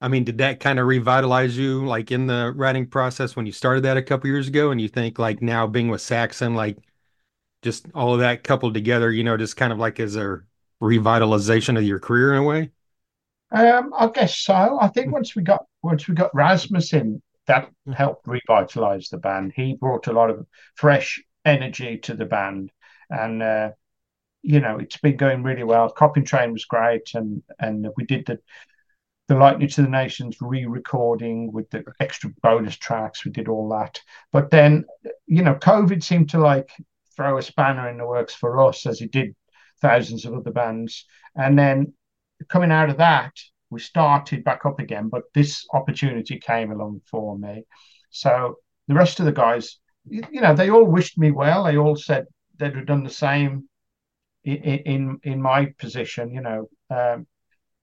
I 0.00 0.08
mean, 0.08 0.24
did 0.24 0.38
that 0.38 0.60
kind 0.60 0.78
of 0.78 0.86
revitalize 0.86 1.56
you, 1.56 1.84
like 1.84 2.12
in 2.12 2.26
the 2.26 2.52
writing 2.54 2.86
process 2.86 3.34
when 3.34 3.46
you 3.46 3.52
started 3.52 3.82
that 3.82 3.96
a 3.96 4.02
couple 4.02 4.28
years 4.28 4.48
ago? 4.48 4.70
And 4.70 4.80
you 4.80 4.88
think, 4.88 5.18
like 5.18 5.42
now 5.42 5.66
being 5.66 5.88
with 5.88 6.00
Saxon, 6.00 6.54
like 6.54 6.78
just 7.62 7.86
all 7.94 8.14
of 8.14 8.20
that 8.20 8.44
coupled 8.44 8.74
together, 8.74 9.10
you 9.10 9.24
know, 9.24 9.36
just 9.36 9.56
kind 9.56 9.72
of 9.72 9.78
like 9.78 9.98
as 9.98 10.16
a 10.16 10.40
revitalization 10.80 11.76
of 11.76 11.84
your 11.84 11.98
career 11.98 12.32
in 12.34 12.38
a 12.38 12.44
way? 12.44 12.70
Um, 13.50 13.92
I 13.96 14.08
guess 14.08 14.36
so. 14.38 14.78
I 14.80 14.88
think 14.88 15.08
hmm. 15.08 15.14
once 15.14 15.34
we 15.34 15.42
got 15.42 15.64
once 15.82 16.06
we 16.06 16.14
got 16.14 16.34
Rasmus 16.34 16.92
in, 16.92 17.22
that 17.46 17.70
hmm. 17.84 17.92
helped 17.92 18.26
revitalize 18.26 19.08
the 19.08 19.18
band. 19.18 19.52
He 19.56 19.74
brought 19.74 20.06
a 20.06 20.12
lot 20.12 20.30
of 20.30 20.46
fresh 20.74 21.22
energy 21.44 21.98
to 21.98 22.14
the 22.14 22.26
band, 22.26 22.70
and 23.10 23.42
uh, 23.42 23.70
you 24.42 24.60
know 24.60 24.78
it's 24.78 24.98
been 24.98 25.16
going 25.16 25.42
really 25.42 25.64
well. 25.64 25.90
Coffin 25.90 26.24
Train 26.24 26.52
was 26.52 26.66
great, 26.66 27.10
and 27.14 27.42
and 27.58 27.88
we 27.96 28.04
did 28.04 28.26
the 28.26 28.38
the 29.28 29.36
Lightning 29.36 29.68
to 29.68 29.82
the 29.82 29.88
Nations 29.88 30.38
re-recording 30.40 31.52
with 31.52 31.70
the 31.70 31.84
extra 32.00 32.30
bonus 32.42 32.76
tracks. 32.76 33.24
We 33.24 33.30
did 33.30 33.48
all 33.48 33.68
that, 33.70 34.00
but 34.32 34.50
then 34.50 34.84
you 35.26 35.42
know 35.42 35.54
COVID 35.54 36.02
seemed 36.02 36.30
to 36.30 36.38
like 36.38 36.70
throw 37.14 37.36
a 37.36 37.42
spanner 37.42 37.88
in 37.88 37.98
the 37.98 38.06
works 38.06 38.34
for 38.34 38.66
us 38.66 38.86
as 38.86 39.00
it 39.00 39.10
did 39.10 39.34
thousands 39.80 40.24
of 40.24 40.34
other 40.34 40.52
bands. 40.52 41.04
And 41.36 41.58
then 41.58 41.92
coming 42.48 42.70
out 42.70 42.90
of 42.90 42.98
that, 42.98 43.32
we 43.70 43.80
started 43.80 44.44
back 44.44 44.64
up 44.64 44.80
again, 44.80 45.08
but 45.08 45.24
this 45.34 45.66
opportunity 45.72 46.38
came 46.38 46.70
along 46.70 47.02
for 47.10 47.36
me. 47.38 47.64
So 48.10 48.56
the 48.86 48.94
rest 48.94 49.20
of 49.20 49.26
the 49.26 49.32
guys, 49.32 49.78
you 50.08 50.40
know, 50.40 50.54
they 50.54 50.70
all 50.70 50.84
wished 50.84 51.18
me 51.18 51.30
well. 51.30 51.64
They 51.64 51.76
all 51.76 51.96
said 51.96 52.26
they'd 52.56 52.76
have 52.76 52.86
done 52.86 53.04
the 53.04 53.10
same 53.10 53.68
in 54.44 54.62
in, 54.62 55.20
in 55.22 55.42
my 55.42 55.66
position. 55.78 56.32
You 56.32 56.40
know, 56.40 56.68
um, 56.88 57.26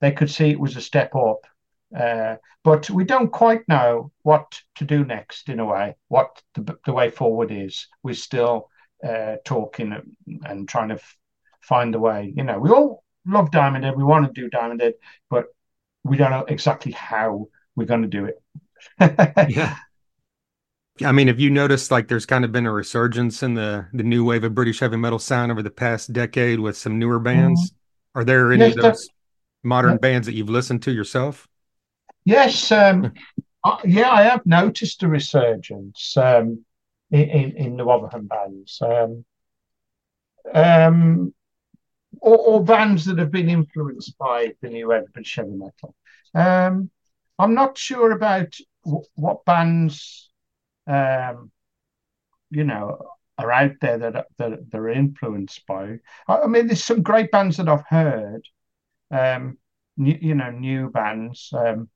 they 0.05 0.11
could 0.11 0.29
see 0.29 0.51
it 0.51 0.59
was 0.59 0.75
a 0.75 0.81
step 0.81 1.15
up, 1.15 1.47
uh, 1.97 2.35
but 2.63 2.87
we 2.91 3.03
don't 3.03 3.31
quite 3.31 3.67
know 3.67 4.11
what 4.21 4.61
to 4.75 4.85
do 4.85 5.03
next. 5.03 5.49
In 5.49 5.59
a 5.59 5.65
way, 5.65 5.95
what 6.09 6.39
the, 6.53 6.77
the 6.85 6.93
way 6.93 7.09
forward 7.09 7.51
is. 7.51 7.87
We're 8.03 8.13
still 8.13 8.69
uh, 9.03 9.37
talking 9.45 10.15
and 10.43 10.69
trying 10.69 10.89
to 10.89 10.95
f- 10.95 11.17
find 11.61 11.95
a 11.95 11.99
way. 11.99 12.31
You 12.35 12.43
know, 12.43 12.59
we 12.59 12.69
all 12.69 13.03
love 13.25 13.49
Diamond 13.49 13.83
Head. 13.83 13.97
We 13.97 14.03
want 14.03 14.27
to 14.27 14.41
do 14.41 14.47
Diamond 14.47 14.81
Head, 14.81 14.93
but 15.31 15.45
we 16.03 16.17
don't 16.17 16.29
know 16.29 16.45
exactly 16.47 16.91
how 16.91 17.47
we're 17.75 17.85
going 17.85 18.03
to 18.03 18.07
do 18.07 18.25
it. 18.25 18.39
yeah. 19.49 19.75
I 21.03 21.11
mean, 21.13 21.29
have 21.29 21.39
you 21.39 21.49
noticed 21.49 21.89
like 21.89 22.07
there's 22.07 22.27
kind 22.27 22.45
of 22.45 22.51
been 22.51 22.67
a 22.67 22.71
resurgence 22.71 23.41
in 23.41 23.55
the 23.55 23.87
the 23.91 24.03
new 24.03 24.23
wave 24.23 24.43
of 24.43 24.53
British 24.53 24.81
heavy 24.81 24.97
metal 24.97 25.17
sound 25.17 25.51
over 25.51 25.63
the 25.63 25.71
past 25.71 26.13
decade 26.13 26.59
with 26.59 26.77
some 26.77 26.99
newer 26.99 27.17
bands? 27.17 27.71
mm 27.71 27.75
Are 28.13 28.23
there 28.23 28.53
any 28.53 28.67
yes, 28.67 28.77
of 28.77 28.83
those 28.83 29.09
modern 29.65 29.93
yeah. 29.93 29.97
bands 29.97 30.27
that 30.27 30.33
you've 30.33 30.49
listened 30.49 30.83
to 30.83 30.91
yourself? 30.91 31.47
Yes, 32.23 32.71
um, 32.71 33.11
uh, 33.63 33.77
yeah, 33.83 34.09
I 34.09 34.23
have 34.23 34.45
noticed 34.45 35.03
a 35.03 35.07
resurgence. 35.07 36.15
Um, 36.15 36.65
in, 37.11 37.55
in 37.55 37.77
the 37.77 37.85
Rotherham 37.85 38.27
bands. 38.27 38.81
Um, 38.81 39.25
um, 40.53 41.33
or, 42.21 42.37
or, 42.37 42.63
bands 42.63 43.05
that 43.05 43.17
have 43.17 43.31
been 43.31 43.49
influenced 43.49 44.17
by 44.17 44.53
the 44.61 44.69
new 44.69 44.87
British 44.87 45.35
heavy 45.35 45.51
metal. 45.51 45.95
Um, 46.33 46.89
I'm 47.39 47.53
not 47.53 47.77
sure 47.77 48.11
about 48.11 48.55
w- 48.85 49.03
what 49.15 49.43
bands, 49.45 50.29
um, 50.87 51.51
you 52.51 52.63
know, 52.63 52.99
are 53.37 53.51
out 53.51 53.73
there 53.81 53.97
that, 53.97 54.27
that, 54.37 54.71
that 54.71 54.77
are 54.77 54.89
influenced 54.89 55.65
by. 55.65 55.99
I, 56.27 56.37
I, 56.37 56.47
mean, 56.47 56.67
there's 56.67 56.83
some 56.83 57.01
great 57.01 57.31
bands 57.31 57.57
that 57.57 57.67
I've 57.67 57.85
heard, 57.89 58.47
um, 59.15 59.57
new, 59.97 60.17
you 60.21 60.35
know, 60.35 60.51
new 60.51 60.89
bands. 60.89 61.49
Um, 61.53 61.89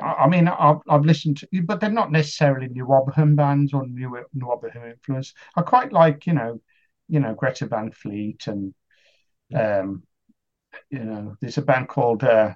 I 0.00 0.28
mean, 0.28 0.46
I've, 0.46 0.82
I've 0.88 1.04
listened 1.04 1.38
to, 1.38 1.48
but 1.64 1.80
they're 1.80 1.90
not 1.90 2.12
necessarily 2.12 2.68
New 2.68 2.84
Rotherham 2.84 3.34
bands 3.34 3.74
or 3.74 3.86
New 3.86 4.24
New 4.34 4.46
Rotherham 4.46 4.90
influence. 4.90 5.34
I 5.56 5.62
quite 5.62 5.92
like, 5.92 6.26
you 6.26 6.32
know, 6.32 6.60
you 7.08 7.18
know, 7.18 7.34
Greta 7.34 7.66
Van 7.66 7.90
Fleet 7.90 8.46
and, 8.46 8.72
um, 9.54 10.04
you 10.90 11.00
know, 11.00 11.36
there's 11.40 11.58
a 11.58 11.62
band 11.62 11.88
called 11.88 12.22
uh, 12.22 12.54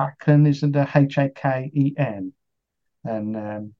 Haken, 0.00 0.48
isn't 0.48 0.74
it? 0.74 0.88
H 0.94 1.18
A 1.18 1.28
K 1.28 1.70
E 1.74 1.94
N, 1.98 2.32
and 3.04 3.36
um, 3.36 3.74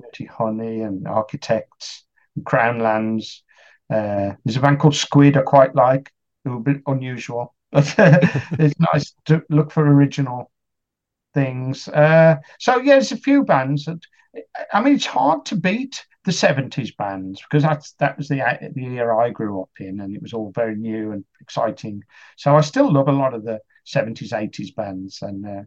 Dirty 0.00 0.24
Honey 0.24 0.80
and 0.82 1.06
Architects, 1.06 2.04
and 2.34 2.44
Crown 2.44 2.80
Lands. 2.80 3.44
Uh, 3.88 4.34
there's 4.44 4.56
a 4.56 4.60
band 4.60 4.80
called 4.80 4.96
Squid 4.96 5.36
I 5.36 5.42
quite 5.42 5.74
like, 5.74 6.10
a 6.46 6.58
bit 6.58 6.82
unusual, 6.86 7.54
but 7.70 7.94
it's 7.98 8.78
nice 8.92 9.14
to 9.26 9.42
look 9.50 9.70
for 9.70 9.86
original 9.86 10.50
things. 11.34 11.88
Uh, 11.88 12.36
so 12.58 12.78
yeah, 12.78 12.94
there's 12.94 13.12
a 13.12 13.16
few 13.16 13.44
bands 13.44 13.86
that 13.86 14.00
I 14.72 14.82
mean, 14.82 14.94
it's 14.94 15.06
hard 15.06 15.44
to 15.46 15.56
beat 15.56 16.06
the 16.24 16.32
'70s 16.32 16.92
bands 16.92 17.40
because 17.42 17.62
that's 17.62 17.92
that 17.94 18.16
was 18.16 18.28
the 18.28 18.38
the 18.74 18.86
era 18.98 19.18
I 19.18 19.30
grew 19.30 19.62
up 19.62 19.70
in, 19.78 20.00
and 20.00 20.14
it 20.14 20.22
was 20.22 20.32
all 20.32 20.52
very 20.54 20.76
new 20.76 21.12
and 21.12 21.24
exciting. 21.40 22.02
So 22.36 22.56
I 22.56 22.60
still 22.60 22.92
love 22.92 23.08
a 23.08 23.12
lot 23.12 23.34
of 23.34 23.44
the 23.44 23.60
'70s, 23.84 24.32
'80s 24.32 24.70
bands, 24.70 25.22
and 25.22 25.46
uh, 25.46 25.62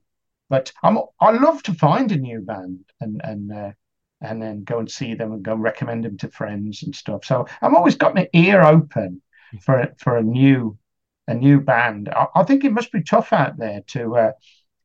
but 0.50 0.72
I'm 0.84 0.98
I 1.20 1.32
love 1.32 1.64
to 1.64 1.74
find 1.74 2.12
a 2.12 2.18
new 2.18 2.42
band 2.42 2.86
and 3.02 3.22
and 3.24 3.52
uh, 3.52 3.72
and 4.22 4.42
then 4.42 4.64
go 4.64 4.80
and 4.80 4.90
see 4.90 5.16
them 5.16 5.34
and 5.34 5.44
go 5.44 5.54
and 5.54 5.64
recommend 5.64 6.06
them 6.06 6.18
to 6.20 6.30
friends 6.30 6.84
and 6.84 6.96
stuff. 6.96 7.26
So 7.26 7.48
I'm 7.62 7.76
always 7.76 7.96
got 7.96 8.16
my 8.16 8.30
ear 8.34 8.62
open 8.64 9.22
for 9.62 9.94
for 9.98 10.18
a 10.18 10.24
new 10.24 10.78
a 11.28 11.34
new 11.34 11.60
band. 11.62 12.10
I, 12.10 12.28
I 12.36 12.44
think 12.44 12.64
it 12.64 12.74
must 12.74 12.92
be 12.92 13.04
tough 13.04 13.34
out 13.34 13.58
there 13.58 13.82
to 13.88 14.16
uh, 14.16 14.32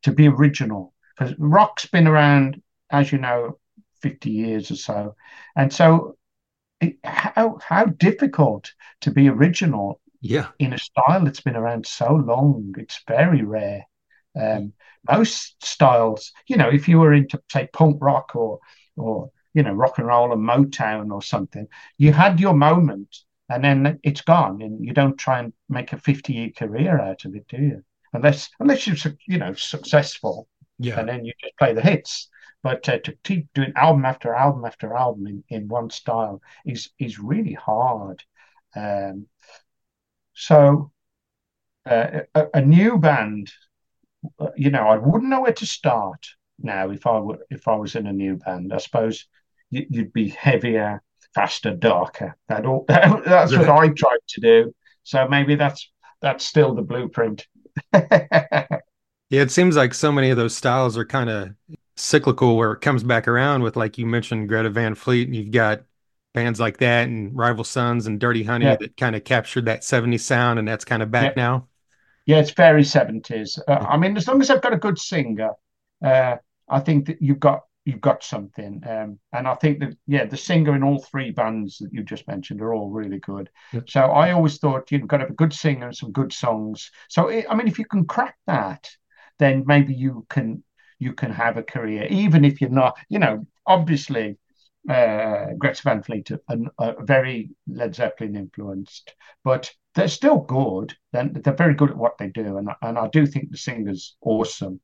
to 0.02 0.12
be 0.12 0.28
original 0.28 0.94
because 1.16 1.34
rock's 1.38 1.86
been 1.86 2.06
around, 2.06 2.62
as 2.90 3.10
you 3.10 3.18
know, 3.18 3.58
50 4.02 4.30
years 4.30 4.70
or 4.70 4.76
so. 4.76 5.16
And 5.56 5.72
so 5.72 6.16
it, 6.80 6.96
how 7.04 7.58
how 7.62 7.86
difficult 7.86 8.72
to 9.00 9.10
be 9.10 9.28
original 9.28 10.00
yeah. 10.20 10.48
in 10.58 10.72
a 10.72 10.78
style 10.78 11.24
that's 11.24 11.40
been 11.40 11.56
around 11.56 11.86
so 11.86 12.12
long. 12.14 12.74
It's 12.78 13.02
very 13.06 13.42
rare. 13.42 13.84
Um, 14.38 14.72
most 15.08 15.64
styles 15.64 16.32
you 16.46 16.56
know 16.56 16.68
if 16.68 16.88
you 16.88 16.98
were 16.98 17.12
into 17.12 17.40
say 17.50 17.68
punk 17.72 17.98
rock 18.00 18.34
or 18.34 18.58
or 18.96 19.30
you 19.54 19.62
know 19.62 19.72
rock 19.72 19.98
and 19.98 20.06
roll 20.06 20.32
and 20.32 20.46
motown 20.46 21.12
or 21.12 21.22
something 21.22 21.66
you 21.96 22.12
had 22.12 22.40
your 22.40 22.54
moment 22.54 23.16
and 23.48 23.64
then 23.64 23.98
it's 24.02 24.20
gone 24.20 24.60
and 24.62 24.84
you 24.84 24.92
don't 24.92 25.18
try 25.18 25.38
and 25.38 25.52
make 25.68 25.92
a 25.92 25.98
50 25.98 26.32
year 26.32 26.50
career 26.50 27.00
out 27.00 27.24
of 27.24 27.34
it 27.34 27.46
do 27.48 27.56
you 27.56 27.84
unless 28.12 28.50
unless 28.60 28.86
you're 28.86 29.14
you 29.26 29.38
know 29.38 29.54
successful, 29.54 30.48
yeah, 30.78 30.98
and 30.98 31.08
then 31.08 31.24
you 31.24 31.32
just 31.40 31.56
play 31.58 31.72
the 31.72 31.82
hits. 31.82 32.28
But 32.62 32.88
uh, 32.88 32.98
to 32.98 33.16
keep 33.22 33.52
doing 33.54 33.72
album 33.76 34.04
after 34.04 34.34
album 34.34 34.64
after 34.64 34.94
album 34.94 35.26
in, 35.26 35.44
in 35.48 35.68
one 35.68 35.90
style 35.90 36.42
is 36.66 36.90
is 36.98 37.18
really 37.18 37.54
hard. 37.54 38.22
Um, 38.74 39.26
so 40.34 40.92
uh, 41.86 42.20
a, 42.34 42.46
a, 42.54 42.60
new 42.60 42.98
band, 42.98 43.50
you 44.56 44.70
know, 44.70 44.86
I 44.86 44.98
wouldn't 44.98 45.30
know 45.30 45.40
where 45.40 45.52
to 45.52 45.66
start 45.66 46.26
now 46.58 46.90
if 46.90 47.06
I 47.06 47.18
were 47.18 47.38
if 47.50 47.66
I 47.68 47.76
was 47.76 47.94
in 47.94 48.06
a 48.06 48.12
new 48.12 48.36
band. 48.36 48.72
I 48.72 48.78
suppose 48.78 49.26
you'd 49.70 50.12
be 50.12 50.28
heavier, 50.28 51.02
faster, 51.34 51.74
darker. 51.74 52.36
That 52.48 52.66
all, 52.66 52.84
that's 52.88 53.56
what 53.56 53.68
I 53.68 53.88
tried 53.88 54.18
to 54.30 54.40
do. 54.40 54.74
So 55.04 55.28
maybe 55.28 55.54
that's 55.56 55.90
that's 56.20 56.44
still 56.44 56.74
the 56.74 56.82
blueprint. 56.82 57.46
yeah, 59.30 59.42
it 59.42 59.50
seems 59.50 59.76
like 59.76 59.94
so 59.94 60.10
many 60.12 60.30
of 60.30 60.36
those 60.36 60.56
styles 60.56 60.96
are 60.96 61.04
kind 61.04 61.30
of 61.30 61.54
cyclical 61.96 62.56
where 62.56 62.72
it 62.72 62.80
comes 62.80 63.02
back 63.02 63.26
around 63.28 63.62
with 63.62 63.76
like 63.76 63.98
you 63.98 64.06
mentioned 64.06 64.48
Greta 64.48 64.70
Van 64.70 64.94
Fleet 64.94 65.26
and 65.26 65.36
you've 65.36 65.50
got 65.50 65.82
bands 66.34 66.60
like 66.60 66.78
that 66.78 67.08
and 67.08 67.36
Rival 67.36 67.64
Sons 67.64 68.06
and 68.06 68.20
Dirty 68.20 68.44
Honey 68.44 68.70
Yeah, 68.70 68.76
that 68.76 68.96
kind 68.96 69.16
of 69.16 69.24
captured 69.24 69.64
that 69.66 69.84
70s 69.84 70.24
sound 70.24 70.58
and 70.58 70.66
that's 70.68 70.84
kind 70.84 71.02
of 71.02 71.10
yeah, 71.18 71.30
back 71.30 71.36
now. 71.36 71.68
yeah. 72.26 72.38
It's 72.40 72.52
very 72.52 72.84
seventies. 72.84 73.58
Uh, 73.68 73.72
I 73.88 73.96
mean, 73.96 74.16
as 74.16 74.28
long 74.28 74.40
as 74.40 74.50
I've 74.50 74.62
got 74.62 74.74
a 74.74 74.78
good 74.78 74.98
singer, 74.98 75.52
uh, 76.04 76.36
I 76.68 76.80
think 76.80 77.06
that 77.06 77.22
you've 77.22 77.40
got 77.40 77.64
you've 77.88 78.02
got 78.02 78.22
something. 78.22 78.82
Um, 78.86 79.18
and 79.32 79.48
I 79.48 79.54
think 79.54 79.80
that 79.80 79.96
yeah, 80.06 80.26
the 80.26 80.36
singer 80.36 80.76
in 80.76 80.82
all 80.82 80.98
three 80.98 81.30
bands 81.30 81.78
that 81.78 81.90
you 81.90 82.02
just 82.02 82.28
mentioned 82.28 82.60
are 82.60 82.74
all 82.74 82.90
really 82.90 83.18
good. 83.18 83.48
Yeah. 83.72 83.80
So 83.88 84.00
I 84.00 84.32
always 84.32 84.58
thought 84.58 84.92
you've 84.92 85.08
got 85.08 85.16
to 85.16 85.22
have 85.22 85.30
a 85.30 85.42
good 85.42 85.54
singer 85.54 85.86
and 85.86 85.96
some 85.96 86.12
good 86.12 86.32
songs. 86.32 86.90
So 87.08 87.30
I 87.30 87.46
I 87.48 87.54
mean, 87.54 87.66
if 87.66 87.78
you 87.78 87.86
can 87.86 88.04
crack 88.04 88.36
that, 88.46 88.90
then 89.38 89.64
maybe 89.66 89.94
you 89.94 90.26
can 90.28 90.62
you 90.98 91.14
can 91.14 91.30
have 91.30 91.56
a 91.56 91.62
career, 91.62 92.06
even 92.10 92.44
if 92.44 92.60
you're 92.60 92.68
not. 92.68 92.98
You 93.08 93.20
know, 93.20 93.46
obviously 93.66 94.36
uh, 94.86 95.46
Greta 95.56 95.82
Van 95.82 96.02
Fleet 96.02 96.30
are, 96.30 96.58
are 96.78 97.02
very 97.02 97.50
Led 97.66 97.94
Zeppelin 97.94 98.36
influenced, 98.36 99.14
but 99.44 99.72
they're 99.94 100.08
still 100.08 100.40
good. 100.40 100.94
They're, 101.12 101.30
they're 101.32 101.54
very 101.54 101.74
good 101.74 101.90
at 101.90 101.96
what 101.96 102.18
they 102.18 102.28
do, 102.28 102.58
and 102.58 102.68
and 102.82 102.98
I 102.98 103.08
do 103.08 103.26
think 103.26 103.50
the 103.50 103.56
singer's 103.56 104.16
awesome. 104.20 104.78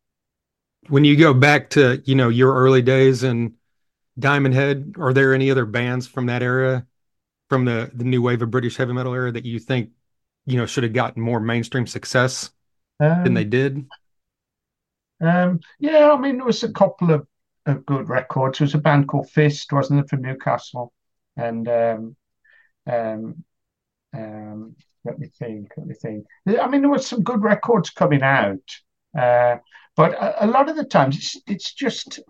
When 0.89 1.05
you 1.05 1.17
go 1.17 1.33
back 1.33 1.71
to, 1.71 2.03
you 2.05 2.15
know, 2.15 2.29
your 2.29 2.55
early 2.55 2.83
days 2.83 3.23
in 3.25 3.55
Diamond 4.19 4.55
Head, 4.55 4.95
are 4.99 5.13
there 5.15 5.35
any 5.35 5.51
other 5.51 5.67
bands 5.67 6.07
from 6.07 6.27
that 6.27 6.43
era, 6.43 6.87
from 7.51 7.65
the 7.67 7.91
the 7.95 8.05
new 8.05 8.23
wave 8.23 8.43
of 8.43 8.51
British 8.53 8.77
heavy 8.77 8.93
metal 8.95 9.15
era 9.15 9.33
that 9.33 9.45
you 9.47 9.59
think, 9.61 9.93
you 10.47 10.57
know, 10.59 10.67
should 10.67 10.85
have 10.85 10.95
gotten 10.95 11.23
more 11.23 11.41
mainstream 11.41 11.87
success 11.87 12.51
than 13.25 13.35
they 13.35 13.45
Um, 13.45 13.47
did? 13.47 13.87
um, 15.21 15.61
yeah, 15.79 16.13
I 16.13 16.19
mean, 16.19 16.37
there 16.37 16.47
was 16.47 16.63
a 16.63 16.73
couple 16.73 17.11
of, 17.13 17.27
of 17.67 17.87
good 17.87 18.09
records. 18.09 18.59
There 18.59 18.65
was 18.67 18.75
a 18.75 18.79
band 18.79 19.09
called 19.09 19.31
Fist, 19.31 19.73
wasn't 19.73 20.01
it, 20.01 20.09
from 20.11 20.23
Newcastle, 20.23 20.93
and 21.37 21.69
um, 21.69 22.17
um, 22.91 23.45
um, 24.15 24.77
let 25.05 25.19
me 25.19 25.29
think, 25.29 25.73
let 25.77 25.87
me 25.87 25.95
think. 25.95 26.27
I 26.49 26.69
mean, 26.69 26.83
there 26.83 26.91
was 26.91 27.07
some 27.07 27.23
good 27.23 27.43
records 27.43 27.91
coming 27.91 28.23
out, 28.23 28.63
uh, 29.19 29.59
but 29.97 30.13
a, 30.15 30.47
a 30.47 30.49
lot 30.49 30.69
of 30.69 30.77
the 30.77 30.85
times 30.85 31.17
it's 31.17 31.37
it's 31.47 31.75
just 31.75 32.21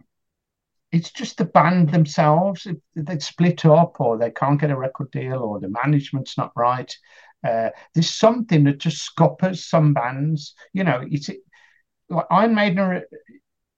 it's 0.93 1.11
just 1.11 1.39
the 1.39 1.45
band 1.45 1.91
themselves. 1.91 2.67
They 2.95 3.19
split 3.19 3.65
up 3.65 4.01
or 4.01 4.17
they 4.17 4.31
can't 4.31 4.61
get 4.61 4.71
a 4.71 4.77
record 4.77 5.11
deal 5.11 5.39
or 5.41 5.59
the 5.59 5.69
management's 5.69 6.39
not 6.39 6.53
right. 6.57 6.95
Uh, 7.47 7.71
there's 7.95 8.15
something 8.15 8.65
that 8.65 8.79
just 8.79 9.03
scuppers 9.03 9.65
some 9.65 9.93
bands. 9.93 10.55
You 10.73 10.85
know, 10.85 11.05
it's 11.11 11.29
like 12.09 12.27
Iron 12.31 12.55
Maiden 12.55 12.79
are, 12.79 13.03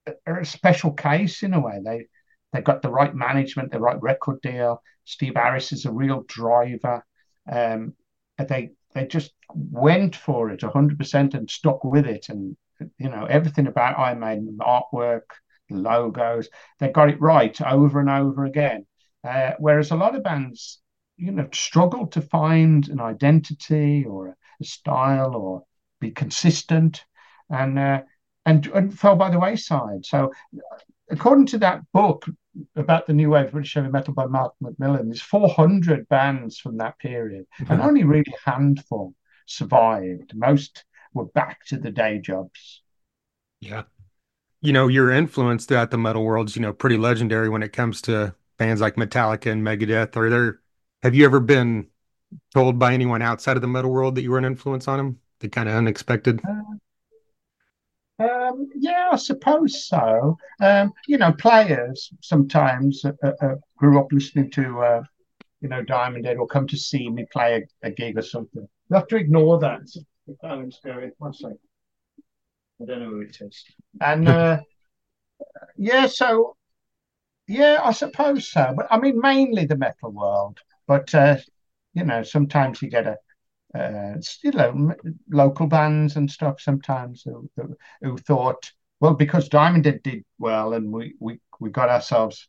a- 0.07 0.13
are 0.27 0.39
a 0.39 0.45
special 0.45 0.91
case 0.93 1.43
in 1.43 1.53
a 1.53 1.59
way. 1.59 1.81
They 1.83 2.07
they 2.53 2.61
got 2.61 2.81
the 2.81 2.89
right 2.89 3.13
management, 3.13 3.71
the 3.71 3.79
right 3.79 4.01
record 4.01 4.41
deal. 4.41 4.81
Steve 5.03 5.33
Harris 5.35 5.71
is 5.71 5.85
a 5.85 5.91
real 5.91 6.23
driver. 6.27 7.03
Um, 7.51 7.93
they 8.37 8.71
they 8.93 9.07
just 9.07 9.33
went 9.53 10.15
for 10.15 10.49
it 10.51 10.61
100% 10.61 11.33
and 11.33 11.49
stuck 11.49 11.83
with 11.83 12.05
it. 12.05 12.29
And 12.29 12.55
you 12.97 13.09
know 13.09 13.25
everything 13.25 13.67
about 13.67 13.97
Iron 13.97 14.19
Maiden, 14.19 14.57
the 14.57 14.63
artwork, 14.63 15.23
the 15.69 15.75
logos, 15.77 16.49
they 16.79 16.89
got 16.89 17.09
it 17.09 17.21
right 17.21 17.59
over 17.61 17.99
and 17.99 18.09
over 18.09 18.45
again. 18.45 18.85
Uh, 19.23 19.51
whereas 19.59 19.91
a 19.91 19.95
lot 19.95 20.15
of 20.15 20.23
bands, 20.23 20.79
you 21.17 21.31
know, 21.31 21.47
struggle 21.51 22.07
to 22.07 22.21
find 22.21 22.87
an 22.87 22.99
identity 22.99 24.05
or 24.05 24.27
a, 24.27 24.35
style 24.63 25.35
or 25.35 25.63
be 25.99 26.11
consistent, 26.11 27.03
and 27.49 27.77
uh, 27.77 28.01
and 28.45 28.65
and 28.67 28.97
fell 28.97 29.15
by 29.15 29.29
the 29.29 29.39
wayside. 29.39 30.05
So 30.05 30.31
according 31.09 31.45
to 31.47 31.57
that 31.59 31.81
book 31.93 32.25
about 32.75 33.05
the 33.05 33.13
new 33.13 33.29
wave 33.29 33.45
of 33.45 33.51
British 33.51 33.75
heavy 33.75 33.89
metal 33.89 34.13
by 34.13 34.25
Mark 34.25 34.53
Macmillan, 34.61 35.07
there's 35.07 35.21
400 35.21 36.07
bands 36.09 36.57
from 36.57 36.77
that 36.77 36.97
period, 36.99 37.45
and 37.69 37.81
only 37.81 38.03
really 38.03 38.25
a 38.45 38.49
handful 38.49 39.13
survived. 39.45 40.33
Most 40.35 40.85
were 41.17 41.25
back 41.25 41.65
to 41.67 41.77
the 41.77 41.91
day 41.91 42.19
jobs. 42.19 42.81
Yeah. 43.59 43.83
You 44.61 44.73
know, 44.73 44.87
your 44.87 45.11
influence 45.11 45.65
throughout 45.65 45.91
the 45.91 45.97
metal 45.97 46.23
world 46.23 46.49
is, 46.49 46.55
you 46.55 46.61
know, 46.61 46.73
pretty 46.73 46.97
legendary 46.97 47.49
when 47.49 47.63
it 47.63 47.73
comes 47.73 48.01
to 48.03 48.35
bands 48.57 48.81
like 48.81 48.95
Metallica 48.95 49.51
and 49.51 49.63
Megadeth. 49.63 50.15
Are 50.15 50.29
there, 50.29 50.59
have 51.03 51.13
you 51.13 51.25
ever 51.25 51.39
been 51.39 51.87
told 52.53 52.79
by 52.79 52.93
anyone 52.93 53.21
outside 53.21 53.55
of 53.55 53.61
the 53.61 53.67
metal 53.67 53.91
world 53.91 54.15
that 54.15 54.23
you 54.23 54.31
were 54.31 54.37
an 54.37 54.45
influence 54.45 54.87
on 54.87 54.97
them? 54.97 55.19
The 55.39 55.49
kind 55.49 55.69
of 55.69 55.75
unexpected. 55.75 56.41
Uh, 56.47 56.77
um, 58.19 58.67
yeah, 58.75 59.09
I 59.11 59.15
suppose 59.15 59.87
so. 59.87 60.37
Um, 60.59 60.91
you 61.07 61.19
know, 61.19 61.31
players 61.33 62.11
sometimes 62.21 63.05
uh, 63.05 63.11
uh, 63.23 63.33
uh, 63.41 63.55
grew 63.77 63.99
up 63.99 64.11
listening 64.11 64.49
to, 64.51 64.79
uh, 64.79 65.03
you 65.61 65.69
know, 65.69 65.83
Diamond 65.83 66.25
Head 66.25 66.37
or 66.37 66.47
come 66.47 66.67
to 66.67 66.77
see 66.77 67.09
me 67.09 67.25
play 67.31 67.63
a, 67.83 67.87
a 67.87 67.91
gig 67.91 68.17
or 68.17 68.23
something. 68.23 68.67
You 68.89 68.95
have 68.95 69.07
to 69.07 69.17
ignore 69.17 69.59
that. 69.59 69.81
Phone's 70.41 70.79
going. 70.83 71.11
One 71.17 71.33
second. 71.33 71.59
I 72.81 72.85
don't 72.85 72.99
know 72.99 73.09
who 73.09 73.21
it 73.21 73.37
is. 73.41 73.63
And 74.01 74.27
uh, 74.27 74.59
yeah, 75.77 76.07
so 76.07 76.55
yeah, 77.47 77.79
I 77.83 77.91
suppose 77.91 78.51
so. 78.51 78.73
But 78.75 78.87
I 78.91 78.99
mean, 78.99 79.19
mainly 79.19 79.65
the 79.65 79.77
metal 79.77 80.11
world. 80.11 80.59
But 80.87 81.13
uh, 81.15 81.37
you 81.93 82.03
know, 82.03 82.23
sometimes 82.23 82.81
you 82.81 82.89
get 82.89 83.07
a 83.07 83.17
uh, 83.77 84.15
you 84.43 84.51
know 84.51 84.93
local 85.29 85.67
bands 85.67 86.15
and 86.15 86.29
stuff. 86.29 86.61
Sometimes 86.61 87.23
who, 87.23 87.49
who, 87.55 87.75
who 88.01 88.17
thought, 88.17 88.71
well, 88.99 89.13
because 89.13 89.49
Diamond 89.49 89.83
did, 89.83 90.03
did 90.03 90.23
well, 90.39 90.73
and 90.73 90.91
we 90.91 91.15
we 91.19 91.39
we 91.59 91.69
got 91.69 91.89
ourselves 91.89 92.47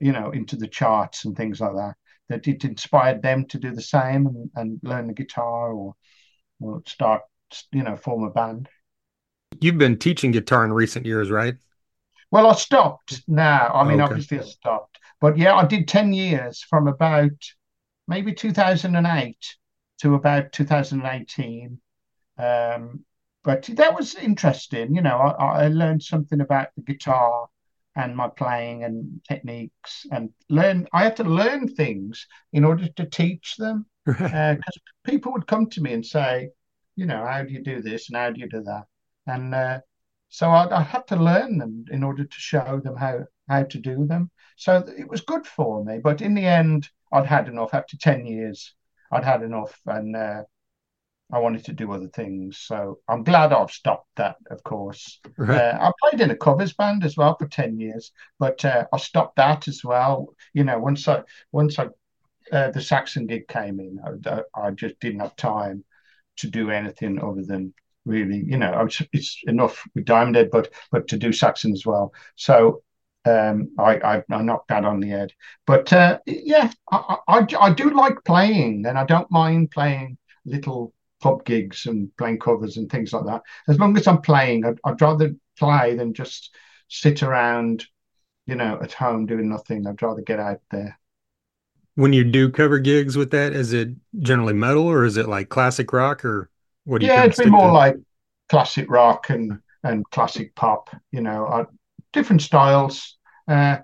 you 0.00 0.12
know 0.12 0.30
into 0.30 0.56
the 0.56 0.68
charts 0.68 1.24
and 1.24 1.36
things 1.36 1.60
like 1.60 1.74
that. 1.74 1.94
That 2.28 2.48
it 2.48 2.64
inspired 2.64 3.22
them 3.22 3.46
to 3.46 3.58
do 3.58 3.72
the 3.72 3.82
same 3.82 4.26
and, 4.26 4.50
and 4.54 4.80
learn 4.82 5.06
the 5.06 5.12
guitar 5.12 5.72
or 5.72 5.94
start 6.86 7.22
you 7.72 7.82
know 7.82 7.96
form 7.96 8.24
a 8.24 8.30
band. 8.30 8.68
You've 9.60 9.78
been 9.78 9.98
teaching 9.98 10.30
guitar 10.30 10.64
in 10.64 10.72
recent 10.72 11.06
years, 11.06 11.30
right? 11.30 11.54
Well, 12.30 12.46
I 12.46 12.54
stopped 12.54 13.22
now. 13.28 13.70
I 13.74 13.84
mean, 13.84 14.00
okay. 14.00 14.10
obviously 14.10 14.38
I 14.40 14.42
stopped, 14.42 14.98
but 15.20 15.36
yeah, 15.36 15.54
I 15.54 15.66
did 15.66 15.86
10 15.86 16.14
years 16.14 16.62
from 16.62 16.88
about 16.88 17.30
maybe 18.08 18.32
2008 18.32 19.36
to 20.00 20.14
about 20.14 20.52
2018. 20.52 21.78
Um, 22.38 23.04
but 23.44 23.64
that 23.74 23.94
was 23.94 24.14
interesting. 24.14 24.94
You 24.94 25.02
know, 25.02 25.18
I, 25.18 25.64
I 25.64 25.68
learned 25.68 26.02
something 26.02 26.40
about 26.40 26.68
the 26.76 26.82
guitar 26.82 27.48
and 27.94 28.16
my 28.16 28.28
playing 28.28 28.84
and 28.84 29.20
techniques 29.28 30.06
and 30.10 30.30
learn. 30.48 30.88
I 30.92 31.04
had 31.04 31.16
to 31.16 31.24
learn 31.24 31.68
things 31.68 32.26
in 32.52 32.64
order 32.64 32.88
to 32.88 33.04
teach 33.04 33.56
them 33.56 33.86
because 34.04 34.78
people 35.04 35.32
would 35.32 35.46
come 35.46 35.68
to 35.70 35.80
me 35.80 35.92
and 35.92 36.04
say, 36.04 36.50
you 36.96 37.06
know, 37.06 37.24
how 37.24 37.42
do 37.42 37.52
you 37.52 37.62
do 37.62 37.80
this 37.82 38.08
and 38.08 38.16
how 38.16 38.30
do 38.30 38.40
you 38.40 38.48
do 38.48 38.62
that? 38.62 38.84
And 39.26 39.54
uh, 39.54 39.80
so 40.28 40.50
I, 40.50 40.80
I 40.80 40.82
had 40.82 41.06
to 41.08 41.16
learn 41.16 41.58
them 41.58 41.84
in 41.90 42.02
order 42.02 42.24
to 42.24 42.40
show 42.40 42.80
them 42.82 42.96
how 42.96 43.24
how 43.48 43.64
to 43.64 43.78
do 43.78 44.06
them. 44.06 44.30
So 44.56 44.84
it 44.96 45.08
was 45.08 45.20
good 45.20 45.46
for 45.46 45.84
me. 45.84 45.98
But 46.02 46.22
in 46.22 46.34
the 46.34 46.46
end, 46.46 46.88
I'd 47.12 47.26
had 47.26 47.48
enough. 47.48 47.74
After 47.74 47.96
10 47.96 48.26
years, 48.26 48.74
I'd 49.10 49.24
had 49.24 49.42
enough 49.42 49.78
and 49.86 50.16
uh, 50.16 50.42
I 51.32 51.38
wanted 51.38 51.64
to 51.66 51.72
do 51.72 51.92
other 51.92 52.08
things. 52.08 52.58
So 52.58 52.98
I'm 53.08 53.24
glad 53.24 53.52
I've 53.52 53.70
stopped 53.70 54.08
that, 54.16 54.36
of 54.50 54.62
course. 54.62 55.18
Right. 55.38 55.58
Uh, 55.58 55.78
I 55.80 55.92
played 56.00 56.20
in 56.20 56.30
a 56.30 56.36
covers 56.36 56.74
band 56.74 57.04
as 57.04 57.16
well 57.16 57.36
for 57.36 57.46
10 57.46 57.78
years, 57.78 58.12
but 58.38 58.64
uh, 58.64 58.84
I 58.92 58.98
stopped 58.98 59.36
that 59.36 59.66
as 59.66 59.82
well. 59.82 60.34
You 60.52 60.64
know, 60.64 60.78
once 60.78 61.08
I 61.08 61.22
once 61.50 61.78
I 61.78 61.88
uh, 62.50 62.70
the 62.70 62.80
Saxon 62.80 63.26
gig 63.26 63.48
came 63.48 63.80
in, 63.80 64.00
I, 64.26 64.42
I 64.54 64.70
just 64.70 64.98
didn't 65.00 65.20
have 65.20 65.36
time 65.36 65.84
to 66.38 66.48
do 66.48 66.70
anything 66.70 67.22
other 67.22 67.42
than 67.44 67.74
really, 68.04 68.42
you 68.44 68.56
know, 68.56 68.72
was, 68.82 69.02
it's 69.12 69.40
enough 69.46 69.82
with 69.94 70.04
Diamond 70.04 70.36
Head, 70.36 70.50
but 70.50 70.72
but 70.90 71.08
to 71.08 71.16
do 71.18 71.32
Saxon 71.32 71.72
as 71.72 71.86
well. 71.86 72.12
So 72.36 72.82
um, 73.24 73.70
I, 73.78 73.96
I 73.98 74.22
I 74.30 74.42
knocked 74.42 74.68
that 74.68 74.84
on 74.84 75.00
the 75.00 75.08
head. 75.08 75.32
But 75.66 75.92
uh, 75.92 76.18
yeah, 76.26 76.72
I, 76.90 77.16
I 77.28 77.46
I 77.60 77.72
do 77.72 77.90
like 77.90 78.24
playing, 78.24 78.86
and 78.86 78.98
I 78.98 79.04
don't 79.04 79.30
mind 79.30 79.70
playing 79.70 80.18
little 80.44 80.92
pub 81.20 81.44
gigs 81.44 81.86
and 81.86 82.10
playing 82.16 82.40
covers 82.40 82.76
and 82.76 82.90
things 82.90 83.12
like 83.12 83.26
that. 83.26 83.42
As 83.68 83.78
long 83.78 83.96
as 83.96 84.08
I'm 84.08 84.20
playing, 84.22 84.64
I'd, 84.64 84.78
I'd 84.84 85.00
rather 85.00 85.34
play 85.56 85.94
than 85.94 86.14
just 86.14 86.54
sit 86.88 87.22
around, 87.22 87.86
you 88.46 88.56
know, 88.56 88.78
at 88.82 88.92
home 88.92 89.26
doing 89.26 89.48
nothing. 89.48 89.86
I'd 89.86 90.02
rather 90.02 90.22
get 90.22 90.40
out 90.40 90.60
there. 90.70 90.98
When 91.94 92.12
you 92.12 92.24
do 92.24 92.50
cover 92.50 92.78
gigs 92.78 93.16
with 93.16 93.30
that, 93.32 93.52
is 93.52 93.72
it 93.72 93.90
generally 94.20 94.54
metal 94.54 94.84
or 94.86 95.04
is 95.04 95.16
it 95.16 95.28
like 95.28 95.48
classic 95.50 95.92
rock 95.92 96.24
or 96.24 96.50
what 96.84 97.00
do 97.00 97.06
you 97.06 97.10
Yeah, 97.10 97.24
kind 97.24 97.26
it'd 97.26 97.36
be 97.36 97.46
more 97.46 97.72
to? 97.72 97.72
like 97.72 97.96
classic 98.48 98.90
rock 98.90 99.30
and 99.30 99.60
and 99.84 100.08
classic 100.10 100.54
pop, 100.54 100.90
you 101.10 101.20
know, 101.20 101.46
uh, 101.46 101.64
different 102.12 102.42
styles. 102.42 103.18
Uh, 103.48 103.78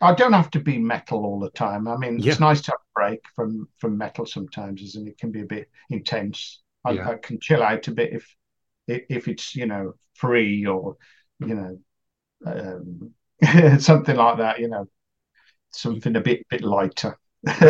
I 0.00 0.14
don't 0.14 0.32
have 0.32 0.50
to 0.52 0.60
be 0.60 0.78
metal 0.78 1.24
all 1.26 1.38
the 1.40 1.50
time. 1.50 1.86
I 1.86 1.96
mean, 1.96 2.22
it's 2.24 2.40
nice 2.40 2.62
to 2.62 2.70
have 2.72 2.80
a 2.80 2.92
break 3.00 3.20
from 3.36 3.68
from 3.78 3.98
metal 3.98 4.24
sometimes, 4.26 4.82
isn't 4.82 5.06
it? 5.08 5.10
It 5.12 5.18
can 5.18 5.30
be 5.30 5.42
a 5.42 5.46
bit 5.46 5.68
intense. 5.90 6.62
I, 6.84 6.90
Yeah. 6.90 7.12
I 7.12 7.16
can 7.22 7.38
chill 7.40 7.62
out 7.62 7.86
a 7.88 7.92
bit 7.92 8.12
if 8.14 8.36
if 8.88 9.02
if 9.10 9.28
it's, 9.28 9.54
you 9.56 9.66
know, 9.66 9.94
free 10.14 10.66
or, 10.66 10.96
you 11.40 11.54
know, 11.54 11.78
um, 12.46 13.78
something 13.80 14.16
like 14.16 14.38
that, 14.38 14.60
you 14.60 14.68
know, 14.68 14.88
something 15.72 16.16
a 16.16 16.20
bit 16.22 16.46
bit 16.50 16.62
lighter. 16.62 17.18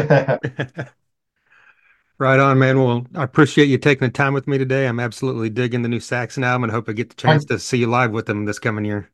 right 2.19 2.41
on, 2.41 2.59
man. 2.59 2.79
Well, 2.79 3.07
I 3.15 3.23
appreciate 3.23 3.69
you 3.69 3.79
taking 3.79 4.09
the 4.09 4.13
time 4.13 4.35
with 4.35 4.47
me 4.47 4.59
today. 4.59 4.87
I'm 4.87 5.01
absolutely 5.01 5.51
digging 5.51 5.83
the 5.83 5.89
new 5.89 6.01
Saxon 6.01 6.45
album 6.45 6.65
and 6.65 6.73
hope 6.73 6.89
I 6.89 6.93
get 6.93 7.09
the 7.09 7.17
chance 7.17 7.45
to 7.47 7.59
see 7.59 7.79
you 7.79 7.87
live 7.87 8.13
with 8.13 8.27
them 8.27 8.45
this 8.45 8.59
coming 8.59 8.85
year. 8.85 9.11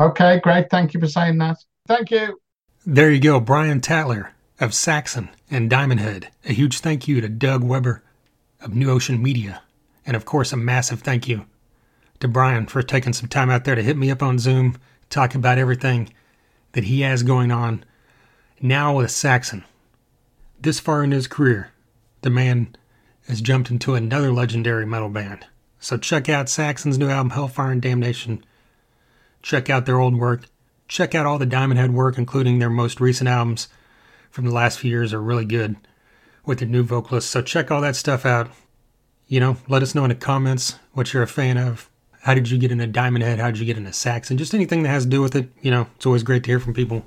Okay, 0.00 0.40
great. 0.40 0.70
Thank 0.70 0.94
you 0.94 1.00
for 1.00 1.08
saying 1.08 1.38
that. 1.38 1.56
Thank 1.86 2.10
you. 2.10 2.38
There 2.86 3.10
you 3.10 3.20
go, 3.20 3.40
Brian 3.40 3.80
Tatler 3.80 4.30
of 4.60 4.74
Saxon 4.74 5.30
and 5.50 5.70
Diamond 5.70 6.00
Head. 6.00 6.28
A 6.44 6.52
huge 6.52 6.80
thank 6.80 7.08
you 7.08 7.20
to 7.20 7.28
Doug 7.28 7.62
Weber 7.62 8.02
of 8.60 8.74
New 8.74 8.90
Ocean 8.90 9.22
Media. 9.22 9.62
And 10.04 10.16
of 10.16 10.24
course, 10.24 10.52
a 10.52 10.56
massive 10.56 11.00
thank 11.00 11.28
you 11.28 11.46
to 12.20 12.28
Brian 12.28 12.66
for 12.66 12.82
taking 12.82 13.12
some 13.12 13.28
time 13.28 13.50
out 13.50 13.64
there 13.64 13.74
to 13.74 13.82
hit 13.82 13.96
me 13.96 14.10
up 14.10 14.22
on 14.22 14.38
Zoom, 14.38 14.76
talk 15.10 15.34
about 15.34 15.58
everything 15.58 16.12
that 16.72 16.84
he 16.84 17.00
has 17.00 17.22
going 17.22 17.50
on 17.50 17.84
now 18.60 18.96
with 18.96 19.10
Saxon. 19.10 19.64
This 20.60 20.80
far 20.80 21.04
in 21.04 21.12
his 21.12 21.28
career, 21.28 21.70
the 22.22 22.30
man 22.30 22.74
has 23.28 23.40
jumped 23.40 23.70
into 23.70 23.94
another 23.94 24.32
legendary 24.32 24.84
metal 24.84 25.08
band. 25.08 25.46
So 25.78 25.96
check 25.96 26.28
out 26.28 26.48
Saxon's 26.48 26.98
new 26.98 27.08
album, 27.08 27.30
Hellfire 27.30 27.70
and 27.70 27.80
Damnation. 27.80 28.44
Check 29.40 29.70
out 29.70 29.86
their 29.86 30.00
old 30.00 30.16
work. 30.16 30.46
Check 30.88 31.14
out 31.14 31.26
all 31.26 31.38
the 31.38 31.46
Diamond 31.46 31.78
Head 31.78 31.94
work, 31.94 32.18
including 32.18 32.58
their 32.58 32.70
most 32.70 33.00
recent 33.00 33.28
albums 33.28 33.68
from 34.30 34.46
the 34.46 34.52
last 34.52 34.80
few 34.80 34.90
years, 34.90 35.14
are 35.14 35.22
really 35.22 35.44
good 35.44 35.76
with 36.44 36.58
their 36.58 36.68
new 36.68 36.82
vocalists. 36.82 37.30
So 37.30 37.40
check 37.40 37.70
all 37.70 37.82
that 37.82 37.94
stuff 37.94 38.26
out. 38.26 38.50
You 39.28 39.38
know, 39.38 39.58
let 39.68 39.82
us 39.82 39.94
know 39.94 40.04
in 40.04 40.08
the 40.08 40.16
comments 40.16 40.76
what 40.92 41.12
you're 41.12 41.22
a 41.22 41.28
fan 41.28 41.56
of. 41.56 41.88
How 42.22 42.34
did 42.34 42.50
you 42.50 42.58
get 42.58 42.72
into 42.72 42.86
Diamond 42.88 43.22
Head? 43.22 43.38
How 43.38 43.52
did 43.52 43.60
you 43.60 43.66
get 43.66 43.78
into 43.78 43.92
Saxon? 43.92 44.38
Just 44.38 44.54
anything 44.54 44.82
that 44.82 44.88
has 44.88 45.04
to 45.04 45.10
do 45.10 45.22
with 45.22 45.36
it. 45.36 45.50
You 45.62 45.70
know, 45.70 45.86
it's 45.94 46.06
always 46.06 46.24
great 46.24 46.42
to 46.44 46.50
hear 46.50 46.58
from 46.58 46.74
people. 46.74 47.06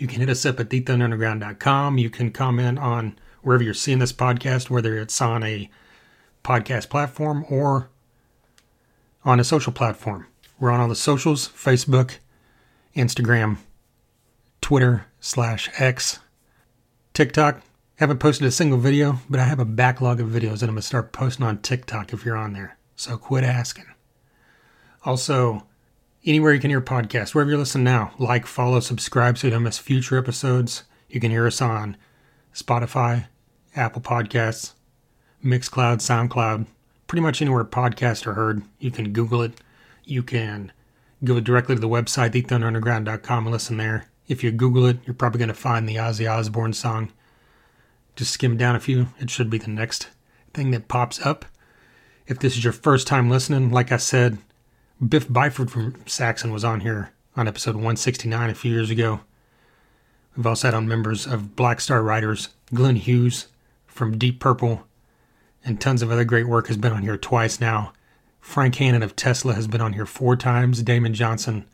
You 0.00 0.06
can 0.06 0.20
hit 0.20 0.30
us 0.30 0.46
up 0.46 0.58
at 0.58 0.70
thethunderunderground.com. 0.70 1.98
You 1.98 2.08
can 2.08 2.30
comment 2.30 2.78
on 2.78 3.18
wherever 3.42 3.62
you're 3.62 3.74
seeing 3.74 3.98
this 3.98 4.14
podcast, 4.14 4.70
whether 4.70 4.96
it's 4.96 5.20
on 5.20 5.42
a 5.42 5.68
podcast 6.42 6.88
platform 6.88 7.44
or 7.50 7.90
on 9.26 9.38
a 9.38 9.44
social 9.44 9.74
platform. 9.74 10.26
We're 10.58 10.70
on 10.70 10.80
all 10.80 10.88
the 10.88 10.96
socials 10.96 11.48
Facebook, 11.48 12.16
Instagram, 12.96 13.58
Twitter 14.62 15.04
slash 15.20 15.68
X, 15.78 16.20
TikTok. 17.12 17.60
Haven't 17.96 18.20
posted 18.20 18.46
a 18.46 18.50
single 18.50 18.78
video, 18.78 19.18
but 19.28 19.38
I 19.38 19.44
have 19.44 19.60
a 19.60 19.66
backlog 19.66 20.18
of 20.18 20.28
videos 20.28 20.60
that 20.60 20.70
I'm 20.70 20.70
going 20.70 20.76
to 20.76 20.82
start 20.82 21.12
posting 21.12 21.44
on 21.44 21.58
TikTok 21.58 22.14
if 22.14 22.24
you're 22.24 22.38
on 22.38 22.54
there. 22.54 22.78
So 22.96 23.18
quit 23.18 23.44
asking. 23.44 23.84
Also, 25.04 25.66
anywhere 26.24 26.52
you 26.52 26.60
can 26.60 26.70
hear 26.70 26.80
podcasts, 26.80 27.34
wherever 27.34 27.50
you're 27.50 27.58
listening 27.58 27.84
now, 27.84 28.12
like, 28.18 28.46
follow, 28.46 28.80
subscribe 28.80 29.38
so 29.38 29.46
you 29.46 29.52
don't 29.52 29.62
miss 29.62 29.78
future 29.78 30.18
episodes. 30.18 30.84
You 31.08 31.20
can 31.20 31.30
hear 31.30 31.46
us 31.46 31.60
on 31.60 31.96
Spotify, 32.54 33.26
Apple 33.74 34.02
Podcasts, 34.02 34.74
Mixcloud, 35.44 35.98
SoundCloud, 35.98 36.66
pretty 37.06 37.22
much 37.22 37.40
anywhere 37.40 37.64
podcasts 37.64 38.26
are 38.26 38.34
heard. 38.34 38.62
You 38.78 38.90
can 38.90 39.12
Google 39.12 39.42
it. 39.42 39.60
You 40.04 40.22
can 40.22 40.72
go 41.24 41.40
directly 41.40 41.74
to 41.74 41.80
the 41.80 41.88
website, 41.88 42.30
thethunderunderground.com, 42.30 43.46
and 43.46 43.52
listen 43.52 43.76
there. 43.78 44.06
If 44.28 44.44
you 44.44 44.52
Google 44.52 44.86
it, 44.86 44.98
you're 45.04 45.14
probably 45.14 45.38
going 45.38 45.48
to 45.48 45.54
find 45.54 45.88
the 45.88 45.96
Ozzy 45.96 46.30
Osbourne 46.30 46.72
song. 46.72 47.12
Just 48.14 48.32
skim 48.32 48.56
down 48.56 48.76
a 48.76 48.80
few. 48.80 49.08
It 49.18 49.30
should 49.30 49.50
be 49.50 49.58
the 49.58 49.68
next 49.68 50.08
thing 50.54 50.70
that 50.70 50.88
pops 50.88 51.24
up. 51.24 51.44
If 52.26 52.38
this 52.38 52.56
is 52.56 52.62
your 52.62 52.72
first 52.72 53.06
time 53.06 53.28
listening, 53.28 53.70
like 53.70 53.90
I 53.90 53.96
said, 53.96 54.38
Biff 55.06 55.26
Byford 55.28 55.70
from 55.70 55.94
Saxon 56.04 56.52
was 56.52 56.62
on 56.62 56.80
here 56.80 57.12
on 57.34 57.48
episode 57.48 57.74
169 57.74 58.50
a 58.50 58.54
few 58.54 58.70
years 58.70 58.90
ago. 58.90 59.20
We've 60.36 60.46
also 60.46 60.68
had 60.68 60.74
on 60.74 60.86
members 60.86 61.26
of 61.26 61.56
Black 61.56 61.80
Star 61.80 62.02
Riders, 62.02 62.50
Glenn 62.74 62.96
Hughes 62.96 63.46
from 63.86 64.18
Deep 64.18 64.40
Purple, 64.40 64.86
and 65.64 65.80
tons 65.80 66.02
of 66.02 66.10
other 66.10 66.24
great 66.24 66.46
work 66.46 66.66
has 66.66 66.76
been 66.76 66.92
on 66.92 67.02
here 67.02 67.16
twice 67.16 67.60
now. 67.60 67.94
Frank 68.40 68.74
Hannon 68.74 69.02
of 69.02 69.16
Tesla 69.16 69.54
has 69.54 69.66
been 69.66 69.80
on 69.80 69.94
here 69.94 70.04
four 70.04 70.36
times. 70.36 70.82
Damon 70.82 71.14
Johnson 71.14 71.66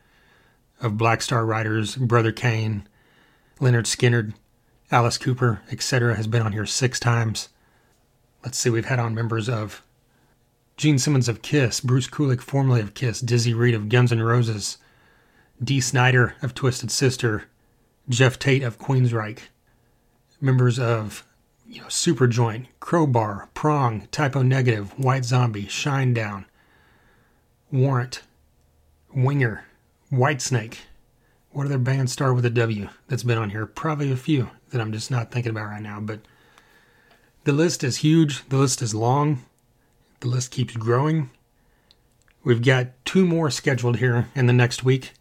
of 0.81 0.97
Black 0.97 1.21
Star 1.21 1.45
Riders, 1.45 1.97
Brother 1.97 2.31
Kane, 2.31 2.87
Lynyrd 3.59 3.87
Skynyrd, 3.87 4.35
Alice 4.89 5.17
Cooper, 5.17 5.61
etc., 5.69 6.15
has 6.15 6.27
been 6.27 6.41
on 6.41 6.53
here 6.53 6.65
six 6.65 6.97
times. 6.97 7.49
Let's 8.45 8.57
see, 8.57 8.69
we've 8.69 8.85
had 8.85 8.99
on 8.99 9.13
members 9.13 9.49
of 9.49 9.81
Gene 10.77 10.99
Simmons 10.99 11.27
of 11.27 11.41
Kiss, 11.41 11.79
Bruce 11.81 12.07
Kulick, 12.07 12.39
formerly 12.39 12.81
of 12.81 12.93
Kiss, 12.93 13.19
Dizzy 13.19 13.51
Reed 13.51 13.73
of 13.73 13.89
Guns 13.89 14.11
N' 14.11 14.21
Roses, 14.21 14.77
Dee 15.61 15.81
Snider 15.81 16.35
of 16.43 16.53
Twisted 16.53 16.91
Sister, 16.91 17.45
Geoff 18.07 18.37
Tate 18.37 18.61
of 18.61 18.77
Queensryche, 18.77 19.39
members 20.39 20.77
of 20.77 21.25
you 21.67 21.81
know 21.81 21.87
Superjoint, 21.87 22.67
Crowbar, 22.79 23.49
Prong, 23.55 24.07
Type 24.11 24.35
O 24.35 24.43
Negative, 24.43 24.97
White 24.99 25.25
Zombie, 25.25 25.65
Shinedown, 25.65 26.45
Warrant, 27.71 28.21
Winger, 29.15 29.65
Whitesnake. 30.11 30.77
What 31.49 31.65
other 31.65 31.79
bands 31.79 32.11
start 32.11 32.35
with 32.35 32.45
a 32.45 32.51
W 32.51 32.89
that's 33.07 33.23
been 33.23 33.39
on 33.39 33.49
here? 33.49 33.65
Probably 33.65 34.11
a 34.11 34.15
few 34.15 34.51
that 34.69 34.79
I'm 34.79 34.93
just 34.93 35.09
not 35.09 35.31
thinking 35.31 35.49
about 35.49 35.69
right 35.69 35.81
now, 35.81 35.99
but 35.99 36.19
the 37.45 37.51
list 37.51 37.83
is 37.83 37.97
huge. 37.97 38.47
The 38.49 38.57
list 38.57 38.83
is 38.83 38.93
long. 38.93 39.43
The 40.19 40.27
list 40.27 40.51
keeps 40.51 40.75
growing. 40.75 41.29
We've 42.43 42.63
got 42.63 42.87
two 43.05 43.25
more 43.25 43.51
scheduled 43.51 43.97
here 43.97 44.29
in 44.33 44.47
the 44.47 44.53
next 44.53 44.83
week 44.83 45.11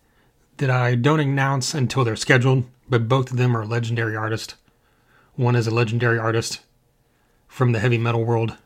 that 0.56 0.70
I 0.70 0.94
don't 0.94 1.20
announce 1.20 1.74
until 1.74 2.04
they're 2.04 2.16
scheduled, 2.16 2.64
but 2.88 3.08
both 3.08 3.30
of 3.30 3.36
them 3.36 3.56
are 3.56 3.66
legendary 3.66 4.16
artists. 4.16 4.54
One 5.34 5.54
is 5.54 5.66
a 5.66 5.74
legendary 5.74 6.18
artist 6.18 6.60
from 7.46 7.72
the 7.72 7.78
heavy 7.78 7.98
metal 7.98 8.24
world, 8.24 8.56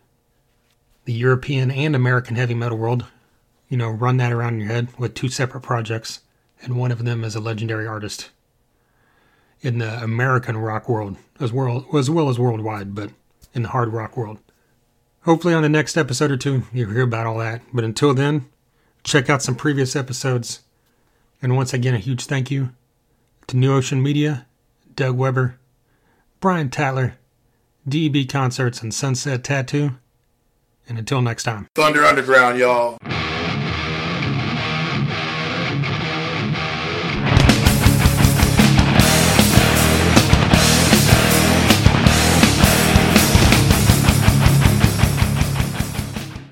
the 1.05 1.13
European 1.13 1.71
and 1.71 1.97
American 1.97 2.37
heavy 2.37 2.55
metal 2.55 2.79
world. 2.79 3.07
You 3.69 3.77
know, 3.77 3.91
run 3.91 4.17
that 4.19 4.33
around 4.33 4.55
in 4.55 4.61
your 4.61 4.69
head 4.69 4.89
with 4.99 5.15
two 5.15 5.29
separate 5.29 5.63
projects, 5.63 6.21
and 6.63 6.77
one 6.77 6.93
of 6.93 7.05
them 7.05 7.25
is 7.25 7.35
a 7.35 7.41
legendary 7.41 7.87
artist 7.87 8.31
in 9.63 9.79
the 9.79 10.03
American 10.03 10.57
rock 10.57 10.89
world 10.89 11.17
as 11.41 11.53
well 11.53 11.87
as 11.97 12.09
well 12.09 12.29
as 12.29 12.39
worldwide, 12.39 12.95
but 12.95 13.11
in 13.53 13.63
the 13.63 13.69
hard 13.71 13.93
rock 13.93 14.17
world. 14.17 14.39
Hopefully, 15.25 15.55
on 15.55 15.63
the 15.63 15.69
next 15.69 15.97
episode 15.97 16.31
or 16.31 16.37
two, 16.37 16.63
you'll 16.73 16.91
hear 16.91 17.03
about 17.03 17.27
all 17.27 17.39
that. 17.39 17.63
But 17.73 17.85
until 17.85 18.15
then, 18.15 18.47
check 19.05 19.29
out 19.29 19.43
some 19.43 19.55
previous 19.55 19.95
episodes. 19.95 20.61
And 21.43 21.57
once 21.57 21.75
again, 21.75 21.95
a 21.95 21.99
huge 21.99 22.27
thank 22.27 22.51
you 22.51 22.71
to 23.47 23.57
New 23.57 23.75
Ocean 23.75 24.03
Media, 24.03 24.47
Doug 24.95 25.17
Weber, 25.17 25.59
Brian 26.41 26.71
Tatler, 26.71 27.15
DEB 27.89 28.29
Concerts, 28.29 28.83
and 28.83 28.95
Sunset 28.95 29.45
Tattoo. 29.45 29.97
And 30.89 30.99
until 30.99 31.23
next 31.23 31.45
time, 31.45 31.69
Thunder 31.75 32.05
Underground, 32.05 32.59
y'all. 32.59 32.99